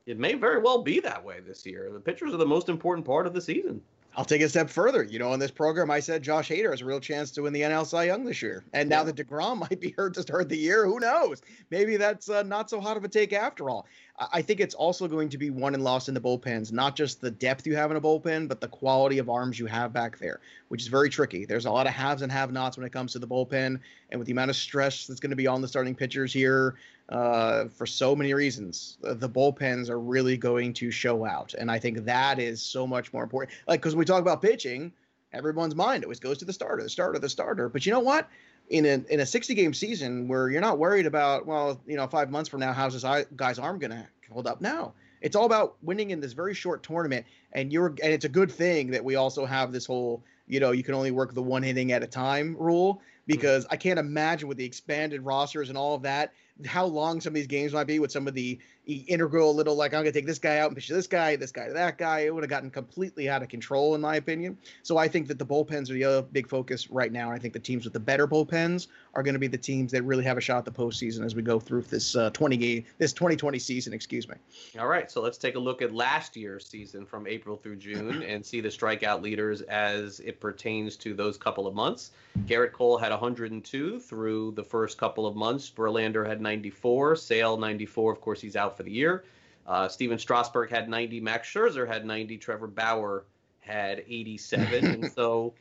It 0.06 0.20
may 0.20 0.34
very 0.34 0.60
well 0.60 0.82
be 0.82 1.00
that 1.00 1.24
way 1.24 1.40
this 1.40 1.66
year. 1.66 1.90
The 1.92 1.98
pitchers 1.98 2.32
are 2.32 2.36
the 2.36 2.46
most 2.46 2.68
important 2.68 3.04
part 3.04 3.26
of 3.26 3.32
the 3.34 3.40
season. 3.40 3.82
I'll 4.16 4.24
take 4.24 4.40
it 4.40 4.44
a 4.44 4.48
step 4.48 4.70
further. 4.70 5.02
You 5.02 5.18
know, 5.18 5.30
on 5.30 5.38
this 5.38 5.50
program, 5.50 5.90
I 5.90 6.00
said 6.00 6.22
Josh 6.22 6.48
Hader 6.48 6.70
has 6.70 6.80
a 6.80 6.86
real 6.86 7.00
chance 7.00 7.30
to 7.32 7.42
win 7.42 7.52
the 7.52 7.60
NL 7.60 7.84
Cy 7.86 8.04
Young 8.04 8.24
this 8.24 8.40
year. 8.40 8.64
And 8.72 8.88
now 8.88 9.00
Yeah. 9.00 9.12
that 9.12 9.16
DeGrom 9.16 9.58
might 9.70 9.78
be 9.78 9.90
hurt 9.96 10.14
to 10.14 10.22
start 10.22 10.48
the 10.48 10.56
year, 10.56 10.86
who 10.86 10.98
knows? 10.98 11.42
Maybe 11.70 11.98
that's 11.98 12.30
uh, 12.30 12.42
not 12.42 12.70
so 12.70 12.80
hot 12.80 12.96
of 12.96 13.04
a 13.04 13.08
take 13.08 13.34
after 13.34 13.68
all. 13.68 13.86
I-, 14.18 14.28
I 14.34 14.42
think 14.42 14.60
it's 14.60 14.74
also 14.74 15.06
going 15.06 15.28
to 15.28 15.38
be 15.38 15.50
won 15.50 15.74
and 15.74 15.84
lost 15.84 16.08
in 16.08 16.14
the 16.14 16.20
bullpens, 16.20 16.72
not 16.72 16.96
just 16.96 17.20
the 17.20 17.30
depth 17.30 17.66
you 17.66 17.76
have 17.76 17.90
in 17.90 17.98
a 17.98 18.00
bullpen, 18.00 18.48
but 18.48 18.62
the 18.62 18.68
quality 18.68 19.18
of 19.18 19.28
arms 19.28 19.58
you 19.58 19.66
have 19.66 19.92
back 19.92 20.18
there, 20.18 20.40
which 20.68 20.80
is 20.80 20.88
very 20.88 21.10
tricky. 21.10 21.44
There's 21.44 21.66
a 21.66 21.70
lot 21.70 21.86
of 21.86 21.92
haves 21.92 22.22
and 22.22 22.32
have 22.32 22.50
nots 22.52 22.78
when 22.78 22.86
it 22.86 22.92
comes 22.92 23.12
to 23.12 23.18
the 23.18 23.28
bullpen. 23.28 23.78
And 24.08 24.18
with 24.18 24.26
the 24.26 24.32
amount 24.32 24.48
of 24.50 24.56
stress 24.56 25.06
that's 25.06 25.20
going 25.20 25.30
to 25.30 25.36
be 25.36 25.46
on 25.46 25.60
the 25.60 25.68
starting 25.68 25.94
pitchers 25.94 26.32
here, 26.32 26.76
uh, 27.08 27.66
for 27.68 27.86
so 27.86 28.16
many 28.16 28.34
reasons. 28.34 28.98
The, 29.00 29.14
the 29.14 29.28
bullpens 29.28 29.88
are 29.88 30.00
really 30.00 30.36
going 30.36 30.72
to 30.74 30.90
show 30.90 31.24
out, 31.24 31.54
and 31.54 31.70
I 31.70 31.78
think 31.78 32.04
that 32.04 32.38
is 32.38 32.60
so 32.62 32.86
much 32.86 33.12
more 33.12 33.22
important. 33.22 33.56
Like 33.68 33.80
because 33.80 33.94
we 33.94 34.04
talk 34.04 34.20
about 34.20 34.42
pitching, 34.42 34.92
everyone's 35.32 35.74
mind 35.74 36.04
always 36.04 36.20
goes 36.20 36.38
to 36.38 36.44
the 36.44 36.52
starter, 36.52 36.82
the 36.82 36.88
starter, 36.88 37.18
the 37.18 37.28
starter. 37.28 37.68
But 37.68 37.86
you 37.86 37.92
know 37.92 38.00
what? 38.00 38.28
In 38.68 38.84
a 38.84 39.04
in 39.08 39.20
a 39.20 39.26
60 39.26 39.54
game 39.54 39.72
season 39.72 40.26
where 40.26 40.50
you're 40.50 40.60
not 40.60 40.78
worried 40.78 41.06
about 41.06 41.46
well, 41.46 41.80
you 41.86 41.96
know, 41.96 42.06
five 42.06 42.30
months 42.30 42.48
from 42.48 42.60
now, 42.60 42.72
how's 42.72 43.00
this 43.00 43.26
guy's 43.36 43.58
arm 43.58 43.78
going 43.78 43.92
to 43.92 44.06
hold 44.30 44.46
up? 44.46 44.60
No. 44.60 44.92
It's 45.22 45.34
all 45.34 45.46
about 45.46 45.76
winning 45.82 46.10
in 46.10 46.20
this 46.20 46.32
very 46.32 46.54
short 46.54 46.82
tournament, 46.82 47.24
and 47.52 47.72
you're 47.72 47.88
and 47.88 48.12
it's 48.12 48.24
a 48.24 48.28
good 48.28 48.50
thing 48.50 48.90
that 48.90 49.04
we 49.04 49.14
also 49.14 49.46
have 49.46 49.72
this 49.72 49.86
whole 49.86 50.22
you 50.46 50.60
know 50.60 50.72
you 50.72 50.82
can 50.82 50.94
only 50.94 51.10
work 51.10 51.34
the 51.34 51.42
one 51.42 51.64
inning 51.64 51.92
at 51.92 52.02
a 52.02 52.06
time 52.06 52.56
rule 52.58 53.00
because 53.26 53.66
I 53.70 53.76
can't 53.76 53.98
imagine 53.98 54.48
with 54.48 54.58
the 54.58 54.64
expanded 54.64 55.22
rosters 55.22 55.68
and 55.68 55.78
all 55.78 55.94
of 55.94 56.02
that 56.02 56.32
how 56.64 56.86
long 56.86 57.20
some 57.20 57.32
of 57.32 57.34
these 57.34 57.46
games 57.46 57.72
might 57.72 57.86
be 57.86 57.98
with 57.98 58.12
some 58.12 58.26
of 58.26 58.34
the 58.34 58.58
integral 58.86 59.50
a 59.50 59.52
little 59.52 59.74
like 59.74 59.92
I'm 59.92 60.00
gonna 60.00 60.12
take 60.12 60.26
this 60.26 60.38
guy 60.38 60.58
out 60.58 60.68
and 60.68 60.76
pitch 60.76 60.86
to 60.88 60.94
this 60.94 61.06
guy, 61.06 61.36
this 61.36 61.52
guy 61.52 61.66
to 61.66 61.72
that 61.72 61.98
guy. 61.98 62.20
It 62.20 62.34
would 62.34 62.44
have 62.44 62.50
gotten 62.50 62.70
completely 62.70 63.28
out 63.28 63.42
of 63.42 63.48
control 63.48 63.94
in 63.94 64.00
my 64.00 64.16
opinion. 64.16 64.56
So 64.82 64.96
I 64.96 65.08
think 65.08 65.26
that 65.28 65.38
the 65.38 65.46
bullpens 65.46 65.90
are 65.90 65.94
the 65.94 66.04
other 66.04 66.22
big 66.22 66.48
focus 66.48 66.90
right 66.90 67.10
now, 67.10 67.28
and 67.28 67.36
I 67.36 67.38
think 67.38 67.52
the 67.52 67.60
teams 67.60 67.84
with 67.84 67.92
the 67.92 68.00
better 68.00 68.28
bullpens 68.28 68.86
are 69.14 69.22
going 69.22 69.34
to 69.34 69.40
be 69.40 69.48
the 69.48 69.58
teams 69.58 69.90
that 69.92 70.02
really 70.02 70.24
have 70.24 70.38
a 70.38 70.40
shot 70.40 70.58
at 70.58 70.64
the 70.64 70.72
postseason 70.72 71.24
as 71.24 71.34
we 71.34 71.42
go 71.42 71.58
through 71.58 71.82
this 71.82 72.14
uh, 72.14 72.30
20 72.30 72.56
game, 72.56 72.84
this 72.98 73.12
2020 73.12 73.58
season. 73.58 73.92
Excuse 73.92 74.28
me. 74.28 74.34
All 74.78 74.86
right, 74.86 75.10
so 75.10 75.20
let's 75.20 75.38
take 75.38 75.56
a 75.56 75.58
look 75.58 75.82
at 75.82 75.92
last 75.92 76.36
year's 76.36 76.66
season 76.66 77.06
from 77.06 77.26
April 77.26 77.56
through 77.56 77.76
June 77.76 78.22
and 78.22 78.44
see 78.44 78.60
the 78.60 78.68
strikeout 78.68 79.22
leaders 79.22 79.62
as 79.62 80.20
it 80.20 80.40
pertains 80.40 80.96
to 80.96 81.14
those 81.14 81.36
couple 81.36 81.66
of 81.66 81.74
months. 81.74 82.12
Gerrit 82.44 82.72
Cole 82.72 82.98
had 82.98 83.10
102 83.10 83.98
through 84.00 84.52
the 84.52 84.62
first 84.62 84.98
couple 84.98 85.26
of 85.26 85.34
months. 85.34 85.72
Verlander 85.74 86.26
had 86.26 86.40
94. 86.40 87.16
Sale 87.16 87.56
94. 87.56 88.12
Of 88.12 88.20
course, 88.20 88.40
he's 88.40 88.56
out 88.56 88.75
for 88.76 88.82
the 88.82 88.90
year. 88.90 89.24
Uh, 89.66 89.88
Stephen 89.88 90.18
Strasburg 90.18 90.70
had 90.70 90.88
90. 90.88 91.20
Max 91.20 91.48
Scherzer 91.52 91.86
had 91.86 92.04
90. 92.06 92.38
Trevor 92.38 92.66
Bauer 92.68 93.24
had 93.60 94.04
87. 94.08 94.84
and 95.02 95.12
so 95.12 95.54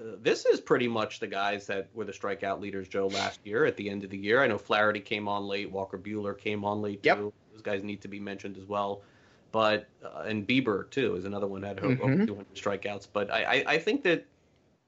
uh, 0.00 0.16
this 0.22 0.46
is 0.46 0.60
pretty 0.60 0.88
much 0.88 1.20
the 1.20 1.26
guys 1.28 1.66
that 1.68 1.88
were 1.94 2.04
the 2.04 2.12
strikeout 2.12 2.60
leaders, 2.60 2.88
Joe, 2.88 3.06
last 3.08 3.38
year 3.44 3.64
at 3.64 3.76
the 3.76 3.88
end 3.88 4.02
of 4.04 4.10
the 4.10 4.18
year. 4.18 4.42
I 4.42 4.46
know 4.48 4.58
Flaherty 4.58 5.00
came 5.00 5.28
on 5.28 5.46
late. 5.46 5.70
Walker 5.70 5.98
Buehler 5.98 6.36
came 6.36 6.64
on 6.64 6.82
late, 6.82 7.00
Yep. 7.04 7.16
too. 7.18 7.32
Those 7.52 7.62
guys 7.62 7.84
need 7.84 8.00
to 8.02 8.08
be 8.08 8.18
mentioned 8.18 8.56
as 8.56 8.64
well. 8.64 9.02
But, 9.52 9.86
uh, 10.02 10.22
and 10.26 10.48
Bieber, 10.48 10.88
too, 10.90 11.14
is 11.14 11.26
another 11.26 11.46
one 11.46 11.60
that 11.60 11.78
had 11.78 11.84
over 11.84 11.94
Mhm. 12.06 12.26
200 12.26 12.54
strikeouts. 12.54 13.06
But 13.12 13.30
I, 13.30 13.44
I, 13.44 13.64
I 13.74 13.78
think 13.78 14.02
that 14.04 14.24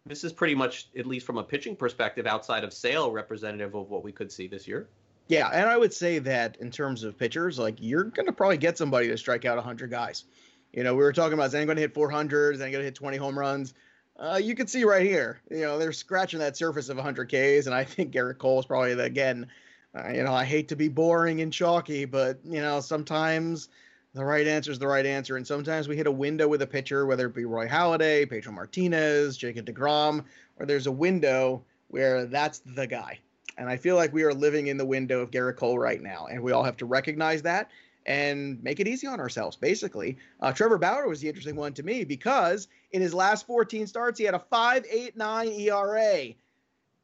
this 0.07 0.25
is 0.25 0.33
pretty 0.33 0.55
much, 0.55 0.89
at 0.97 1.07
least 1.07 1.27
from 1.27 1.37
a 1.39 1.45
pitching 1.45 1.77
perspective, 1.77 2.27
outside 2.27 2.65
of 2.65 2.73
Sale, 2.73 3.13
representative 3.13 3.75
of 3.75 3.91
what 3.91 4.03
we 4.03 4.11
could 4.11 4.33
see 4.33 4.47
this 4.49 4.67
year. 4.67 4.89
Yeah, 5.27 5.49
and 5.53 5.69
I 5.69 5.77
would 5.77 5.93
say 5.93 6.19
that 6.21 6.57
in 6.61 6.71
terms 6.71 7.03
of 7.03 7.19
pitchers, 7.19 7.59
like 7.59 7.77
you're 7.79 8.05
going 8.05 8.27
to 8.27 8.33
probably 8.33 8.59
get 8.59 8.77
somebody 8.77 9.09
to 9.09 9.17
strike 9.17 9.45
out 9.45 9.57
100 9.57 9.91
guys. 9.91 10.25
You 10.73 10.83
know, 10.83 10.95
we 10.95 11.03
were 11.03 11.13
talking 11.13 11.35
about 11.35 11.47
is 11.47 11.55
anyone 11.55 11.69
going 11.69 11.77
to 11.77 11.83
hit 11.83 11.95
400? 11.95 12.57
Is 12.57 12.61
anyone 12.61 12.73
going 12.73 12.83
to 12.83 12.87
hit 12.87 12.95
20 12.95 13.17
home 13.17 13.39
runs? 13.39 13.75
Uh, 14.19 14.39
you 14.43 14.55
can 14.55 14.67
see 14.67 14.85
right 14.85 15.05
here, 15.05 15.41
you 15.51 15.63
know, 15.63 15.79
they're 15.79 15.93
scratching 15.93 16.39
that 16.39 16.57
surface 16.57 16.89
of 16.89 16.97
100 16.97 17.27
Ks, 17.27 17.67
and 17.67 17.75
I 17.75 17.83
think 17.85 18.13
Gerrit 18.13 18.39
Cole 18.39 18.61
is 18.61 18.67
probably 18.67 18.95
the, 18.95 19.03
again, 19.03 19.49
uh, 19.97 20.09
you 20.11 20.23
know, 20.23 20.33
I 20.33 20.45
hate 20.45 20.69
to 20.69 20.77
be 20.77 20.89
boring 20.89 21.41
and 21.41 21.53
chalky, 21.53 22.05
but 22.05 22.39
you 22.45 22.61
know, 22.61 22.81
sometimes 22.81 23.69
the 24.13 24.25
right 24.25 24.47
answer 24.47 24.71
is 24.71 24.79
the 24.79 24.87
right 24.87 25.05
answer, 25.05 25.37
and 25.37 25.47
sometimes 25.47 25.89
we 25.89 25.97
hit 25.97 26.07
a 26.07 26.13
window 26.13 26.47
with 26.47 26.63
a 26.63 26.67
pitcher, 26.67 27.07
whether 27.07 27.27
it 27.27 27.35
be 27.35 27.45
Roy 27.45 27.67
Halladay, 27.67 28.29
Pedro 28.29 28.53
Martinez, 28.53 29.37
Jacob 29.37 29.67
Degrom, 29.67 30.25
or 30.59 30.67
there's 30.67 30.87
a 30.87 30.93
window 30.93 31.65
where 31.89 32.27
that's 32.27 32.61
the 32.61 32.87
guy. 32.87 33.19
And 33.57 33.69
I 33.69 33.77
feel 33.77 33.97
like 33.97 34.13
we 34.13 34.25
are 34.25 34.35
living 34.35 34.67
in 34.67 34.77
the 34.77 34.85
window 34.85 35.21
of 35.21 35.31
Gerrit 35.31 35.57
Cole 35.57 35.79
right 35.79 36.03
now, 36.03 36.27
and 36.27 36.43
we 36.43 36.53
all 36.53 36.65
have 36.65 36.77
to 36.79 36.87
recognize 36.87 37.43
that 37.43 37.71
and 38.07 38.63
make 38.63 38.81
it 38.81 38.89
easy 38.89 39.07
on 39.07 39.21
ourselves. 39.21 39.57
Basically, 39.57 40.19
uh, 40.41 40.53
Trevor 40.53 40.79
Bauer 40.79 41.09
was 41.09 41.21
the 41.21 41.29
interesting 41.29 41.57
one 41.57 41.73
to 41.75 41.83
me 41.83 42.05
because 42.05 42.69
in 42.93 43.01
his 43.01 43.15
last 43.15 43.47
14 43.47 43.87
starts, 43.87 44.19
he 44.19 44.25
had 44.25 44.35
a 44.35 44.45
5.89 44.53 45.59
ERA. 45.61 46.35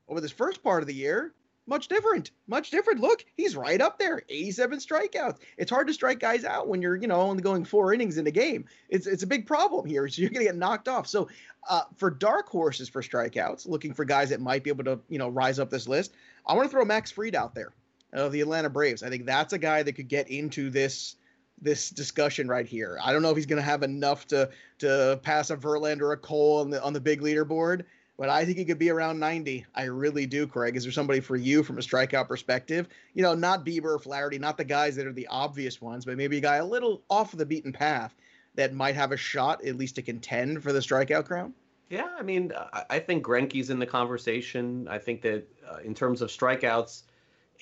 Over 0.09 0.21
this 0.21 0.33
first 0.33 0.63
part 0.63 0.83
of 0.83 0.89
the 0.89 0.95
year, 0.95 1.33
much 1.71 1.87
different, 1.87 2.33
much 2.49 2.71
different. 2.71 3.01
Look, 3.01 3.25
he's 3.37 3.55
right 3.55 3.81
up 3.81 3.97
there, 3.97 4.23
87 4.29 4.81
strikeouts. 4.81 5.39
It's 5.57 5.71
hard 5.71 5.87
to 5.87 5.95
strike 5.95 6.19
guys 6.19 6.45
out 6.45 6.67
when 6.67 6.83
you're, 6.83 6.97
you 6.97 7.07
know, 7.07 7.21
only 7.21 7.43
going 7.43 7.65
four 7.65 7.95
innings 7.95 8.19
in 8.19 8.27
a 8.27 8.31
game. 8.33 8.65
It's 8.89 9.07
it's 9.07 9.23
a 9.23 9.27
big 9.27 9.47
problem 9.47 9.87
here. 9.87 10.07
So 10.11 10.23
you're 10.23 10.31
going 10.31 10.45
to 10.45 10.51
get 10.51 10.57
knocked 10.57 10.89
off. 10.89 11.07
So 11.07 11.29
uh, 11.69 11.83
for 11.97 12.11
dark 12.11 12.49
horses 12.49 12.89
for 12.89 13.03
strikeouts, 13.03 13.69
looking 13.69 13.95
for 13.95 14.05
guys 14.05 14.31
that 14.31 14.41
might 14.41 14.65
be 14.65 14.71
able 14.71 14.83
to, 14.85 14.99
you 15.09 15.19
know, 15.19 15.29
rise 15.29 15.61
up 15.61 15.71
this 15.71 15.87
list, 15.87 16.15
I 16.47 16.55
want 16.55 16.67
to 16.67 16.71
throw 16.71 16.85
Max 16.85 17.11
Fried 17.11 17.35
out 17.35 17.55
there 17.55 17.73
of 18.13 18.33
the 18.33 18.41
Atlanta 18.41 18.71
Braves. 18.71 19.03
I 19.03 19.09
think 19.09 19.27
that's 19.27 19.53
a 19.53 19.59
guy 19.59 19.83
that 19.83 19.93
could 19.93 20.09
get 20.09 20.29
into 20.31 20.71
this 20.71 21.17
this 21.63 21.91
discussion 21.91 22.49
right 22.49 22.67
here. 22.67 22.99
I 23.03 23.13
don't 23.13 23.23
know 23.23 23.31
if 23.31 23.37
he's 23.37 23.47
going 23.47 23.63
to 23.63 23.63
have 23.63 23.83
enough 23.83 24.27
to 24.29 24.51
to 24.79 25.21
pass 25.23 25.51
a 25.51 25.57
Verlander 25.57 26.03
or 26.03 26.13
a 26.13 26.17
Cole 26.17 26.61
on 26.61 26.71
the 26.71 26.83
on 26.83 26.93
the 26.93 27.01
big 27.01 27.21
leaderboard, 27.21 27.85
but 28.17 28.29
I 28.29 28.45
think 28.45 28.59
he 28.59 28.65
could 28.65 28.79
be 28.79 28.91
around 28.91 29.19
90. 29.19 29.67
I 29.75 29.85
really 29.85 30.27
do, 30.27 30.47
Craig. 30.47 30.77
Is 30.77 30.85
there 30.85 30.93
somebody 30.93 31.21
for 31.21 31.37
you 31.37 31.63
from 31.63 31.79
a 31.79 31.83
strikeout 31.83 32.29
perspective? 32.29 32.89
You 33.15 33.23
know, 33.23 33.35
not 33.35 33.65
Bieber 33.65 33.97
or 33.97 33.99
Flaherty, 33.99 34.39
not 34.39 34.57
the 34.57 34.65
guys 34.65 34.97
that 34.97 35.07
are 35.07 35.13
the 35.13 35.29
obvious 35.29 35.81
ones, 35.81 36.05
but 36.05 36.17
maybe 36.17 36.39
a 36.39 36.41
guy 36.41 36.57
a 36.57 36.65
little 36.65 37.03
off 37.11 37.33
of 37.33 37.39
the 37.39 37.47
beaten 37.47 37.73
path 37.73 38.15
that 38.55 38.75
might 38.75 38.95
have 38.97 39.13
a 39.13 39.17
shot 39.17 39.65
at 39.65 39.77
least 39.77 39.95
to 39.97 40.03
contend 40.03 40.63
for 40.63 40.73
the 40.73 40.81
strikeout 40.81 41.27
crown. 41.27 41.55
Yeah, 41.91 42.09
I 42.17 42.23
mean, 42.23 42.53
I, 42.89 43.01
think 43.01 43.27
Greinke's 43.27 43.69
in 43.69 43.81
the 43.81 43.87
conversation. 43.87 44.87
I 44.89 44.99
think 44.99 45.23
that 45.23 45.45
uh, 45.69 45.79
in 45.85 45.93
terms 45.93 46.23
of 46.23 46.31
strikeouts, 46.31 47.03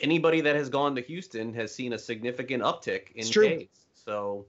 anybody 0.01 0.43
that 0.43 0.55
has 0.55 0.69
gone 0.69 0.95
to 0.97 1.01
Houston 1.01 1.55
has 1.55 1.75
seen 1.75 1.95
a 1.95 1.99
significant 1.99 2.63
uptick 2.63 3.11
in. 3.15 3.25
Ks. 3.25 3.69
So 3.95 4.45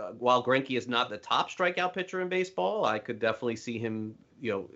uh, 0.00 0.12
while 0.18 0.42
Greinke 0.42 0.78
is 0.78 0.88
not 0.88 1.10
the 1.10 1.18
top 1.18 1.50
strikeout 1.50 1.92
pitcher 1.92 2.22
in 2.22 2.30
baseball, 2.30 2.86
I 2.86 2.98
could 2.98 3.18
definitely 3.18 3.56
see 3.56 3.78
him, 3.78 4.14
you 4.40 4.50
know, 4.50 4.70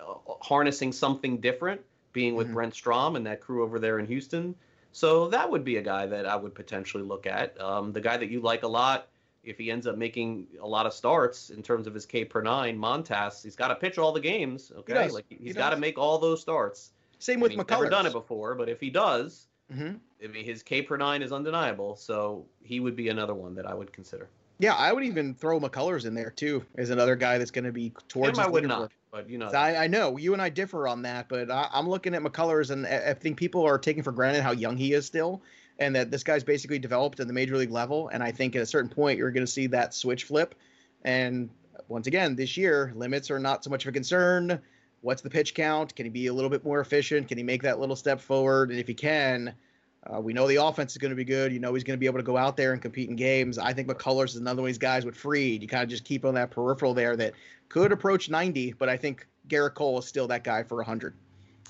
uh, 0.00 0.34
harnessing 0.42 0.90
something 0.92 1.38
different, 1.38 1.80
being 2.12 2.34
with 2.34 2.48
Mhm. 2.48 2.54
Brent 2.54 2.74
Strom 2.74 3.14
and 3.14 3.24
that 3.26 3.40
crew 3.40 3.62
over 3.62 3.78
there 3.78 4.00
in 4.00 4.06
Houston. 4.06 4.56
So 4.90 5.28
that 5.28 5.48
would 5.48 5.64
be 5.64 5.76
a 5.76 5.82
guy 5.82 6.06
that 6.06 6.26
I 6.26 6.34
would 6.34 6.54
potentially 6.54 7.04
look 7.04 7.26
at. 7.26 7.60
Um, 7.60 7.92
the 7.92 8.00
guy 8.00 8.16
that 8.16 8.28
you 8.28 8.40
like 8.40 8.64
a 8.64 8.68
lot, 8.68 9.08
if 9.44 9.58
he 9.58 9.70
ends 9.70 9.86
up 9.86 9.96
making 9.96 10.46
a 10.60 10.66
lot 10.66 10.86
of 10.86 10.92
starts 10.92 11.50
in 11.50 11.62
terms 11.62 11.86
of 11.86 11.94
his 11.94 12.06
K 12.06 12.24
per 12.24 12.40
nine, 12.42 12.78
Montas, 12.78 13.42
he's 13.42 13.56
got 13.56 13.68
to 13.68 13.74
pitch 13.74 13.98
all 13.98 14.12
the 14.12 14.20
games. 14.20 14.72
Okay, 14.78 14.94
does. 14.94 15.12
like 15.12 15.26
He 15.28 15.36
he's 15.42 15.54
got 15.54 15.70
to 15.70 15.76
make 15.76 15.98
all 15.98 16.18
those 16.18 16.40
starts. 16.40 16.92
Same 17.18 17.38
I 17.38 17.42
with 17.42 17.50
mean, 17.50 17.58
he's 17.60 17.68
never 17.68 17.88
done 17.88 18.06
it 18.06 18.12
before, 18.12 18.54
but 18.54 18.68
if 18.68 18.80
he 18.80 18.90
does, 18.90 19.46
Mhm. 19.72 19.98
I 20.22 20.26
mean, 20.26 20.44
his 20.44 20.62
K 20.62 20.82
per 20.82 20.96
nine 20.96 21.22
is 21.22 21.32
undeniable. 21.32 21.96
So 21.96 22.44
he 22.62 22.80
would 22.80 22.96
be 22.96 23.08
another 23.08 23.34
one 23.34 23.54
that 23.54 23.66
I 23.66 23.74
would 23.74 23.92
consider. 23.92 24.28
Yeah, 24.58 24.74
I 24.74 24.92
would 24.92 25.04
even 25.04 25.34
throw 25.34 25.58
McCullers 25.58 26.06
in 26.06 26.14
there 26.14 26.30
too 26.30 26.64
as 26.76 26.90
another 26.90 27.16
guy 27.16 27.38
that's 27.38 27.50
going 27.50 27.64
to 27.64 27.72
be 27.72 27.92
towards. 28.08 28.38
Him, 28.38 28.44
I 28.44 28.48
would 28.48 28.66
not, 28.66 28.92
but 29.10 29.28
you 29.28 29.36
know, 29.36 29.48
I, 29.48 29.84
I 29.84 29.86
know 29.88 30.16
you 30.16 30.32
and 30.32 30.40
I 30.40 30.48
differ 30.48 30.86
on 30.86 31.02
that, 31.02 31.28
but 31.28 31.50
I, 31.50 31.68
I'm 31.72 31.88
looking 31.88 32.14
at 32.14 32.22
McCullers, 32.22 32.70
and 32.70 32.86
I 32.86 33.10
I 33.10 33.14
think 33.14 33.36
people 33.36 33.64
are 33.66 33.78
taking 33.78 34.02
for 34.02 34.12
granted 34.12 34.42
how 34.42 34.52
young 34.52 34.76
he 34.76 34.92
is 34.92 35.06
still, 35.06 35.42
and 35.78 35.94
that 35.96 36.10
this 36.10 36.22
guy's 36.22 36.44
basically 36.44 36.78
developed 36.78 37.20
at 37.20 37.26
the 37.26 37.32
major 37.32 37.56
league 37.56 37.70
level. 37.70 38.08
And 38.08 38.22
I 38.22 38.32
think 38.32 38.54
at 38.56 38.62
a 38.62 38.66
certain 38.66 38.90
point, 38.90 39.18
you're 39.18 39.30
going 39.30 39.46
to 39.46 39.50
see 39.50 39.66
that 39.68 39.94
switch 39.94 40.24
flip. 40.24 40.54
And 41.04 41.50
once 41.88 42.06
again, 42.06 42.36
this 42.36 42.56
year, 42.56 42.92
limits 42.94 43.30
are 43.30 43.38
not 43.38 43.64
so 43.64 43.70
much 43.70 43.84
of 43.84 43.88
a 43.88 43.92
concern. 43.92 44.60
What's 45.00 45.22
the 45.22 45.30
pitch 45.30 45.54
count? 45.54 45.94
Can 45.94 46.06
he 46.06 46.10
be 46.10 46.28
a 46.28 46.32
little 46.32 46.50
bit 46.50 46.64
more 46.64 46.80
efficient? 46.80 47.28
Can 47.28 47.38
he 47.38 47.44
make 47.44 47.62
that 47.62 47.78
little 47.78 47.96
step 47.96 48.20
forward? 48.20 48.70
And 48.70 48.78
if 48.78 48.86
he 48.86 48.94
can, 48.94 49.54
uh, 50.06 50.20
we 50.20 50.32
know 50.32 50.46
the 50.46 50.56
offense 50.56 50.92
is 50.92 50.98
going 50.98 51.10
to 51.10 51.16
be 51.16 51.24
good. 51.24 51.52
You 51.52 51.58
know 51.58 51.74
he's 51.74 51.84
going 51.84 51.96
to 51.96 52.00
be 52.00 52.06
able 52.06 52.18
to 52.18 52.24
go 52.24 52.36
out 52.36 52.56
there 52.56 52.72
and 52.72 52.80
compete 52.80 53.10
in 53.10 53.16
games. 53.16 53.58
I 53.58 53.72
think 53.72 53.88
McCullers 53.88 54.30
is 54.30 54.36
another 54.36 54.62
one 54.62 54.68
of 54.68 54.74
these 54.74 54.78
guys 54.78 55.04
with 55.04 55.16
Fried. 55.16 55.62
You 55.62 55.68
kind 55.68 55.82
of 55.82 55.88
just 55.88 56.04
keep 56.04 56.24
on 56.24 56.34
that 56.34 56.50
peripheral 56.50 56.94
there 56.94 57.16
that 57.16 57.34
could 57.68 57.92
approach 57.92 58.30
90, 58.30 58.74
but 58.78 58.88
I 58.88 58.96
think 58.96 59.26
Gerrit 59.48 59.74
Cole 59.74 59.98
is 59.98 60.06
still 60.06 60.28
that 60.28 60.44
guy 60.44 60.62
for 60.62 60.76
100. 60.76 61.14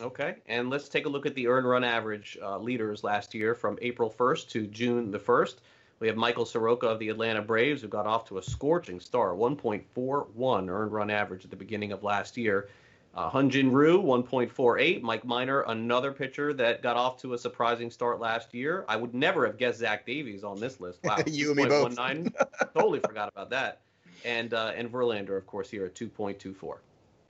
Okay, 0.01 0.37
and 0.47 0.71
let's 0.71 0.89
take 0.89 1.07
a 1.07 1.09
look 1.09 1.25
at 1.25 1.35
the 1.35 1.47
earned 1.47 1.69
run 1.69 1.85
average 1.85 2.37
uh, 2.43 2.59
leaders 2.59 3.05
last 3.05 3.35
year 3.35 3.55
from 3.55 3.79
April 3.81 4.11
1st 4.11 4.49
to 4.51 4.67
June 4.67 5.11
the 5.11 5.19
1st. 5.19 5.57
We 6.01 6.09
have 6.09 6.17
Michael 6.17 6.45
Soroka 6.45 6.89
of 6.89 6.99
the 6.99 7.09
Atlanta 7.09 7.41
Braves, 7.41 7.83
who 7.83 7.89
got 7.89 8.07
off 8.07 8.27
to 8.29 8.39
a 8.39 8.43
scorching 8.43 8.99
start, 8.99 9.37
1.41 9.37 10.69
earned 10.69 10.93
run 10.93 11.11
average 11.11 11.45
at 11.45 11.51
the 11.51 11.57
beginning 11.57 11.93
of 11.93 12.03
last 12.03 12.37
year. 12.37 12.69
Uh, 13.15 13.31
Hyun-jin 13.31 13.71
Ryu, 13.71 14.03
1.48. 14.03 15.01
Mike 15.03 15.25
Minor, 15.25 15.61
another 15.63 16.11
pitcher 16.11 16.53
that 16.55 16.83
got 16.83 16.97
off 16.97 17.17
to 17.23 17.35
a 17.35 17.39
surprising 17.39 17.89
start 17.89 18.19
last 18.19 18.53
year. 18.53 18.85
I 18.89 18.97
would 18.97 19.15
never 19.15 19.47
have 19.47 19.57
guessed 19.57 19.79
Zach 19.79 20.05
Davies 20.05 20.43
on 20.43 20.59
this 20.59 20.81
list. 20.81 20.99
Wow, 21.05 21.19
You 21.27 21.53
and 21.53 21.57
me 21.57 21.67
both. 21.67 21.95
2.19. 21.95 22.35
totally 22.75 22.99
forgot 22.99 23.29
about 23.29 23.51
that. 23.51 23.81
And 24.25 24.53
uh, 24.53 24.73
and 24.75 24.91
Verlander, 24.91 25.37
of 25.37 25.47
course, 25.47 25.71
here 25.71 25.85
at 25.85 25.95
2.24. 25.95 26.79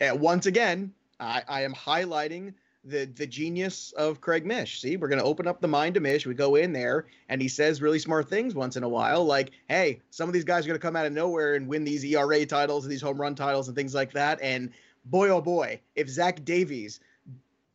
And 0.01 0.21
once 0.21 0.47
again, 0.47 0.93
I, 1.25 1.43
I 1.49 1.63
am 1.63 1.75
highlighting 1.75 2.55
the 2.85 3.07
the 3.07 3.27
genius 3.27 3.93
of 3.97 4.21
Craig 4.21 4.45
Mish. 4.45 4.81
See, 4.81 4.97
we're 4.97 5.09
going 5.09 5.19
to 5.21 5.25
open 5.25 5.47
up 5.47 5.61
the 5.61 5.69
mind 5.69 5.95
to 5.95 6.01
Mish. 6.01 6.27
We 6.27 6.35
go 6.35 6.55
in 6.57 6.73
there, 6.73 7.07
and 7.29 7.41
he 7.41 7.49
says 7.49 7.81
really 7.81 7.99
smart 7.99 8.29
things 8.29 8.55
once 8.55 8.77
in 8.77 8.83
a 8.83 8.89
while, 8.89 9.25
like, 9.25 9.53
"Hey, 9.69 10.01
some 10.11 10.29
of 10.29 10.33
these 10.35 10.45
guys 10.45 10.65
are 10.65 10.69
going 10.69 10.79
to 10.79 10.87
come 10.87 10.97
out 10.97 11.07
of 11.07 11.13
nowhere 11.13 11.55
and 11.55 11.67
win 11.67 11.85
these 11.85 12.05
ERA 12.05 12.45
titles 12.45 12.85
and 12.85 12.93
these 12.93 13.01
home 13.03 13.21
run 13.21 13.35
titles 13.35 13.69
and 13.69 13.77
things 13.77 13.95
like 13.95 14.13
that." 14.13 14.39
And 14.43 14.71
boy, 15.07 15.29
oh 15.31 15.41
boy, 15.41 15.81
if 15.97 16.09
Zach 16.09 16.45
Davies 16.45 17.01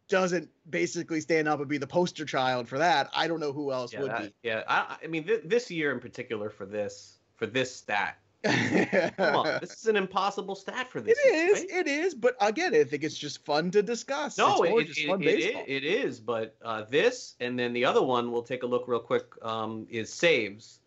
doesn't 0.09 0.49
basically 0.69 1.21
stand 1.21 1.47
up 1.47 1.59
and 1.59 1.67
be 1.69 1.77
the 1.77 1.87
poster 1.87 2.25
child 2.25 2.67
for 2.67 2.77
that, 2.79 3.09
I 3.13 3.27
don't 3.27 3.39
know 3.39 3.53
who 3.53 3.71
else 3.71 3.93
Yeah, 3.93 4.01
would 4.01 4.11
that- 4.11 4.33
yeah. 4.43 4.63
I, 4.67 4.97
I 5.03 5.07
mean, 5.07 5.23
th- 5.25 5.41
this 5.45 5.69
year 5.69 5.91
in 5.91 5.99
particular 5.99 6.49
for 6.49 6.65
this 6.65 7.17
for 7.35 7.45
this 7.45 7.75
stat. 7.75 8.17
Come 8.43 9.35
on, 9.35 9.57
this 9.61 9.73
is 9.73 9.87
an 9.87 9.95
impossible 9.95 10.55
stat 10.55 10.89
for 10.89 11.01
this. 11.01 11.17
It 11.25 11.35
is. 11.35 11.59
right? 11.59 11.69
It 11.69 11.87
is. 11.87 12.15
But 12.15 12.35
again, 12.39 12.73
I 12.73 12.83
think 12.83 13.03
it's 13.03 13.17
just 13.17 13.43
fun 13.45 13.71
to 13.71 13.81
discuss. 13.81 14.37
No, 14.37 14.63
it's 14.63 14.81
it, 14.81 14.87
just 14.87 14.99
it, 14.99 15.07
fun 15.07 15.19
baseball. 15.19 15.63
it, 15.67 15.71
it 15.71 15.83
is. 15.83 16.19
But 16.19 16.55
uh, 16.63 16.83
this 16.89 17.35
and 17.39 17.59
then 17.59 17.73
the 17.73 17.85
other 17.85 18.01
one 18.01 18.31
we'll 18.31 18.43
take 18.43 18.63
a 18.63 18.67
look 18.67 18.87
real 18.87 18.99
quick 18.99 19.25
um, 19.43 19.87
is 19.89 20.11
saves 20.11 20.79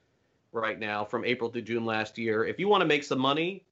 right 0.53 0.79
now 0.79 1.05
from 1.05 1.25
April 1.25 1.51
to 1.51 1.61
June 1.61 1.85
last 1.85 2.19
year. 2.19 2.45
If 2.45 2.59
you 2.59 2.69
want 2.69 2.83
to 2.83 2.87
make 2.87 3.05
some 3.05 3.19
money, 3.19 3.65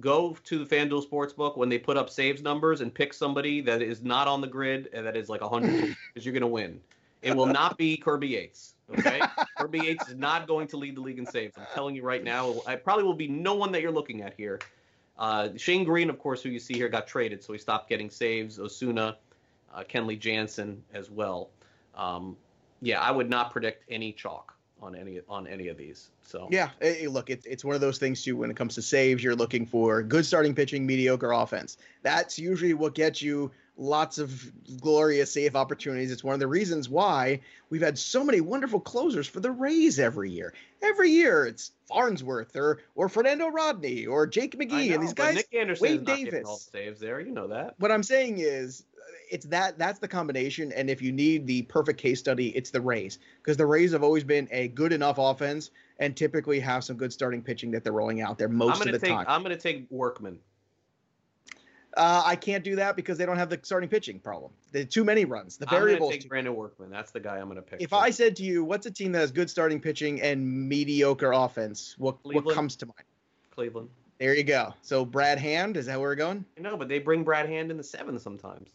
go 0.00 0.36
to 0.44 0.64
the 0.64 0.76
FanDuel 0.76 1.06
Sportsbook 1.06 1.56
when 1.56 1.68
they 1.68 1.78
put 1.78 1.96
up 1.96 2.10
saves 2.10 2.42
numbers 2.42 2.80
and 2.80 2.92
pick 2.92 3.14
somebody 3.14 3.60
that 3.62 3.82
is 3.82 4.02
not 4.02 4.28
on 4.28 4.40
the 4.40 4.46
grid 4.46 4.88
and 4.92 5.06
that 5.06 5.16
is 5.16 5.28
like 5.28 5.40
100 5.40 5.96
because 6.14 6.24
you're 6.24 6.32
going 6.32 6.40
to 6.40 6.46
win. 6.46 6.80
It 7.22 7.34
will 7.34 7.46
not 7.46 7.76
be 7.76 7.96
Kirby 7.96 8.28
Yates. 8.28 8.74
Okay, 8.98 9.20
Kirby 9.66 9.80
Yates 9.80 10.08
is 10.08 10.14
not 10.14 10.46
going 10.46 10.68
to 10.68 10.76
lead 10.76 10.96
the 10.96 11.00
league 11.00 11.18
in 11.18 11.26
saves. 11.26 11.56
I'm 11.58 11.66
telling 11.74 11.96
you 11.96 12.02
right 12.04 12.22
now. 12.22 12.54
I 12.68 12.76
probably 12.76 13.02
will 13.02 13.14
be 13.14 13.26
no 13.26 13.54
one 13.54 13.72
that 13.72 13.82
you're 13.82 13.90
looking 13.90 14.22
at 14.22 14.32
here. 14.34 14.60
Uh, 15.18 15.48
Shane 15.56 15.82
Greene, 15.82 16.08
of 16.08 16.20
course, 16.20 16.40
who 16.40 16.50
you 16.50 16.60
see 16.60 16.74
here, 16.74 16.88
got 16.88 17.08
traded, 17.08 17.42
so 17.42 17.52
he 17.52 17.58
stopped 17.58 17.88
getting 17.88 18.08
saves. 18.08 18.60
Osuna, 18.60 19.16
uh, 19.74 19.82
Kenley 19.82 20.16
Jansen 20.16 20.84
as 20.94 21.10
well. 21.10 21.50
Um, 21.96 22.36
yeah, 22.80 23.00
I 23.00 23.10
would 23.10 23.28
not 23.28 23.50
predict 23.50 23.82
any 23.90 24.12
chalk 24.12 24.54
on 24.80 24.94
any 24.94 25.20
on 25.28 25.48
any 25.48 25.66
of 25.66 25.76
these. 25.76 26.10
So 26.22 26.46
Yeah, 26.52 26.70
look, 27.08 27.28
it's 27.28 27.44
it's 27.44 27.64
one 27.64 27.74
of 27.74 27.80
those 27.80 27.98
things 27.98 28.22
too. 28.22 28.36
When 28.36 28.50
it 28.50 28.56
comes 28.56 28.76
to 28.76 28.82
saves, 28.82 29.24
you're 29.24 29.34
looking 29.34 29.66
for 29.66 30.00
good 30.00 30.24
starting 30.24 30.54
pitching, 30.54 30.86
mediocre 30.86 31.32
offense. 31.32 31.78
That's 32.02 32.38
usually 32.38 32.74
what 32.74 32.94
gets 32.94 33.20
you 33.20 33.50
lots 33.76 34.18
of 34.18 34.50
glorious 34.80 35.32
save 35.32 35.54
opportunities. 35.56 36.10
It's 36.10 36.24
one 36.24 36.34
of 36.34 36.40
the 36.40 36.46
reasons 36.46 36.88
why 36.88 37.40
we've 37.70 37.82
had 37.82 37.98
so 37.98 38.24
many 38.24 38.40
wonderful 38.40 38.80
closers 38.80 39.26
for 39.26 39.40
the 39.40 39.50
Rays 39.50 39.98
every 39.98 40.30
year. 40.30 40.54
Every 40.82 41.10
year, 41.10 41.46
it's 41.46 41.72
Farnsworth 41.86 42.56
or 42.56 42.80
or 42.94 43.08
Fernando 43.08 43.48
Rodney 43.48 44.06
or 44.06 44.26
Jake 44.26 44.58
McGee 44.58 44.88
know, 44.88 44.94
and 44.94 45.02
these 45.02 45.14
guys. 45.14 45.34
Nick 45.34 45.54
Anderson 45.54 45.82
Wade 45.82 46.00
is 46.00 46.06
not 46.06 46.16
getting 46.16 46.46
all 46.46 46.56
Davis. 46.56 46.68
saves 46.72 47.00
there. 47.00 47.20
You 47.20 47.32
know 47.32 47.48
that. 47.48 47.74
What 47.78 47.92
I'm 47.92 48.02
saying 48.02 48.38
is, 48.38 48.84
it's 49.30 49.46
that 49.46 49.78
that's 49.78 49.98
the 49.98 50.08
combination. 50.08 50.72
And 50.72 50.88
if 50.90 51.02
you 51.02 51.12
need 51.12 51.46
the 51.46 51.62
perfect 51.62 52.00
case 52.00 52.18
study, 52.18 52.48
it's 52.56 52.70
the 52.70 52.80
Rays 52.80 53.18
because 53.42 53.56
the 53.56 53.66
Rays 53.66 53.92
have 53.92 54.02
always 54.02 54.24
been 54.24 54.48
a 54.50 54.68
good 54.68 54.92
enough 54.92 55.18
offense 55.18 55.70
and 55.98 56.16
typically 56.16 56.60
have 56.60 56.84
some 56.84 56.96
good 56.96 57.12
starting 57.12 57.42
pitching 57.42 57.70
that 57.72 57.84
they're 57.84 57.92
rolling 57.92 58.20
out 58.20 58.38
there 58.38 58.48
most 58.48 58.84
of 58.84 58.92
the 58.92 58.98
take 58.98 59.10
time. 59.10 59.24
I'm 59.28 59.42
gonna 59.42 59.56
take 59.56 59.86
Workman. 59.90 60.38
Uh, 61.96 62.22
I 62.24 62.36
can't 62.36 62.62
do 62.62 62.76
that 62.76 62.94
because 62.94 63.16
they 63.16 63.24
don't 63.24 63.38
have 63.38 63.48
the 63.48 63.58
starting 63.62 63.88
pitching 63.88 64.18
problem. 64.18 64.52
Are 64.74 64.84
too 64.84 65.02
many 65.04 65.24
runs. 65.24 65.56
The 65.56 65.66
I'm 65.70 65.98
gonna 65.98 66.10
take 66.10 66.28
Brandon 66.28 66.54
Workman. 66.54 66.90
That's 66.90 67.10
the 67.10 67.20
guy 67.20 67.38
I'm 67.38 67.48
gonna 67.48 67.62
pick. 67.62 67.80
if 67.80 67.90
for- 67.90 67.96
I 67.96 68.10
said 68.10 68.36
to 68.36 68.42
you, 68.42 68.64
what's 68.64 68.84
a 68.84 68.90
team 68.90 69.12
that 69.12 69.20
has 69.20 69.32
good 69.32 69.48
starting 69.48 69.80
pitching 69.80 70.20
and 70.20 70.68
mediocre 70.68 71.32
offense? 71.32 71.94
What 71.98 72.18
what 72.22 72.48
comes 72.54 72.76
to 72.76 72.86
mind? 72.86 73.04
Cleveland. 73.50 73.88
There 74.18 74.34
you 74.34 74.44
go. 74.44 74.74
So 74.82 75.04
Brad 75.04 75.38
Hand, 75.38 75.76
is 75.76 75.86
that 75.86 75.98
where 75.98 76.10
we're 76.10 76.14
going? 76.14 76.44
No, 76.58 76.76
but 76.76 76.88
they 76.88 76.98
bring 76.98 77.24
Brad 77.24 77.48
Hand 77.48 77.70
in 77.70 77.76
the 77.76 77.84
seventh 77.84 78.20
sometimes. 78.20 78.70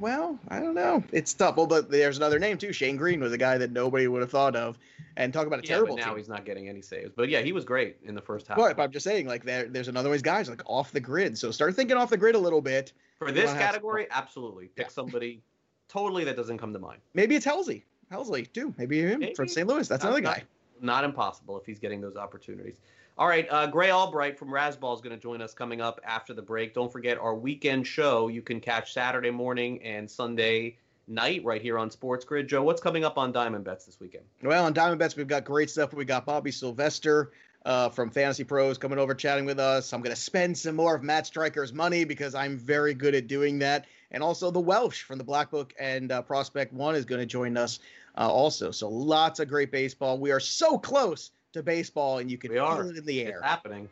Well, 0.00 0.38
I 0.48 0.60
don't 0.60 0.74
know. 0.74 1.02
It's 1.12 1.32
tough. 1.32 1.56
Well, 1.56 1.66
but 1.66 1.90
there's 1.90 2.16
another 2.16 2.38
name 2.38 2.58
too. 2.58 2.72
Shane 2.72 2.96
Greene 2.96 3.20
was 3.20 3.32
a 3.32 3.38
guy 3.38 3.56
that 3.58 3.70
nobody 3.72 4.08
would 4.08 4.20
have 4.20 4.30
thought 4.30 4.56
of. 4.56 4.78
And 5.16 5.32
talk 5.32 5.46
about 5.46 5.58
a 5.58 5.62
Yeah, 5.62 5.74
terrible 5.74 5.96
but 5.96 6.02
now 6.02 6.08
team. 6.10 6.18
he's 6.18 6.28
not 6.28 6.44
getting 6.44 6.68
any 6.68 6.80
saves. 6.82 7.12
But 7.14 7.28
yeah, 7.28 7.40
he 7.40 7.52
was 7.52 7.64
great 7.64 7.96
in 8.04 8.14
the 8.14 8.20
first 8.22 8.46
half. 8.46 8.56
But, 8.56 8.76
but 8.76 8.82
I'm 8.84 8.90
just 8.92 9.04
saying, 9.04 9.26
like 9.26 9.44
there, 9.44 9.66
there's 9.66 9.88
another 9.88 10.10
these 10.10 10.22
guys 10.22 10.48
like 10.48 10.62
off 10.66 10.92
the 10.92 11.00
grid. 11.00 11.36
So 11.36 11.50
start 11.50 11.74
thinking 11.76 11.96
off 11.96 12.10
the 12.10 12.16
grid 12.16 12.34
a 12.34 12.38
little 12.38 12.60
bit. 12.62 12.92
For 13.18 13.30
this 13.30 13.46
wanna 13.46 13.48
have 13.48 13.58
some 13.58 13.66
category, 13.72 14.06
absolutely. 14.10 14.66
Pick 14.68 14.86
Yeah. 14.86 14.90
somebody 14.92 15.42
totally 15.88 16.24
that 16.24 16.36
doesn't 16.36 16.58
come 16.58 16.72
to 16.72 16.78
mind. 16.78 17.00
Maybe 17.14 17.36
it's 17.36 17.44
Helsley. 17.46 17.82
Helsley 18.10 18.50
too. 18.52 18.74
Maybe 18.78 19.00
him 19.00 19.24
from 19.34 19.48
St. 19.48 19.66
Louis. 19.68 19.86
That's 19.88 20.02
Not- 20.02 20.10
another 20.10 20.22
not- 20.22 20.36
guy. 20.36 20.44
Not 20.80 21.04
impossible 21.04 21.58
if 21.58 21.66
he's 21.66 21.78
getting 21.78 22.00
those 22.00 22.16
opportunities. 22.16 22.76
All 23.18 23.28
right, 23.28 23.46
uh, 23.50 23.66
Grey 23.66 23.92
Albright 23.92 24.38
from 24.38 24.48
Razzball 24.48 24.94
is 24.94 25.00
going 25.00 25.14
to 25.14 25.20
join 25.20 25.42
us 25.42 25.52
coming 25.52 25.80
up 25.80 26.00
after 26.04 26.32
the 26.32 26.42
break. 26.42 26.72
Don't 26.72 26.90
forget 26.90 27.18
our 27.18 27.34
weekend 27.34 27.86
show. 27.86 28.28
You 28.28 28.40
can 28.40 28.60
catch 28.60 28.92
Saturday 28.94 29.30
morning 29.30 29.82
and 29.82 30.10
Sunday 30.10 30.78
night 31.06 31.44
right 31.44 31.60
here 31.60 31.78
on 31.78 31.90
Sports 31.90 32.24
Grid. 32.24 32.48
Joe, 32.48 32.62
what's 32.62 32.80
coming 32.80 33.04
up 33.04 33.18
on 33.18 33.32
Diamond 33.32 33.64
Bets 33.64 33.84
this 33.84 34.00
weekend? 34.00 34.24
Well, 34.42 34.64
on 34.64 34.72
Diamond 34.72 34.98
Bets, 35.00 35.16
we've 35.16 35.26
got 35.26 35.44
great 35.44 35.68
stuff. 35.68 35.92
We 35.92 36.04
got 36.04 36.24
Bobby 36.24 36.50
Sylvester 36.50 37.32
uh, 37.66 37.90
from 37.90 38.10
Fantasy 38.10 38.44
Pros 38.44 38.78
coming 38.78 38.98
over 38.98 39.14
chatting 39.14 39.44
with 39.44 39.58
us. 39.58 39.92
I'm 39.92 40.00
going 40.00 40.14
to 40.14 40.20
spend 40.20 40.56
some 40.56 40.76
more 40.76 40.94
of 40.94 41.02
Matt 41.02 41.26
Stryker's 41.26 41.72
money 41.72 42.04
because 42.04 42.34
I'm 42.34 42.56
very 42.56 42.94
good 42.94 43.14
at 43.14 43.26
doing 43.26 43.58
that. 43.58 43.86
And 44.12 44.22
also 44.22 44.50
the 44.50 44.60
Welsh 44.60 45.02
from 45.02 45.18
the 45.18 45.24
Black 45.24 45.50
Book 45.50 45.74
and 45.78 46.10
uh, 46.10 46.22
Prospect 46.22 46.72
One 46.72 46.94
is 46.94 47.04
going 47.04 47.20
to 47.20 47.26
join 47.26 47.56
us 47.56 47.80
uh, 48.16 48.28
also. 48.28 48.70
So 48.70 48.88
lots 48.88 49.40
of 49.40 49.48
great 49.48 49.70
baseball. 49.70 50.18
We 50.18 50.30
are 50.30 50.40
so 50.40 50.78
close 50.78 51.30
to 51.52 51.62
baseball, 51.62 52.18
and 52.18 52.30
you 52.30 52.38
can 52.38 52.50
We 52.50 52.56
feel 52.56 52.64
are. 52.64 52.86
it 52.86 52.96
in 52.96 53.04
the 53.04 53.22
air. 53.22 53.38
It's 53.38 53.44
happening. 53.44 53.88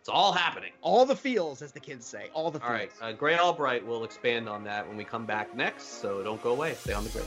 It's 0.00 0.08
all 0.08 0.32
happening. 0.32 0.72
All 0.80 1.04
the 1.04 1.16
feels, 1.16 1.60
as 1.60 1.72
the 1.72 1.80
kids 1.80 2.06
say. 2.06 2.30
All 2.32 2.50
the 2.50 2.60
feels. 2.60 2.68
All 2.70 2.74
right, 2.76 2.90
uh, 3.02 3.12
Grey 3.12 3.36
Albright 3.36 3.86
will 3.86 4.04
expand 4.04 4.48
on 4.48 4.64
that 4.64 4.86
when 4.88 4.96
we 4.96 5.04
come 5.04 5.26
back 5.26 5.54
next. 5.54 6.00
So 6.00 6.22
don't 6.22 6.42
go 6.42 6.52
away. 6.52 6.74
Stay 6.74 6.92
on 6.94 7.04
the 7.04 7.10
grid. 7.10 7.26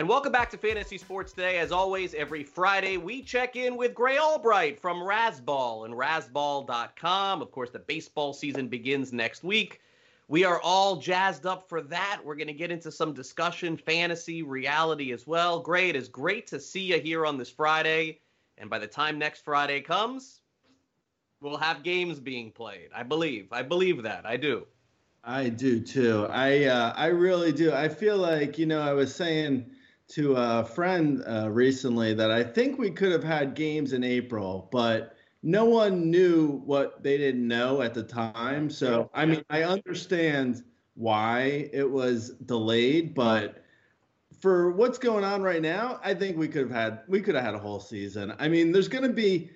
And 0.00 0.08
welcome 0.08 0.32
back 0.32 0.48
to 0.52 0.56
Fantasy 0.56 0.96
Sports 0.96 1.34
Today. 1.34 1.58
As 1.58 1.72
always, 1.72 2.14
every 2.14 2.42
Friday 2.42 2.96
we 2.96 3.20
check 3.20 3.54
in 3.54 3.76
with 3.76 3.92
Grey 3.92 4.16
Albright 4.16 4.80
from 4.80 4.96
Razzball 4.96 5.84
and 5.84 5.92
Razzball.com. 5.92 7.42
Of 7.42 7.50
course, 7.50 7.68
the 7.68 7.80
baseball 7.80 8.32
season 8.32 8.68
begins 8.68 9.12
next 9.12 9.44
week. 9.44 9.82
We 10.26 10.42
are 10.42 10.58
all 10.62 10.96
jazzed 10.96 11.44
up 11.44 11.68
for 11.68 11.82
that. 11.82 12.22
We're 12.24 12.36
going 12.36 12.46
to 12.46 12.54
get 12.54 12.70
into 12.70 12.90
some 12.90 13.12
discussion, 13.12 13.76
fantasy, 13.76 14.42
reality 14.42 15.12
as 15.12 15.26
well. 15.26 15.60
Gray, 15.60 15.90
it 15.90 15.96
is 15.96 16.08
great 16.08 16.46
to 16.46 16.58
see 16.58 16.80
you 16.80 16.98
here 16.98 17.26
on 17.26 17.36
this 17.36 17.50
Friday. 17.50 18.20
And 18.56 18.70
by 18.70 18.78
the 18.78 18.86
time 18.86 19.18
next 19.18 19.44
Friday 19.44 19.82
comes, 19.82 20.40
we'll 21.42 21.58
have 21.58 21.82
games 21.82 22.18
being 22.18 22.52
played. 22.52 22.88
I 22.94 23.02
believe. 23.02 23.52
I 23.52 23.60
believe 23.60 24.02
that. 24.04 24.24
I 24.24 24.38
do. 24.38 24.66
I 25.22 25.50
do 25.50 25.78
too. 25.78 26.26
I 26.30 26.64
uh, 26.64 26.94
I 26.96 27.08
really 27.08 27.52
do. 27.52 27.74
I 27.74 27.90
feel 27.90 28.16
like 28.16 28.56
you 28.56 28.64
know 28.64 28.80
I 28.80 28.94
was 28.94 29.14
saying 29.14 29.70
to 30.10 30.34
a 30.36 30.64
friend 30.64 31.22
uh, 31.26 31.48
recently 31.50 32.14
that 32.14 32.30
I 32.30 32.42
think 32.42 32.78
we 32.78 32.90
could 32.90 33.12
have 33.12 33.22
had 33.22 33.54
games 33.54 33.92
in 33.92 34.02
April, 34.02 34.68
but 34.72 35.16
no 35.42 35.64
one 35.64 36.10
knew 36.10 36.62
what 36.64 37.02
they 37.02 37.16
didn't 37.16 37.46
know 37.46 37.80
at 37.82 37.94
the 37.94 38.02
time. 38.02 38.70
So, 38.70 39.08
I 39.14 39.24
mean, 39.24 39.44
I 39.50 39.62
understand 39.62 40.64
why 40.94 41.70
it 41.72 41.88
was 41.88 42.30
delayed, 42.46 43.14
but 43.14 43.64
for 44.40 44.72
what's 44.72 44.98
going 44.98 45.24
on 45.24 45.42
right 45.42 45.62
now, 45.62 46.00
I 46.02 46.14
think 46.14 46.36
we 46.36 46.48
could 46.48 46.62
have 46.62 46.70
had 46.70 47.00
we 47.06 47.20
could 47.20 47.34
have 47.34 47.44
had 47.44 47.54
a 47.54 47.58
whole 47.58 47.80
season. 47.80 48.34
I 48.38 48.48
mean, 48.48 48.72
there's 48.72 48.88
going 48.88 49.04
to 49.04 49.12
be 49.12 49.50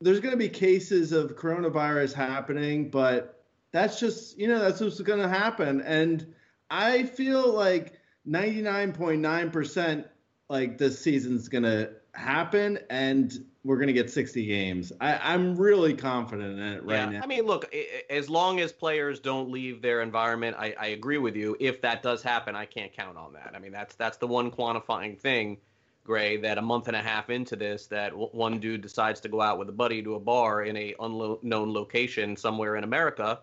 there's 0.00 0.20
going 0.20 0.32
to 0.32 0.38
be 0.38 0.48
cases 0.48 1.12
of 1.12 1.36
coronavirus 1.36 2.14
happening, 2.14 2.90
but 2.90 3.44
that's 3.70 4.00
just, 4.00 4.38
you 4.38 4.48
know, 4.48 4.58
that's 4.58 4.80
what's 4.80 5.00
going 5.00 5.20
to 5.20 5.28
happen 5.28 5.82
and 5.82 6.26
I 6.70 7.02
feel 7.02 7.52
like 7.52 7.99
99.9% 8.28 10.04
like 10.48 10.78
this 10.78 10.98
season's 10.98 11.48
going 11.48 11.64
to 11.64 11.90
happen 12.14 12.78
and 12.90 13.44
we're 13.62 13.76
going 13.76 13.88
to 13.88 13.92
get 13.92 14.10
60 14.10 14.46
games. 14.46 14.92
I, 15.00 15.34
am 15.34 15.56
really 15.56 15.94
confident 15.94 16.58
in 16.58 16.66
it 16.66 16.82
right 16.82 16.96
yeah, 16.96 17.18
now. 17.18 17.20
I 17.22 17.26
mean, 17.26 17.44
look, 17.44 17.72
as 18.08 18.30
long 18.30 18.60
as 18.60 18.72
players 18.72 19.20
don't 19.20 19.50
leave 19.50 19.82
their 19.82 20.00
environment, 20.00 20.56
I, 20.58 20.74
I, 20.80 20.86
agree 20.88 21.18
with 21.18 21.36
you. 21.36 21.56
If 21.60 21.82
that 21.82 22.02
does 22.02 22.22
happen, 22.22 22.56
I 22.56 22.64
can't 22.64 22.92
count 22.92 23.18
on 23.18 23.34
that. 23.34 23.52
I 23.54 23.58
mean, 23.58 23.72
that's 23.72 23.94
that's 23.96 24.16
the 24.16 24.26
one 24.26 24.50
quantifying 24.50 25.18
thing, 25.18 25.58
Gray, 26.04 26.38
that 26.38 26.56
a 26.56 26.62
month 26.62 26.88
and 26.88 26.96
a 26.96 27.02
half 27.02 27.28
into 27.28 27.54
this, 27.54 27.86
that 27.88 28.12
one 28.16 28.60
dude 28.60 28.80
decides 28.80 29.20
to 29.20 29.28
go 29.28 29.42
out 29.42 29.58
with 29.58 29.68
a 29.68 29.72
buddy 29.72 30.02
to 30.02 30.14
a 30.14 30.20
bar 30.20 30.64
in 30.64 30.76
a 30.76 30.94
unknown 30.98 31.72
location 31.74 32.36
somewhere 32.36 32.76
in 32.76 32.84
America 32.84 33.40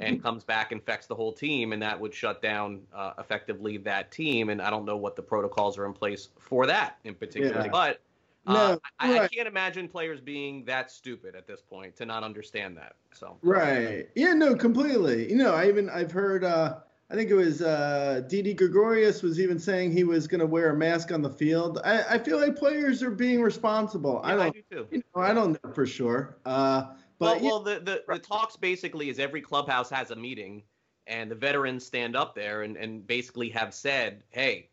and 0.00 0.22
comes 0.22 0.44
back 0.44 0.72
infects 0.72 1.06
the 1.06 1.14
whole 1.14 1.32
team, 1.32 1.72
and 1.72 1.82
that 1.82 1.98
would 1.98 2.14
shut 2.14 2.42
down 2.42 2.80
uh, 2.94 3.12
effectively 3.18 3.76
that 3.78 4.10
team. 4.10 4.50
And 4.50 4.60
I 4.60 4.70
don't 4.70 4.84
know 4.84 4.96
what 4.96 5.16
the 5.16 5.22
protocols 5.22 5.78
are 5.78 5.86
in 5.86 5.92
place 5.92 6.28
for 6.38 6.66
that 6.66 6.98
in 7.04 7.14
particular, 7.14 7.62
yeah. 7.62 7.68
but. 7.68 8.00
Uh, 8.46 8.52
no, 8.54 8.80
I, 8.98 9.12
right. 9.12 9.22
I, 9.22 9.28
can't 9.28 9.48
imagine 9.48 9.88
players 9.88 10.22
being 10.22 10.64
that 10.64 10.90
stupid 10.90 11.34
at 11.34 11.46
this 11.46 11.60
point 11.60 11.94
to 11.96 12.06
not 12.06 12.22
understand 12.22 12.78
that. 12.78 12.94
So 13.12 13.36
right, 13.42 14.08
yeah, 14.14 14.32
no, 14.32 14.54
completely. 14.54 15.28
You 15.28 15.36
know, 15.36 15.54
I 15.54 15.68
even 15.68 15.90
I've 15.90 16.12
heard. 16.12 16.44
Uh, 16.44 16.76
I 17.10 17.14
think 17.14 17.30
it 17.30 17.34
was 17.34 17.62
uh, 17.62 18.22
Didi 18.28 18.52
Gregorius 18.52 19.22
was 19.22 19.40
even 19.40 19.58
saying 19.58 19.92
he 19.92 20.04
was 20.04 20.26
going 20.26 20.40
to 20.40 20.46
wear 20.46 20.70
a 20.70 20.76
mask 20.76 21.10
on 21.10 21.22
the 21.22 21.30
field. 21.30 21.80
I, 21.82 22.02
I, 22.02 22.18
feel 22.18 22.38
like 22.38 22.54
players 22.54 23.02
are 23.02 23.10
being 23.10 23.40
responsible. 23.40 24.20
Yeah, 24.22 24.30
I 24.30 24.36
don't. 24.36 24.46
I 24.46 24.50
do 24.50 24.62
too. 24.70 24.86
You 24.90 25.02
know, 25.14 25.22
I 25.22 25.32
don't 25.32 25.52
know 25.52 25.72
for 25.72 25.86
sure. 25.86 26.36
Uh, 26.44 26.88
but 27.18 27.40
well, 27.40 27.44
well 27.44 27.60
the, 27.60 27.80
the, 27.80 28.02
the 28.06 28.18
talks 28.18 28.56
basically 28.56 29.08
is 29.08 29.18
every 29.18 29.40
clubhouse 29.40 29.90
has 29.90 30.10
a 30.10 30.16
meeting, 30.16 30.62
and 31.06 31.30
the 31.30 31.34
veterans 31.34 31.84
stand 31.84 32.16
up 32.16 32.34
there 32.34 32.62
and, 32.62 32.76
and 32.76 33.06
basically 33.06 33.48
have 33.50 33.74
said, 33.74 34.22
hey, 34.30 34.68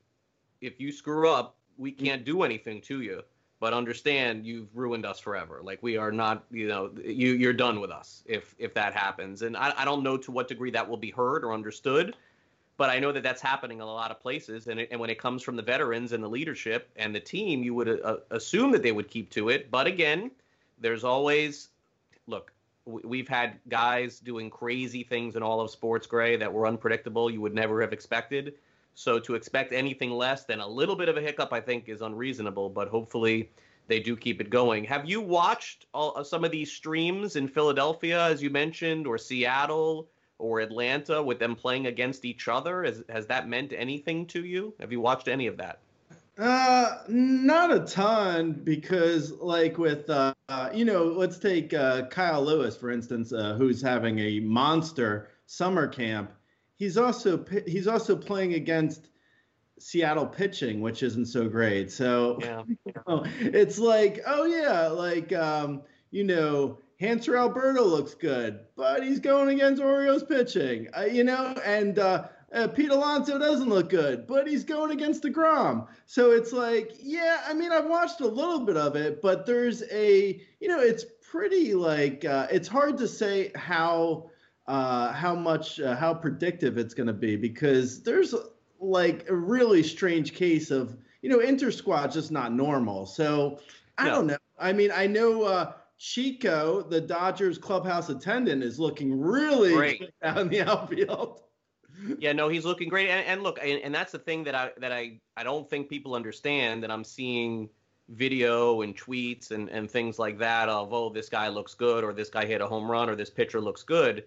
if 0.61 0.79
you 0.79 0.91
screw 0.91 1.29
up, 1.29 1.55
we 1.77 1.91
mm. 1.91 1.97
can't 1.97 2.25
do 2.25 2.43
anything 2.43 2.81
to 2.81 3.01
you. 3.01 3.21
But 3.61 3.73
understand, 3.73 4.45
you've 4.45 4.75
ruined 4.75 5.05
us 5.05 5.19
forever. 5.19 5.61
Like 5.63 5.81
we 5.81 5.95
are 5.97 6.11
not, 6.11 6.43
you 6.51 6.67
know, 6.67 6.91
you 7.03 7.33
you're 7.33 7.53
done 7.53 7.79
with 7.79 7.89
us 7.89 8.21
if 8.25 8.53
if 8.59 8.73
that 8.73 8.93
happens. 8.93 9.41
And 9.41 9.55
I, 9.55 9.73
I 9.77 9.85
don't 9.85 10.03
know 10.03 10.17
to 10.17 10.31
what 10.31 10.49
degree 10.49 10.71
that 10.71 10.87
will 10.87 10.97
be 10.97 11.09
heard 11.09 11.43
or 11.43 11.53
understood, 11.53 12.15
but 12.77 12.89
I 12.89 12.99
know 12.99 13.13
that 13.13 13.23
that's 13.23 13.41
happening 13.41 13.77
in 13.77 13.83
a 13.83 13.85
lot 13.85 14.11
of 14.11 14.19
places. 14.19 14.67
And 14.67 14.81
it, 14.81 14.89
and 14.91 14.99
when 14.99 15.09
it 15.09 15.17
comes 15.17 15.41
from 15.41 15.55
the 15.55 15.63
veterans 15.63 16.11
and 16.11 16.21
the 16.21 16.27
leadership 16.27 16.89
and 16.97 17.15
the 17.15 17.19
team, 17.21 17.63
you 17.63 17.73
would 17.73 18.01
uh, 18.03 18.17
assume 18.29 18.71
that 18.71 18.83
they 18.83 18.91
would 18.91 19.09
keep 19.09 19.29
to 19.31 19.47
it. 19.49 19.71
But 19.71 19.87
again, 19.87 20.31
there's 20.77 21.05
always 21.05 21.69
look, 22.27 22.51
we've 22.85 23.27
had 23.27 23.59
guys 23.67 24.19
doing 24.19 24.49
crazy 24.49 25.03
things 25.03 25.35
in 25.35 25.43
all 25.43 25.59
of 25.59 25.71
sports 25.71 26.05
gray 26.05 26.35
that 26.37 26.51
were 26.51 26.67
unpredictable 26.67 27.31
you 27.31 27.41
would 27.41 27.55
never 27.55 27.81
have 27.81 27.93
expected. 27.93 28.53
So 28.93 29.19
to 29.19 29.35
expect 29.35 29.73
anything 29.73 30.11
less 30.11 30.45
than 30.45 30.59
a 30.59 30.67
little 30.67 30.95
bit 30.95 31.09
of 31.09 31.17
a 31.17 31.21
hiccup 31.21 31.51
i 31.51 31.59
think 31.59 31.89
is 31.89 32.01
unreasonable 32.01 32.69
but 32.69 32.87
hopefully 32.87 33.49
they 33.87 33.99
do 33.99 34.15
keep 34.15 34.41
it 34.41 34.49
going. 34.49 34.83
Have 34.85 35.07
you 35.07 35.21
watched 35.21 35.85
all, 35.93 36.13
uh, 36.15 36.23
some 36.23 36.43
of 36.43 36.51
these 36.51 36.71
streams 36.71 37.35
in 37.35 37.47
philadelphia 37.47 38.23
as 38.23 38.41
you 38.41 38.49
mentioned 38.49 39.05
or 39.05 39.17
seattle 39.17 40.07
or 40.37 40.59
atlanta 40.59 41.21
with 41.21 41.39
them 41.39 41.55
playing 41.55 41.87
against 41.87 42.23
each 42.23 42.47
other? 42.47 42.83
Has, 42.83 43.03
has 43.09 43.27
that 43.27 43.49
meant 43.49 43.73
anything 43.75 44.27
to 44.27 44.45
you? 44.45 44.73
Have 44.79 44.91
you 44.91 45.01
watched 45.01 45.27
any 45.27 45.47
of 45.47 45.57
that 45.57 45.79
uh, 46.37 46.97
not 47.07 47.73
a 47.73 47.79
ton 47.81 48.61
because, 48.63 49.31
like, 49.31 49.77
with 49.77 50.09
uh, 50.09 50.33
uh, 50.49 50.69
you 50.73 50.85
know, 50.85 51.05
let's 51.05 51.37
take 51.37 51.73
uh, 51.73 52.07
Kyle 52.07 52.43
Lewis 52.43 52.75
for 52.75 52.91
instance, 52.91 53.31
uh, 53.31 53.53
who's 53.53 53.81
having 53.81 54.19
a 54.19 54.39
monster 54.39 55.29
summer 55.45 55.87
camp. 55.87 56.31
He's 56.75 56.97
also 56.97 57.45
he's 57.65 57.87
also 57.87 58.15
playing 58.15 58.53
against 58.53 59.07
Seattle 59.79 60.25
pitching, 60.25 60.81
which 60.81 61.03
isn't 61.03 61.27
so 61.27 61.47
great. 61.47 61.91
So 61.91 62.37
yeah. 62.41 62.63
you 62.85 62.93
know, 63.07 63.23
it's 63.39 63.79
like, 63.79 64.21
oh 64.27 64.45
yeah, 64.45 64.87
like 64.87 65.31
um, 65.33 65.83
you 66.11 66.25
know, 66.25 66.79
Hanser 67.01 67.37
Alberto 67.37 67.83
looks 67.83 68.13
good, 68.13 68.59
but 68.75 69.03
he's 69.03 69.19
going 69.19 69.49
against 69.49 69.81
Orioles 69.81 70.23
pitching, 70.23 70.87
uh, 70.97 71.05
you 71.05 71.23
know, 71.23 71.55
and 71.65 71.99
uh, 71.99 72.27
uh, 72.55 72.69
Pete 72.69 72.89
Alonso 72.89 73.37
doesn't 73.37 73.67
look 73.67 73.89
good, 73.89 74.25
but 74.25 74.47
he's 74.47 74.63
going 74.63 74.91
against 74.91 75.23
DeGrom. 75.23 75.87
So 76.05 76.31
it's 76.31 76.53
like, 76.53 76.93
yeah, 77.01 77.41
I 77.47 77.53
mean, 77.53 77.71
I've 77.71 77.87
watched 77.87 78.21
a 78.21 78.27
little 78.27 78.61
bit 78.61 78.77
of 78.77 78.95
it, 78.95 79.21
but 79.21 79.45
there's 79.45 79.83
a, 79.91 80.41
you 80.61 80.67
know, 80.69 80.79
it's 80.79 81.05
pretty 81.29 81.73
like, 81.73 82.23
uh, 82.23 82.47
it's 82.49 82.69
hard 82.69 82.97
to 82.99 83.07
say 83.09 83.51
how, 83.55 84.29
uh, 84.67 85.11
how 85.11 85.35
much, 85.35 85.81
uh, 85.81 85.97
how 85.97 86.13
predictive 86.13 86.77
it's 86.77 86.93
going 86.93 87.07
to 87.07 87.13
be 87.13 87.35
because 87.35 88.01
there's 88.01 88.33
like 88.79 89.27
a 89.29 89.35
really 89.35 89.83
strange 89.83 90.33
case 90.33 90.71
of, 90.71 90.97
you 91.21 91.29
know, 91.29 91.39
inter 91.39 91.71
squad 91.71 92.11
just 92.11 92.31
not 92.31 92.53
normal. 92.53 93.05
So 93.05 93.59
I 93.97 94.05
no. 94.05 94.15
don't 94.15 94.27
know. 94.27 94.37
I 94.57 94.71
mean, 94.71 94.91
I 94.95 95.07
know, 95.07 95.43
uh, 95.43 95.73
Chico, 95.97 96.83
the 96.83 97.01
Dodgers 97.01 97.57
clubhouse 97.57 98.09
attendant, 98.09 98.63
is 98.63 98.79
looking 98.79 99.17
really 99.17 100.09
out 100.23 100.37
in 100.37 100.49
the 100.49 100.61
outfield 100.61 101.41
yeah, 102.19 102.33
no, 102.33 102.49
he's 102.49 102.65
looking 102.65 102.89
great. 102.89 103.09
And, 103.09 103.25
and 103.25 103.43
look, 103.43 103.59
and, 103.61 103.81
and, 103.81 103.93
that's 103.93 104.11
the 104.11 104.19
thing 104.19 104.43
that 104.45 104.55
I 104.55 104.71
that 104.77 104.91
I 104.91 105.19
I 105.37 105.43
don't 105.43 105.69
think 105.69 105.89
people 105.89 106.15
understand. 106.15 106.83
that 106.83 106.91
I'm 106.91 107.03
seeing 107.03 107.69
video 108.09 108.81
and 108.81 108.95
tweets 108.95 109.51
and 109.51 109.69
and 109.69 109.89
things 109.89 110.19
like 110.19 110.37
that 110.37 110.69
of 110.69 110.93
oh 110.93 111.09
this 111.09 111.27
guy 111.27 111.47
looks 111.47 111.73
good 111.73 112.03
or 112.03 112.13
this 112.13 112.29
guy 112.29 112.45
hit 112.45 112.61
a 112.61 112.67
home 112.67 112.89
run 112.89 113.09
or 113.09 113.15
this 113.15 113.29
pitcher 113.29 113.61
looks 113.61 113.83
good. 113.83 114.25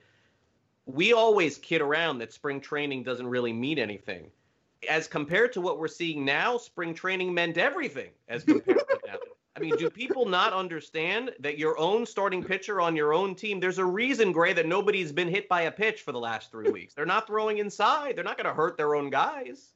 We 0.86 1.12
always 1.12 1.58
kid 1.58 1.80
around 1.80 2.18
that 2.18 2.32
spring 2.32 2.60
training 2.60 3.02
doesn't 3.02 3.26
really 3.26 3.52
mean 3.52 3.78
anything. 3.78 4.30
As 4.88 5.08
compared 5.08 5.52
to 5.52 5.60
what 5.60 5.78
we're 5.78 5.88
seeing 5.88 6.24
now, 6.24 6.56
spring 6.56 6.94
training 6.94 7.34
meant 7.34 7.58
everything 7.58 8.10
as 8.28 8.44
compared 8.44 8.78
to. 8.78 8.98
I 9.58 9.60
mean, 9.60 9.76
do 9.76 9.90
people 9.90 10.24
not 10.24 10.52
understand 10.52 11.32
that 11.40 11.58
your 11.58 11.76
own 11.78 12.06
starting 12.06 12.44
pitcher 12.44 12.80
on 12.80 12.94
your 12.94 13.12
own 13.12 13.34
team? 13.34 13.58
There's 13.58 13.78
a 13.78 13.84
reason, 13.84 14.30
Gray, 14.30 14.52
that 14.52 14.66
nobody's 14.66 15.10
been 15.10 15.28
hit 15.28 15.48
by 15.48 15.62
a 15.62 15.70
pitch 15.70 16.02
for 16.02 16.12
the 16.12 16.18
last 16.20 16.52
three 16.52 16.70
weeks. 16.70 16.94
They're 16.94 17.06
not 17.06 17.26
throwing 17.26 17.58
inside. 17.58 18.14
They're 18.14 18.24
not 18.24 18.36
going 18.36 18.46
to 18.46 18.54
hurt 18.54 18.76
their 18.76 18.94
own 18.94 19.10
guys. 19.10 19.72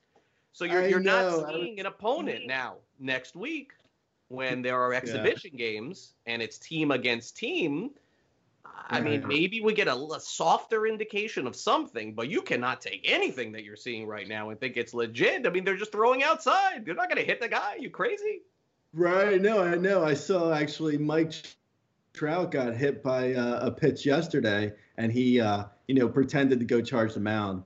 So 0.52 0.64
you're, 0.64 0.86
you're 0.86 1.00
not 1.00 1.48
seeing 1.48 1.80
an 1.80 1.86
opponent 1.86 2.46
now 2.46 2.76
next 3.00 3.34
week 3.34 3.72
when 4.28 4.62
there 4.62 4.80
are 4.80 4.92
exhibition 4.92 5.50
yeah. 5.54 5.58
games 5.66 6.12
and 6.26 6.40
it's 6.40 6.58
team 6.58 6.92
against 6.92 7.36
team. 7.36 7.90
I 8.88 9.00
mean, 9.00 9.26
maybe 9.26 9.60
we 9.60 9.72
get 9.72 9.88
a, 9.88 9.94
a, 9.94 10.20
softer 10.20 10.86
indication 10.86 11.46
of 11.46 11.56
something, 11.56 12.14
but 12.14 12.28
you 12.28 12.42
cannot 12.42 12.80
take 12.80 13.10
anything 13.10 13.52
that 13.52 13.64
you're 13.64 13.76
seeing 13.76 14.06
right 14.06 14.28
now 14.28 14.50
and 14.50 14.60
think 14.60 14.76
it's 14.76 14.92
legit. 14.92 15.46
I 15.46 15.50
mean, 15.50 15.64
they're 15.64 15.76
just 15.76 15.92
throwing 15.92 16.22
outside. 16.22 16.84
They're 16.84 16.94
not 16.94 17.08
going 17.08 17.18
to 17.18 17.24
hit 17.24 17.40
the 17.40 17.48
guy. 17.48 17.76
You 17.80 17.90
crazy? 17.90 18.42
Right. 18.92 19.40
No, 19.40 19.62
I 19.62 19.76
know. 19.76 20.04
I 20.04 20.14
saw 20.14 20.52
actually 20.52 20.98
Mike 20.98 21.32
Trout 22.12 22.50
got 22.50 22.74
hit 22.76 23.02
by 23.02 23.34
uh, 23.34 23.60
a 23.62 23.70
pitch 23.70 24.04
yesterday, 24.04 24.72
and 24.98 25.10
he, 25.10 25.40
uh, 25.40 25.64
you 25.88 25.94
know, 25.94 26.08
pretended 26.08 26.58
to 26.60 26.66
go 26.66 26.82
charge 26.82 27.14
the 27.14 27.20
mound. 27.20 27.64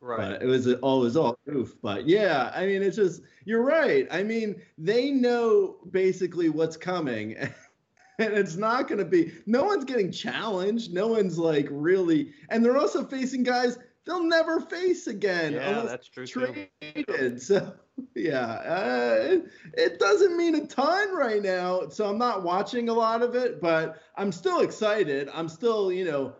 Right. 0.00 0.18
But 0.18 0.42
it 0.42 0.46
was 0.46 0.72
all 0.74 1.00
it 1.00 1.04
was 1.04 1.16
all 1.16 1.38
goof. 1.48 1.76
But 1.82 2.06
yeah, 2.06 2.52
I 2.54 2.66
mean, 2.66 2.82
it's 2.82 2.96
just 2.96 3.22
you're 3.44 3.62
right. 3.62 4.06
I 4.10 4.22
mean, 4.22 4.60
they 4.76 5.10
know 5.10 5.76
basically 5.90 6.48
what's 6.48 6.76
coming. 6.76 7.36
and 8.18 8.32
it's 8.32 8.56
not 8.56 8.88
going 8.88 8.98
to 8.98 9.04
be 9.04 9.32
no 9.46 9.64
one's 9.64 9.84
getting 9.84 10.10
challenged 10.10 10.92
no 10.92 11.06
one's 11.06 11.38
like 11.38 11.68
really 11.70 12.32
and 12.48 12.64
they're 12.64 12.78
also 12.78 13.04
facing 13.04 13.42
guys 13.42 13.78
they'll 14.06 14.24
never 14.24 14.60
face 14.60 15.06
again 15.06 15.52
yeah 15.52 15.82
that's 15.82 16.08
true 16.08 16.26
traded 16.26 16.68
too. 17.06 17.38
so 17.38 17.72
yeah, 18.14 18.46
uh, 18.46 19.16
it, 19.20 19.46
it 19.74 19.98
doesn't 19.98 20.36
mean 20.36 20.54
a 20.54 20.66
ton 20.66 21.14
right 21.14 21.42
now, 21.42 21.88
so 21.88 22.06
I'm 22.06 22.18
not 22.18 22.42
watching 22.42 22.88
a 22.88 22.92
lot 22.92 23.22
of 23.22 23.34
it, 23.34 23.60
but 23.60 24.00
I'm 24.16 24.32
still 24.32 24.60
excited. 24.60 25.28
I'm 25.32 25.48
still, 25.48 25.90
you 25.90 26.04
know, 26.04 26.34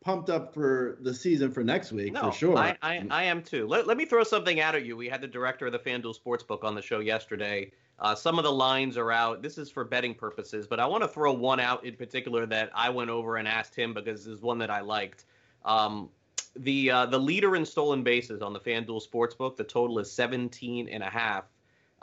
pumped 0.00 0.30
up 0.30 0.54
for 0.54 0.98
the 1.00 1.12
season 1.12 1.50
for 1.50 1.64
next 1.64 1.90
week 1.90 2.12
No, 2.12 2.30
for 2.30 2.36
sure. 2.36 2.56
I, 2.56 2.76
I, 2.82 3.04
I 3.10 3.24
am 3.24 3.42
too. 3.42 3.66
Let, 3.66 3.86
let 3.86 3.96
me 3.96 4.04
throw 4.04 4.22
something 4.22 4.60
out 4.60 4.76
at 4.76 4.84
you. 4.84 4.96
We 4.96 5.08
had 5.08 5.20
the 5.20 5.26
director 5.26 5.66
of 5.66 5.72
the 5.72 5.80
FanDuel 5.80 6.14
Sportsbook 6.16 6.62
on 6.62 6.74
the 6.74 6.82
show 6.82 7.00
yesterday. 7.00 7.72
Uh, 7.98 8.14
some 8.14 8.38
of 8.38 8.44
the 8.44 8.52
lines 8.52 8.96
are 8.96 9.10
out. 9.10 9.42
This 9.42 9.58
is 9.58 9.70
for 9.70 9.84
betting 9.84 10.14
purposes, 10.14 10.66
but 10.66 10.78
I 10.78 10.86
want 10.86 11.02
to 11.02 11.08
throw 11.08 11.32
one 11.32 11.58
out 11.58 11.84
in 11.84 11.96
particular 11.96 12.46
that 12.46 12.70
I 12.74 12.90
went 12.90 13.10
over 13.10 13.36
and 13.36 13.48
asked 13.48 13.74
him 13.74 13.94
because 13.94 14.26
is 14.26 14.42
one 14.42 14.58
that 14.58 14.70
I 14.70 14.80
liked. 14.80 15.24
Um, 15.64 16.10
the 16.58 16.90
uh, 16.90 17.06
the 17.06 17.18
leader 17.18 17.56
in 17.56 17.64
stolen 17.64 18.02
bases 18.02 18.42
on 18.42 18.52
the 18.52 18.60
FanDuel 18.60 19.02
Sportsbook, 19.06 19.56
the 19.56 19.64
total 19.64 19.98
is 19.98 20.10
17 20.10 20.88
and 20.88 21.02
a 21.02 21.10
half. 21.10 21.44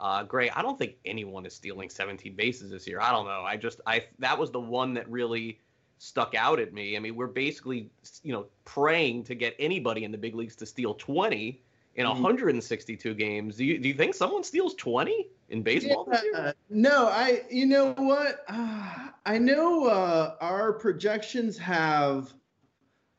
Uh, 0.00 0.22
Gray, 0.24 0.50
I 0.50 0.62
don't 0.62 0.78
think 0.78 0.96
anyone 1.04 1.46
is 1.46 1.54
stealing 1.54 1.88
17 1.88 2.34
bases 2.34 2.70
this 2.70 2.86
year. 2.86 3.00
I 3.00 3.10
don't 3.10 3.26
know. 3.26 3.42
I 3.42 3.56
just 3.56 3.80
I 3.86 4.04
that 4.18 4.38
was 4.38 4.50
the 4.50 4.60
one 4.60 4.94
that 4.94 5.08
really 5.10 5.60
stuck 5.98 6.34
out 6.34 6.58
at 6.58 6.72
me. 6.72 6.96
I 6.96 7.00
mean, 7.00 7.14
we're 7.16 7.26
basically 7.26 7.90
you 8.22 8.32
know 8.32 8.46
praying 8.64 9.24
to 9.24 9.34
get 9.34 9.54
anybody 9.58 10.04
in 10.04 10.12
the 10.12 10.18
big 10.18 10.34
leagues 10.34 10.56
to 10.56 10.66
steal 10.66 10.94
20 10.94 11.62
in 11.96 12.06
Mhm. 12.06 12.10
162 12.10 13.14
games. 13.14 13.56
Do 13.56 13.64
you 13.64 13.78
do 13.78 13.88
you 13.88 13.94
think 13.94 14.14
someone 14.14 14.42
steals 14.42 14.74
20 14.74 15.28
in 15.50 15.62
baseball 15.62 16.04
this 16.04 16.22
year? 16.24 16.32
Yeah, 16.34 16.52
no, 16.68 17.06
I. 17.06 17.42
You 17.50 17.66
know 17.66 17.92
what? 17.94 18.44
Uh, 18.48 19.08
I 19.24 19.38
know 19.38 19.86
uh, 19.86 20.34
our 20.40 20.72
projections 20.72 21.56
have, 21.58 22.34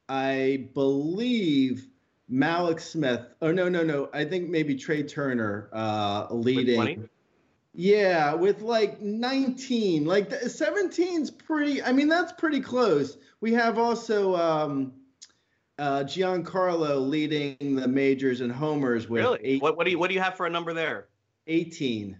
I 0.09 0.67
believe, 0.73 1.87
Mallex 2.31 2.81
Smith. 2.81 3.21
Oh 3.41 3.51
no, 3.51 3.69
no, 3.69 3.83
no. 3.83 4.09
I 4.13 4.25
think 4.25 4.49
maybe 4.49 4.75
Trea 4.75 5.03
Turner 5.03 5.69
uh, 5.73 6.27
leading. 6.31 6.75
20? 6.75 6.99
Yeah, 7.73 8.33
with 8.33 8.61
like 8.61 9.01
19. 9.01 10.05
Like 10.05 10.29
the- 10.29 10.37
17's 10.37 11.29
pretty. 11.31 11.81
I 11.83 11.91
mean, 11.91 12.07
that's 12.07 12.31
pretty 12.33 12.61
close. 12.61 13.17
We 13.41 13.53
have 13.53 13.77
also 13.77 14.35
um, 14.35 14.93
uh, 15.77 15.99
Giancarlo 16.03 17.07
leading 17.07 17.75
the 17.75 17.87
majors 17.87 18.41
and 18.41 18.51
homers 18.51 19.09
with 19.09 19.21
Really? 19.23 19.39
eight, 19.43 19.61
What 19.61 19.75
what 19.75 19.85
do 19.85 19.91
you 19.91 19.99
what 19.99 20.07
do 20.07 20.13
you 20.13 20.21
have 20.21 20.35
for 20.37 20.45
a 20.45 20.49
number 20.49 20.73
there? 20.73 21.07
18. 21.47 22.11
Okay, 22.11 22.17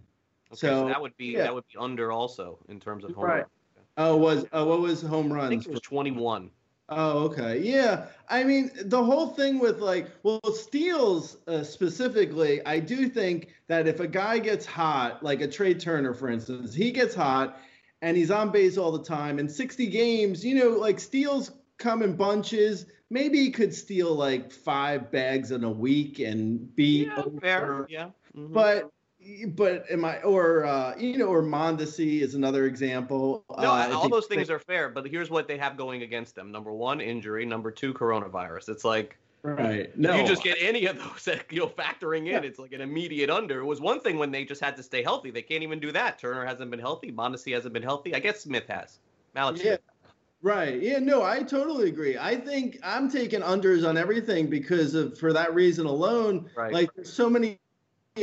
so, 0.51 0.67
So, 0.67 0.87
that 0.89 1.01
would 1.01 1.15
be 1.17 1.27
yeah. 1.27 1.43
that 1.43 1.53
would 1.53 1.63
be 1.71 1.77
under 1.79 2.11
also 2.11 2.59
in 2.67 2.79
terms 2.79 3.03
of 3.05 3.11
home 3.11 3.23
Right. 3.25 3.37
runs. 3.37 3.49
Oh, 3.97 4.17
was 4.17 4.45
uh, 4.51 4.65
what 4.65 4.81
was 4.81 5.01
home 5.01 5.31
I 5.31 5.35
runs? 5.35 5.49
think 5.49 5.65
it 5.67 5.71
was 5.71 5.79
21. 5.81 6.51
Oh, 6.89 7.25
okay. 7.25 7.59
Yeah. 7.61 8.07
I 8.29 8.43
mean, 8.43 8.69
the 8.83 9.03
whole 9.03 9.27
thing 9.29 9.57
with 9.59 9.79
like, 9.79 10.11
well, 10.23 10.39
steals 10.53 11.37
uh, 11.47 11.63
specifically, 11.63 12.63
I 12.65 12.79
do 12.79 13.09
think 13.09 13.55
that 13.67 13.87
if 13.87 13.99
a 13.99 14.07
guy 14.07 14.37
gets 14.37 14.65
hot, 14.67 15.23
like 15.23 15.41
a 15.41 15.47
Trea 15.47 15.73
Turner, 15.73 16.13
for 16.13 16.29
instance, 16.29 16.73
he 16.75 16.91
gets 16.91 17.15
hot 17.15 17.57
and 18.03 18.15
he's 18.15 18.29
on 18.29 18.51
base 18.51 18.77
all 18.77 18.91
the 18.91 19.03
time. 19.03 19.39
In 19.39 19.49
60 19.49 19.87
games, 19.87 20.45
you 20.45 20.55
know, 20.55 20.69
like 20.69 20.99
steals 20.99 21.51
come 21.77 22.03
in 22.03 22.15
bunches. 22.15 22.85
Maybe 23.09 23.39
he 23.39 23.51
could 23.51 23.73
steal 23.73 24.13
like 24.13 24.51
five 24.51 25.11
bags 25.11 25.51
in 25.51 25.63
a 25.63 25.71
week 25.71 26.19
and 26.19 26.73
be 26.75 27.05
Yeah, 27.05 27.23
fair. 27.41 27.85
Yeah. 27.89 28.11
mhm. 28.35 28.53
But 28.53 28.89
but 29.47 29.85
am 29.91 30.05
I 30.05 30.21
or 30.21 30.65
uh, 30.65 30.95
you 30.97 31.17
know 31.17 31.27
or 31.27 31.41
Mondesi 31.43 32.21
is 32.21 32.35
another 32.35 32.65
example. 32.65 33.43
No, 33.57 33.69
Uh, 33.71 33.91
all 33.93 34.09
those 34.09 34.27
things 34.27 34.49
are 34.49 34.59
fair, 34.59 34.89
but 34.89 35.07
here's 35.07 35.29
what 35.29 35.47
they 35.47 35.57
have 35.57 35.77
going 35.77 36.03
against 36.03 36.35
them: 36.35 36.51
number 36.51 36.71
one, 36.71 37.01
injury; 37.01 37.45
number 37.45 37.71
two, 37.71 37.93
coronavirus. 37.93 38.69
It's 38.69 38.85
like 38.85 39.17
right. 39.43 39.95
No, 39.97 40.15
you 40.15 40.27
just 40.27 40.43
get 40.43 40.57
any 40.59 40.85
of 40.87 40.97
those, 40.97 41.27
you 41.49 41.59
know, 41.59 41.67
factoring 41.67 42.21
in, 42.21 42.25
Yeah. 42.25 42.41
it's 42.41 42.59
like 42.59 42.73
an 42.73 42.81
immediate 42.81 43.29
under. 43.29 43.59
It 43.59 43.65
was 43.65 43.81
one 43.81 43.99
thing 43.99 44.17
when 44.17 44.31
they 44.31 44.45
just 44.45 44.61
had 44.61 44.75
to 44.77 44.83
stay 44.83 45.03
healthy. 45.03 45.31
They 45.31 45.41
can't 45.41 45.63
even 45.63 45.79
do 45.79 45.91
that. 45.91 46.19
Turner 46.19 46.45
hasn't 46.45 46.71
been 46.71 46.79
healthy. 46.79 47.11
Mondesi 47.11 47.53
hasn't 47.53 47.73
been 47.73 47.83
healthy. 47.83 48.15
I 48.15 48.19
guess 48.19 48.41
Smith 48.41 48.67
has. 48.67 48.99
Mallex 49.35 49.57
Yeah. 49.57 49.61
Smith. 49.63 49.79
Right. 50.41 50.79
Yeah, 50.79 50.99
no, 50.99 51.23
I 51.23 51.41
totally 51.41 51.89
agree. 51.89 52.17
I 52.19 52.35
think 52.35 52.77
I'm 52.83 53.09
taking 53.09 53.41
unders 53.41 53.87
on 53.87 53.97
everything 53.97 54.47
because 54.47 54.93
of 54.93 55.17
for 55.17 55.33
that 55.33 55.55
reason 55.55 55.87
alone. 55.87 56.47
Right. 56.55 56.71
Like 56.71 56.93
there's 56.95 57.11
so 57.11 57.27
many 57.29 57.57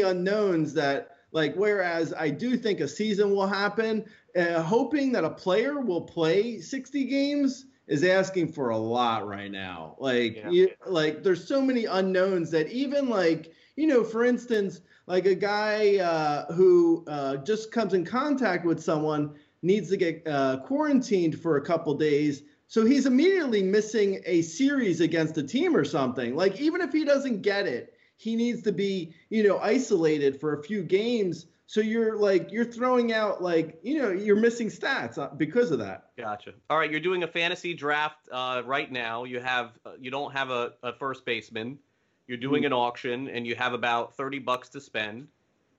unknowns 0.00 0.72
that 0.74 1.10
like 1.32 1.54
whereas 1.54 2.14
I 2.14 2.30
do 2.30 2.56
think 2.56 2.80
a 2.80 2.88
season 2.88 3.30
will 3.30 3.46
happen, 3.46 4.04
uh, 4.36 4.62
hoping 4.62 5.12
that 5.12 5.24
a 5.24 5.30
player 5.30 5.80
will 5.80 6.00
play 6.02 6.60
60 6.60 7.04
games 7.04 7.66
is 7.88 8.04
asking 8.04 8.52
for 8.52 8.70
a 8.70 8.76
lot 8.76 9.26
right 9.26 9.50
now. 9.50 9.96
Like 9.98 10.36
Yeah. 10.36 10.50
you, 10.50 10.70
like 10.86 11.22
there's 11.22 11.46
so 11.46 11.60
many 11.60 11.84
unknowns 11.84 12.50
that 12.52 12.68
even 12.70 13.08
like 13.08 13.52
you 13.76 13.86
know, 13.86 14.04
for 14.04 14.24
instance, 14.24 14.80
like 15.06 15.24
a 15.24 15.34
guy 15.34 15.96
uh, 15.96 16.52
who 16.52 17.04
uh, 17.08 17.36
just 17.38 17.72
comes 17.72 17.94
in 17.94 18.04
contact 18.04 18.66
with 18.66 18.82
someone 18.82 19.34
needs 19.62 19.88
to 19.88 19.96
get 19.96 20.26
uh, 20.26 20.58
quarantined 20.64 21.38
for 21.40 21.56
a 21.56 21.62
couple 21.62 21.94
days. 21.94 22.42
So 22.66 22.84
he's 22.84 23.06
immediately 23.06 23.62
missing 23.62 24.22
a 24.26 24.42
series 24.42 25.00
against 25.00 25.38
a 25.38 25.42
team 25.42 25.74
or 25.74 25.84
something. 25.84 26.36
Like 26.36 26.60
even 26.60 26.82
if 26.82 26.92
he 26.92 27.04
doesn't 27.04 27.40
get 27.40 27.66
it, 27.66 27.94
he 28.16 28.36
needs 28.36 28.62
to 28.62 28.72
be, 28.72 29.14
you 29.30 29.42
know, 29.42 29.58
isolated 29.58 30.40
for 30.40 30.54
a 30.54 30.62
few 30.62 30.82
games. 30.82 31.46
So 31.66 31.80
you're 31.80 32.16
like 32.16 32.52
you're 32.52 32.64
throwing 32.66 33.12
out 33.12 33.42
like, 33.42 33.78
you 33.82 34.00
know, 34.00 34.10
you're 34.10 34.36
missing 34.36 34.68
stats 34.68 35.16
uh, 35.16 35.30
because 35.36 35.70
of 35.70 35.78
that. 35.78 36.10
Gotcha. 36.18 36.52
All 36.68 36.76
right, 36.76 36.90
you're 36.90 37.00
doing 37.00 37.22
a 37.22 37.26
fantasy 37.26 37.72
draft 37.72 38.28
uh, 38.30 38.62
right 38.66 38.90
now. 38.92 39.24
You 39.24 39.40
have 39.40 39.78
uh, 39.86 39.92
you 39.98 40.10
don't 40.10 40.32
have 40.32 40.50
a, 40.50 40.72
a 40.82 40.92
first 40.92 41.24
baseman. 41.24 41.78
You're 42.26 42.38
doing 42.38 42.64
an 42.64 42.72
auction, 42.72 43.28
and 43.28 43.46
you 43.46 43.54
have 43.56 43.72
about 43.72 44.16
thirty 44.16 44.38
bucks 44.38 44.68
to 44.70 44.80
spend. 44.80 45.28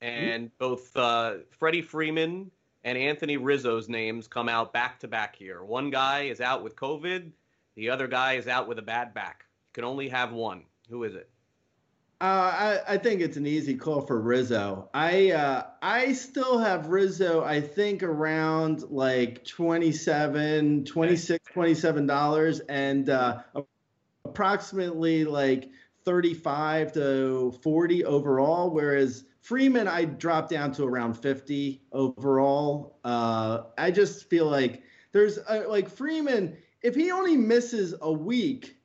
And 0.02 0.52
both 0.58 0.96
uh, 0.98 1.36
Freddie 1.52 1.82
Freeman 1.82 2.52
and 2.84 2.98
Anthony 2.98 3.38
Rizzo's 3.38 3.88
names 3.88 4.28
come 4.28 4.50
out 4.50 4.74
back 4.74 5.00
to 5.00 5.08
back 5.08 5.36
here. 5.36 5.64
One 5.64 5.90
guy 5.90 6.24
is 6.24 6.42
out 6.42 6.64
with 6.64 6.76
COVID. 6.76 7.32
The 7.76 7.90
other 7.90 8.08
guy 8.08 8.34
is 8.34 8.48
out 8.48 8.68
with 8.68 8.80
a 8.80 8.84
bad 8.84 9.14
back. 9.14 9.46
You 9.70 9.74
can 9.74 9.84
only 9.86 10.10
have 10.10 10.34
one. 10.34 10.64
Who 10.90 11.04
is 11.04 11.16
it? 11.16 11.30
Uh, 12.24 12.80
I, 12.88 12.94
I 12.94 12.98
think 13.00 13.20
it's 13.20 13.36
an 13.36 13.46
easy 13.46 13.76
call 13.76 14.00
for 14.00 14.22
Rizzo. 14.22 14.90
I 14.94 15.32
uh, 15.32 15.66
I 15.82 16.14
still 16.14 16.58
have 16.58 16.88
Rizzo. 16.88 17.44
I 17.44 17.60
think 17.60 18.02
around 18.02 18.84
like 18.90 19.44
27 19.44 20.86
26 20.86 21.52
27 21.52 22.08
dollars 22.08 22.62
and 22.62 23.10
uh, 23.10 23.42
approximately 24.24 25.26
like 25.26 25.70
35 26.06 26.94
to 26.94 27.52
40 27.62 28.06
overall. 28.06 28.70
Whereas 28.70 29.26
Freeman, 29.42 29.90
I 29.90 30.06
dropped 30.06 30.50
down 30.50 30.72
to 30.76 30.86
around 30.86 31.16
50 31.16 31.82
overall. 31.92 33.00
Uh, 33.04 33.64
I 33.78 33.92
just 33.92 34.30
feel 34.30 34.46
like 34.46 34.82
there's 35.12 35.40
uh, 35.40 35.66
like 35.68 35.90
Freeman. 35.90 36.56
If 36.82 36.96
he 36.96 37.12
only 37.12 37.36
misses 37.36 37.94
a 38.02 38.14
week, 38.14 38.78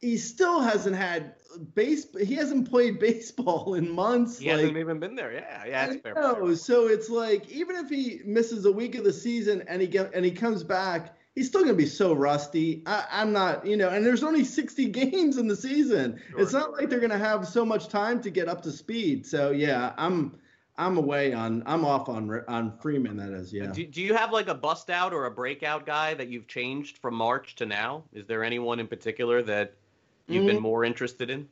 he 0.00 0.16
still 0.16 0.60
hasn't 0.60 0.96
had 0.96 1.34
base. 1.74 2.06
He 2.20 2.34
hasn't 2.34 2.68
played 2.68 2.98
baseball 2.98 3.74
in 3.74 3.90
months. 3.90 4.38
He 4.38 4.50
like, 4.50 4.60
hasn't 4.60 4.78
even 4.78 4.98
been 4.98 5.14
there. 5.14 5.32
Yeah, 5.32 5.64
yeah, 5.66 5.86
that's 5.86 6.00
fair. 6.00 6.14
no, 6.14 6.54
so 6.54 6.86
it's 6.86 7.08
like 7.08 7.48
even 7.50 7.76
if 7.76 7.88
he 7.88 8.20
misses 8.24 8.64
a 8.64 8.72
week 8.72 8.94
of 8.94 9.04
the 9.04 9.12
season 9.12 9.64
and 9.68 9.82
he 9.82 9.88
get 9.88 10.14
and 10.14 10.24
he 10.24 10.30
comes 10.30 10.62
back, 10.64 11.16
he's 11.34 11.48
still 11.48 11.62
gonna 11.62 11.74
be 11.74 11.86
so 11.86 12.12
rusty. 12.12 12.82
I, 12.86 13.04
I'm 13.10 13.32
not, 13.32 13.66
you 13.66 13.76
know, 13.76 13.88
and 13.88 14.04
there's 14.04 14.22
only 14.22 14.44
60 14.44 14.88
games 14.90 15.38
in 15.38 15.46
the 15.46 15.56
season. 15.56 16.20
Sure, 16.30 16.40
it's 16.40 16.52
not 16.52 16.72
like 16.72 16.88
they're 16.90 17.00
gonna 17.00 17.18
have 17.18 17.46
so 17.46 17.64
much 17.64 17.88
time 17.88 18.20
to 18.22 18.30
get 18.30 18.48
up 18.48 18.62
to 18.62 18.72
speed. 18.72 19.26
So 19.26 19.50
yeah, 19.50 19.92
I'm 19.96 20.38
I'm 20.78 20.96
away 20.96 21.32
on 21.32 21.64
I'm 21.66 21.84
off 21.84 22.08
on 22.08 22.42
on 22.46 22.78
Freeman. 22.78 23.16
That 23.16 23.32
is, 23.32 23.52
yeah. 23.52 23.66
Do, 23.66 23.84
do 23.84 24.00
you 24.00 24.14
have 24.14 24.32
like 24.32 24.48
a 24.48 24.54
bust 24.54 24.90
out 24.90 25.12
or 25.12 25.26
a 25.26 25.30
breakout 25.30 25.84
guy 25.84 26.14
that 26.14 26.28
you've 26.28 26.46
changed 26.46 26.98
from 26.98 27.14
March 27.14 27.56
to 27.56 27.66
now? 27.66 28.04
Is 28.12 28.26
there 28.26 28.44
anyone 28.44 28.78
in 28.78 28.86
particular 28.86 29.42
that 29.42 29.74
you've 30.28 30.46
been 30.46 30.58
Mm. 30.58 30.62
more 30.62 30.84
interested 30.84 31.30
in? 31.30 31.48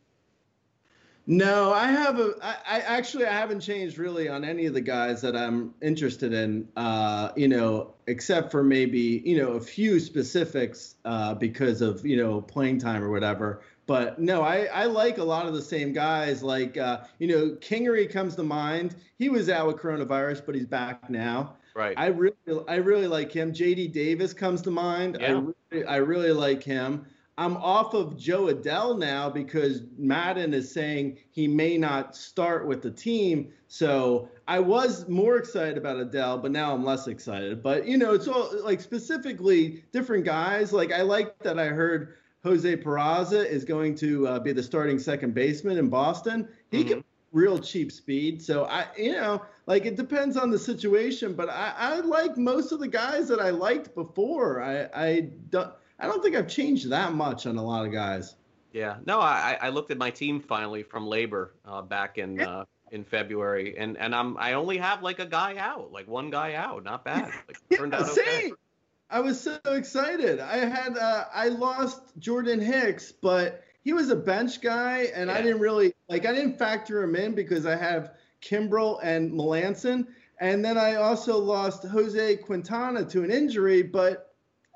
No, 1.29 1.73
I 1.73 1.89
have 1.89 2.21
a. 2.21 2.35
I, 2.41 2.55
I 2.77 2.81
actually 2.81 3.27
I 3.27 3.33
haven't 3.33 3.59
changed 3.59 3.99
really 3.99 4.29
on 4.29 4.45
any 4.45 4.67
of 4.67 4.75
the 4.75 4.81
guys 4.81 5.21
that 5.23 5.35
I'm 5.37 5.75
interested 5.83 6.33
in. 6.33 6.69
Uh, 6.77 7.31
you 7.35 7.49
know, 7.49 7.95
except 8.07 8.53
for 8.53 8.63
maybe 8.63 9.23
you 9.25 9.37
know 9.37 9.53
a 9.55 9.61
few 9.61 9.99
specifics 9.99 10.95
uh, 11.05 11.35
because 11.35 11.81
of 11.83 12.07
you 12.07 12.17
know 12.17 12.41
playing 12.41 12.79
time 12.79 13.03
or 13.03 13.11
whatever. 13.11 13.63
But 13.87 14.21
no, 14.21 14.43
I, 14.43 14.67
I 14.67 14.85
like 14.85 15.19
a 15.19 15.25
lot 15.25 15.47
of 15.47 15.55
the 15.55 15.63
same 15.63 15.93
guys. 15.93 16.45
Like 16.45 16.77
uh, 16.77 17.01
you 17.19 17.27
know, 17.27 17.57
Kingery 17.57 18.09
comes 18.09 18.37
to 18.37 18.45
mind. 18.45 18.95
He 19.19 19.29
was 19.29 19.49
out 19.49 19.67
with 19.67 19.79
coronavirus, 19.79 20.47
but 20.47 20.55
he's 20.55 20.67
back 20.67 21.11
now. 21.11 21.57
Right. 21.75 21.95
I 21.99 22.07
really 22.07 22.37
I 22.69 22.77
really 22.77 23.09
like 23.09 23.33
him. 23.33 23.53
JD 23.53 23.93
Davis 23.93 24.33
comes 24.33 24.63
to 24.63 24.71
mind. 24.71 25.19
Yeah. 25.21 25.27
I 25.27 25.31
really, 25.73 25.85
I 25.87 25.97
really 25.97 26.33
like 26.33 26.63
him. 26.63 27.05
I'm 27.39 27.57
off 27.59 27.93
of 27.95 28.17
Jo 28.17 28.47
Adell 28.47 28.99
now 28.99 29.29
because 29.29 29.83
Maddon 29.99 30.55
is 30.55 30.71
saying 30.73 31.19
he 31.31 31.47
may 31.47 31.77
not 31.77 32.17
start 32.17 32.67
with 32.67 32.81
the 32.83 32.91
team. 32.91 33.53
So 33.69 34.29
I 34.49 34.59
was 34.61 35.07
more 35.09 35.37
excited 35.37 35.77
about 35.77 35.97
Adell, 35.99 36.41
but 36.41 36.51
now 36.51 36.73
I'm 36.75 36.85
less 36.85 37.09
excited. 37.09 37.63
But 37.63 37.87
you 37.87 37.99
know, 37.99 38.15
it's 38.15 38.27
all 38.29 38.51
like 38.65 38.81
specifically 38.81 39.85
different 39.93 40.25
guys. 40.25 40.73
Like 40.73 40.93
I 40.93 41.03
like 41.03 41.39
that 41.41 41.59
I 41.59 41.67
heard 41.67 42.15
Jose 42.43 42.77
Peraza 42.77 43.45
is 43.45 43.65
going 43.65 43.95
to 43.97 44.27
uh, 44.29 44.39
be 44.39 44.53
the 44.53 44.63
starting 44.63 44.99
second 44.99 45.35
baseman 45.35 45.79
in 45.79 45.89
Boston. 45.89 46.49
He 46.71 46.85
Mhm. 46.85 46.89
can 46.89 47.05
real 47.33 47.59
cheap 47.59 47.93
speed. 47.93 48.41
So 48.41 48.65
I, 48.65 48.87
you 48.97 49.13
know, 49.13 49.43
like 49.67 49.85
it 49.85 49.97
depends 49.97 50.37
on 50.39 50.51
the 50.51 50.59
situation, 50.59 51.35
but 51.35 51.51
I, 51.51 51.75
I 51.77 52.01
like 52.01 52.39
most 52.39 52.73
of 52.73 52.81
the 52.81 52.89
guys 52.89 53.29
that 53.29 53.41
I 53.41 53.51
liked 53.51 53.95
before. 53.95 54.63
I, 54.63 54.89
I 54.95 55.21
don't, 55.51 55.71
I 55.99 56.07
don't 56.07 56.23
think 56.23 56.37
I've 56.37 56.49
changed 56.49 56.91
that 56.91 57.13
much 57.13 57.47
on 57.47 57.57
a 57.57 57.65
lot 57.65 57.87
of 57.87 57.93
guys. 57.93 58.37
Yeah, 58.73 58.97
no, 59.07 59.21
I, 59.21 59.57
I 59.61 59.69
looked 59.71 59.91
at 59.91 59.97
my 59.97 60.11
team 60.11 60.41
finally 60.41 60.83
from 60.83 61.07
labor 61.07 61.55
uh, 61.65 61.81
back 61.81 62.19
in 62.19 62.41
uh, 62.41 62.65
in 62.93 63.05
February, 63.05 63.77
and 63.79 63.97
and 63.97 64.15
I'm 64.15 64.37
I 64.37 64.53
only 64.53 64.77
have 64.79 65.03
like 65.03 65.19
a 65.19 65.27
guy 65.27 65.57
out, 65.57 65.93
like 65.93 66.07
one 66.07 66.31
guy 66.31 66.55
out, 66.55 66.85
not 66.85 67.05
bad. 67.05 67.33
Like, 67.49 67.57
yeah, 67.71 67.79
turned 67.79 67.95
out 67.95 68.07
same. 68.09 68.27
okay. 68.27 68.53
I 69.09 69.21
was 69.21 69.41
so 69.41 69.59
excited. 69.67 70.41
I 70.41 70.59
had 70.59 70.99
uh, 70.99 71.25
I 71.33 71.49
lost 71.49 72.03
Jordan 72.19 72.61
Hicks, 72.61 73.13
but 73.13 73.63
he 73.83 73.93
was 73.93 74.11
a 74.11 74.17
bench 74.17 74.61
guy, 74.61 75.09
and 75.15 75.31
I 75.31 75.41
didn't 75.41 75.61
really 75.61 75.95
like 76.09 76.27
I 76.27 76.33
didn't 76.33 76.59
factor 76.59 77.03
him 77.03 77.15
in 77.17 77.35
because 77.35 77.67
I 77.67 77.77
have 77.77 78.15
Kimbrel 78.43 78.99
and 79.03 79.33
Melancon, 79.33 80.07
and 80.41 80.65
then 80.65 80.77
I 80.77 80.97
also 80.97 81.39
lost 81.39 81.85
Jose 81.85 82.37
Quintana 82.39 83.05
to 83.07 83.23
an 83.23 83.31
injury, 83.31 83.83
but 83.83 84.26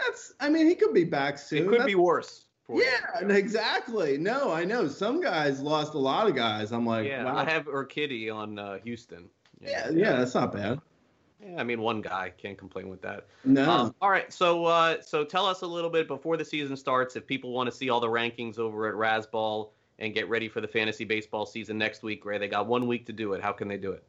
that's 0.07 0.33
I 0.41 0.49
mean 0.49 0.67
he 0.67 0.75
could 0.75 0.95
be 0.95 1.05
back 1.05 1.39
soon. 1.39 1.59
It 1.59 1.65
could 1.65 1.73
That's- 1.75 1.87
be 1.87 1.95
worse. 1.95 2.47
For 2.67 2.77
you. 2.77 2.85
Yeah, 2.85 3.29
exactly. 3.35 4.17
No, 4.17 4.53
I 4.53 4.65
know 4.65 4.87
some 4.87 5.21
guys 5.21 5.61
lost 5.61 5.95
a 5.95 5.99
lot 5.99 6.29
of 6.29 6.37
guys. 6.37 6.73
I'm 6.73 6.87
like, 6.87 7.07
yeah. 7.07 7.25
wow. 7.25 7.37
I 7.37 7.45
have 7.45 7.67
Urquidy 7.67 8.33
on 8.33 8.59
uh, 8.59 8.79
Houston. 8.85 9.29
yeah, 9.61 9.91
yeah, 9.91 10.13
that's 10.17 10.35
not 10.35 10.53
bad. 10.53 10.81
Yeah, 11.43 11.59
I 11.59 11.65
mean, 11.65 11.81
one 11.81 12.01
guy 12.01 12.33
can't 12.37 12.59
complain 12.59 12.89
with 12.89 13.01
that. 13.03 13.27
No. 13.45 13.69
Um, 13.69 13.95
all 14.01 14.11
right, 14.11 14.33
so 14.33 14.67
uh, 14.67 15.01
so 15.01 15.25
tell 15.25 15.47
us 15.47 15.63
a 15.63 15.67
little 15.67 15.91
bit 15.91 16.07
before 16.07 16.37
the 16.37 16.45
season 16.45 16.77
starts 16.77 17.17
if 17.17 17.27
people 17.27 17.53
want 17.53 17.69
to 17.71 17.75
see 17.75 17.89
all 17.91 17.99
the 17.99 18.09
rankings 18.09 18.59
over 18.59 18.89
at 18.89 18.95
Razzball 18.95 19.71
and 19.99 20.15
get 20.15 20.29
ready 20.29 20.49
for 20.49 20.61
the 20.61 20.69
fantasy 20.69 21.05
baseball 21.05 21.47
season 21.47 21.77
next 21.79 22.03
week. 22.03 22.25
Ray, 22.25 22.39
they 22.39 22.49
got 22.49 22.67
one 22.67 22.87
week 22.87 23.07
to 23.07 23.13
do 23.13 23.33
it. 23.33 23.43
How 23.43 23.53
can 23.53 23.69
they 23.69 23.79
do 23.79 23.93
it? 23.93 24.05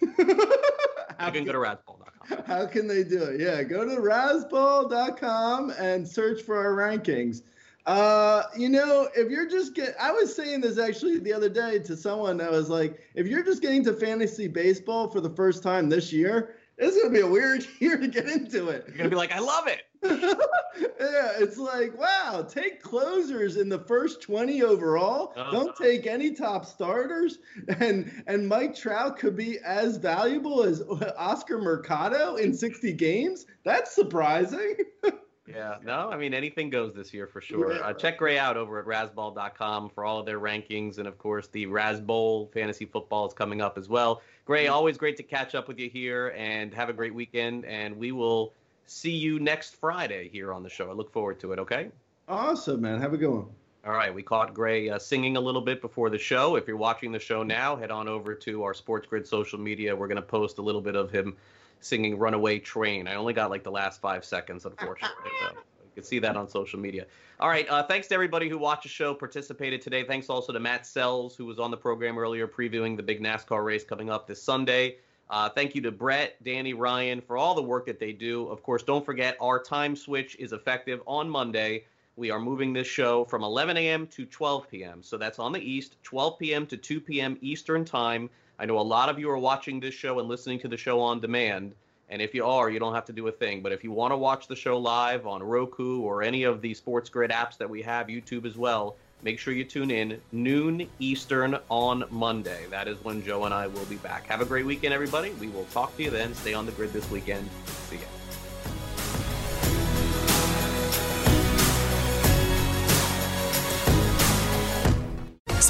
How 1.18 1.26
You 1.26 1.32
can 1.32 1.44
go 1.44 1.52
to 1.52 1.58
razzball.com. 1.58 2.03
How 2.46 2.66
can 2.66 2.86
they 2.86 3.04
do 3.04 3.22
it? 3.24 3.40
Yeah, 3.40 3.62
go 3.62 3.84
to 3.84 4.00
razzball.com 4.00 5.70
and 5.78 6.06
search 6.06 6.42
for 6.42 6.56
our 6.56 6.74
rankings. 6.74 7.42
Uh, 7.86 8.44
you 8.56 8.70
know, 8.70 9.08
if 9.14 9.30
you're 9.30 9.48
just 9.48 9.74
get, 9.74 9.94
I 10.00 10.10
was 10.10 10.34
saying 10.34 10.62
this 10.62 10.78
actually 10.78 11.18
the 11.18 11.34
other 11.34 11.50
day 11.50 11.78
to 11.80 11.96
someone 11.96 12.38
that 12.38 12.50
was 12.50 12.70
like, 12.70 12.98
if 13.14 13.26
you're 13.26 13.44
just 13.44 13.60
getting 13.60 13.84
to 13.84 13.92
fantasy 13.92 14.48
baseball 14.48 15.08
for 15.10 15.20
the 15.20 15.28
first 15.28 15.62
time 15.62 15.90
this 15.90 16.12
year, 16.12 16.54
it's 16.78 16.96
gonna 16.96 17.12
be 17.12 17.20
a 17.20 17.26
weird 17.26 17.66
year 17.80 17.96
to 17.96 18.08
get 18.08 18.28
into 18.28 18.68
it. 18.68 18.84
You're 18.88 18.96
gonna 18.96 19.10
be 19.10 19.16
like, 19.16 19.32
I 19.32 19.38
love 19.38 19.66
it. 19.66 19.82
yeah, 20.04 21.32
it's 21.38 21.56
like, 21.56 21.98
wow, 21.98 22.46
take 22.48 22.82
closers 22.82 23.56
in 23.56 23.68
the 23.68 23.78
first 23.78 24.20
20 24.22 24.62
overall. 24.62 25.32
Uh-huh. 25.36 25.50
Don't 25.50 25.76
take 25.76 26.06
any 26.06 26.34
top 26.34 26.66
starters. 26.66 27.38
And 27.78 28.22
and 28.26 28.48
Mike 28.48 28.74
Trout 28.74 29.18
could 29.18 29.36
be 29.36 29.58
as 29.64 29.96
valuable 29.96 30.62
as 30.62 30.82
Oscar 31.16 31.58
Mercado 31.58 32.36
in 32.36 32.52
60 32.52 32.92
games. 32.92 33.46
That's 33.64 33.94
surprising. 33.94 34.76
Yeah, 35.54 35.76
no, 35.84 36.10
I 36.10 36.16
mean 36.16 36.34
anything 36.34 36.68
goes 36.70 36.94
this 36.94 37.14
year 37.14 37.26
for 37.26 37.40
sure. 37.40 37.74
Yeah. 37.74 37.80
Uh, 37.80 37.92
check 37.92 38.18
Gray 38.18 38.38
out 38.38 38.56
over 38.56 38.78
at 38.80 38.86
Razzball.com 38.86 39.90
for 39.90 40.04
all 40.04 40.18
of 40.18 40.26
their 40.26 40.40
rankings, 40.40 40.98
and 40.98 41.06
of 41.06 41.18
course 41.18 41.46
the 41.48 41.66
Razzball 41.66 42.52
fantasy 42.52 42.86
football 42.86 43.26
is 43.26 43.34
coming 43.34 43.60
up 43.60 43.78
as 43.78 43.88
well. 43.88 44.22
Gray, 44.44 44.66
always 44.66 44.98
great 44.98 45.16
to 45.18 45.22
catch 45.22 45.54
up 45.54 45.68
with 45.68 45.78
you 45.78 45.88
here, 45.88 46.34
and 46.36 46.74
have 46.74 46.88
a 46.88 46.92
great 46.92 47.14
weekend. 47.14 47.64
And 47.64 47.96
we 47.96 48.12
will 48.12 48.52
see 48.86 49.12
you 49.12 49.38
next 49.38 49.76
Friday 49.76 50.28
here 50.28 50.52
on 50.52 50.62
the 50.62 50.68
show. 50.70 50.90
I 50.90 50.92
look 50.92 51.12
forward 51.12 51.38
to 51.40 51.52
it. 51.52 51.58
Okay. 51.58 51.90
awesome, 52.28 52.80
man. 52.80 53.00
Have 53.00 53.14
a 53.14 53.16
good 53.16 53.30
one. 53.30 53.46
All 53.86 53.92
right, 53.92 54.14
we 54.14 54.22
caught 54.22 54.54
Gray 54.54 54.88
uh, 54.88 54.98
singing 54.98 55.36
a 55.36 55.40
little 55.40 55.60
bit 55.60 55.82
before 55.82 56.08
the 56.08 56.18
show. 56.18 56.56
If 56.56 56.66
you're 56.66 56.78
watching 56.78 57.12
the 57.12 57.18
show 57.18 57.42
now, 57.42 57.76
head 57.76 57.90
on 57.90 58.08
over 58.08 58.34
to 58.34 58.62
our 58.62 58.72
Sports 58.72 59.06
Grid 59.06 59.26
social 59.26 59.58
media. 59.58 59.94
We're 59.94 60.08
going 60.08 60.16
to 60.16 60.22
post 60.22 60.56
a 60.56 60.62
little 60.62 60.80
bit 60.80 60.96
of 60.96 61.10
him 61.10 61.36
singing 61.84 62.18
Runaway 62.18 62.58
Train. 62.58 63.06
I 63.06 63.14
only 63.14 63.32
got 63.32 63.50
like 63.50 63.62
the 63.62 63.70
last 63.70 64.00
five 64.00 64.24
seconds, 64.24 64.64
unfortunately. 64.64 65.30
so 65.40 65.54
you 65.54 65.90
can 65.94 66.04
see 66.04 66.18
that 66.18 66.36
on 66.36 66.48
social 66.48 66.78
media. 66.78 67.06
All 67.40 67.48
right, 67.48 67.68
uh, 67.68 67.82
thanks 67.82 68.06
to 68.08 68.14
everybody 68.14 68.48
who 68.48 68.58
watched 68.58 68.84
the 68.84 68.88
show, 68.88 69.12
participated 69.14 69.82
today. 69.82 70.04
Thanks 70.04 70.28
also 70.28 70.52
to 70.52 70.60
Matt 70.60 70.84
Selz, 70.84 71.36
who 71.36 71.44
was 71.44 71.58
on 71.58 71.70
the 71.70 71.76
program 71.76 72.18
earlier 72.18 72.48
previewing 72.48 72.96
the 72.96 73.02
big 73.02 73.22
NASCAR 73.22 73.64
race 73.64 73.84
coming 73.84 74.10
up 74.10 74.26
this 74.26 74.42
Sunday. 74.42 74.96
Uh, 75.30 75.48
thank 75.48 75.74
you 75.74 75.80
to 75.82 75.90
Brett, 75.90 76.42
Danny, 76.44 76.74
Ryan 76.74 77.20
for 77.20 77.36
all 77.36 77.54
the 77.54 77.62
work 77.62 77.86
that 77.86 77.98
they 77.98 78.12
do. 78.12 78.46
Of 78.48 78.62
course, 78.62 78.82
don't 78.82 79.04
forget 79.04 79.36
our 79.40 79.62
time 79.62 79.96
switch 79.96 80.36
is 80.38 80.52
effective 80.52 81.00
on 81.06 81.28
Monday. 81.28 81.84
We 82.16 82.30
are 82.30 82.38
moving 82.38 82.72
this 82.72 82.86
show 82.86 83.24
from 83.24 83.42
11 83.42 83.76
a.m. 83.76 84.06
to 84.08 84.24
12 84.24 84.70
p.m. 84.70 85.02
So 85.02 85.16
that's 85.16 85.38
on 85.38 85.52
the 85.52 85.60
East, 85.60 85.96
12 86.04 86.38
p.m. 86.38 86.66
to 86.66 86.76
2 86.76 87.00
p.m. 87.00 87.36
Eastern 87.40 87.84
Time. 87.84 88.30
I 88.58 88.66
know 88.66 88.78
a 88.78 88.80
lot 88.80 89.08
of 89.08 89.18
you 89.18 89.30
are 89.30 89.38
watching 89.38 89.80
this 89.80 89.94
show 89.94 90.20
and 90.20 90.28
listening 90.28 90.60
to 90.60 90.68
the 90.68 90.76
show 90.76 91.00
on 91.00 91.20
demand. 91.20 91.74
And 92.08 92.22
if 92.22 92.34
you 92.34 92.44
are, 92.44 92.70
you 92.70 92.78
don't 92.78 92.94
have 92.94 93.06
to 93.06 93.12
do 93.12 93.26
a 93.26 93.32
thing. 93.32 93.62
But 93.62 93.72
if 93.72 93.82
you 93.82 93.90
want 93.90 94.12
to 94.12 94.16
watch 94.16 94.46
the 94.46 94.54
show 94.54 94.78
live 94.78 95.26
on 95.26 95.42
Roku 95.42 96.00
or 96.00 96.22
any 96.22 96.44
of 96.44 96.60
the 96.60 96.74
Sports 96.74 97.08
Grid 97.08 97.30
apps 97.30 97.56
that 97.58 97.68
we 97.68 97.82
have, 97.82 98.06
YouTube 98.06 98.44
as 98.46 98.56
well, 98.56 98.96
make 99.22 99.38
sure 99.38 99.54
you 99.54 99.64
tune 99.64 99.90
in 99.90 100.20
noon 100.30 100.88
Eastern 100.98 101.58
on 101.68 102.04
Monday. 102.10 102.66
That 102.70 102.86
is 102.86 103.02
when 103.02 103.24
Joe 103.24 103.44
and 103.44 103.54
I 103.54 103.66
will 103.66 103.86
be 103.86 103.96
back. 103.96 104.26
Have 104.26 104.40
a 104.40 104.44
great 104.44 104.66
weekend, 104.66 104.94
everybody. 104.94 105.30
We 105.40 105.48
will 105.48 105.64
talk 105.66 105.96
to 105.96 106.02
you 106.02 106.10
then. 106.10 106.34
Stay 106.34 106.54
on 106.54 106.66
the 106.66 106.72
grid 106.72 106.92
this 106.92 107.10
weekend. 107.10 107.48
See 107.88 107.96
ya. 107.96 108.13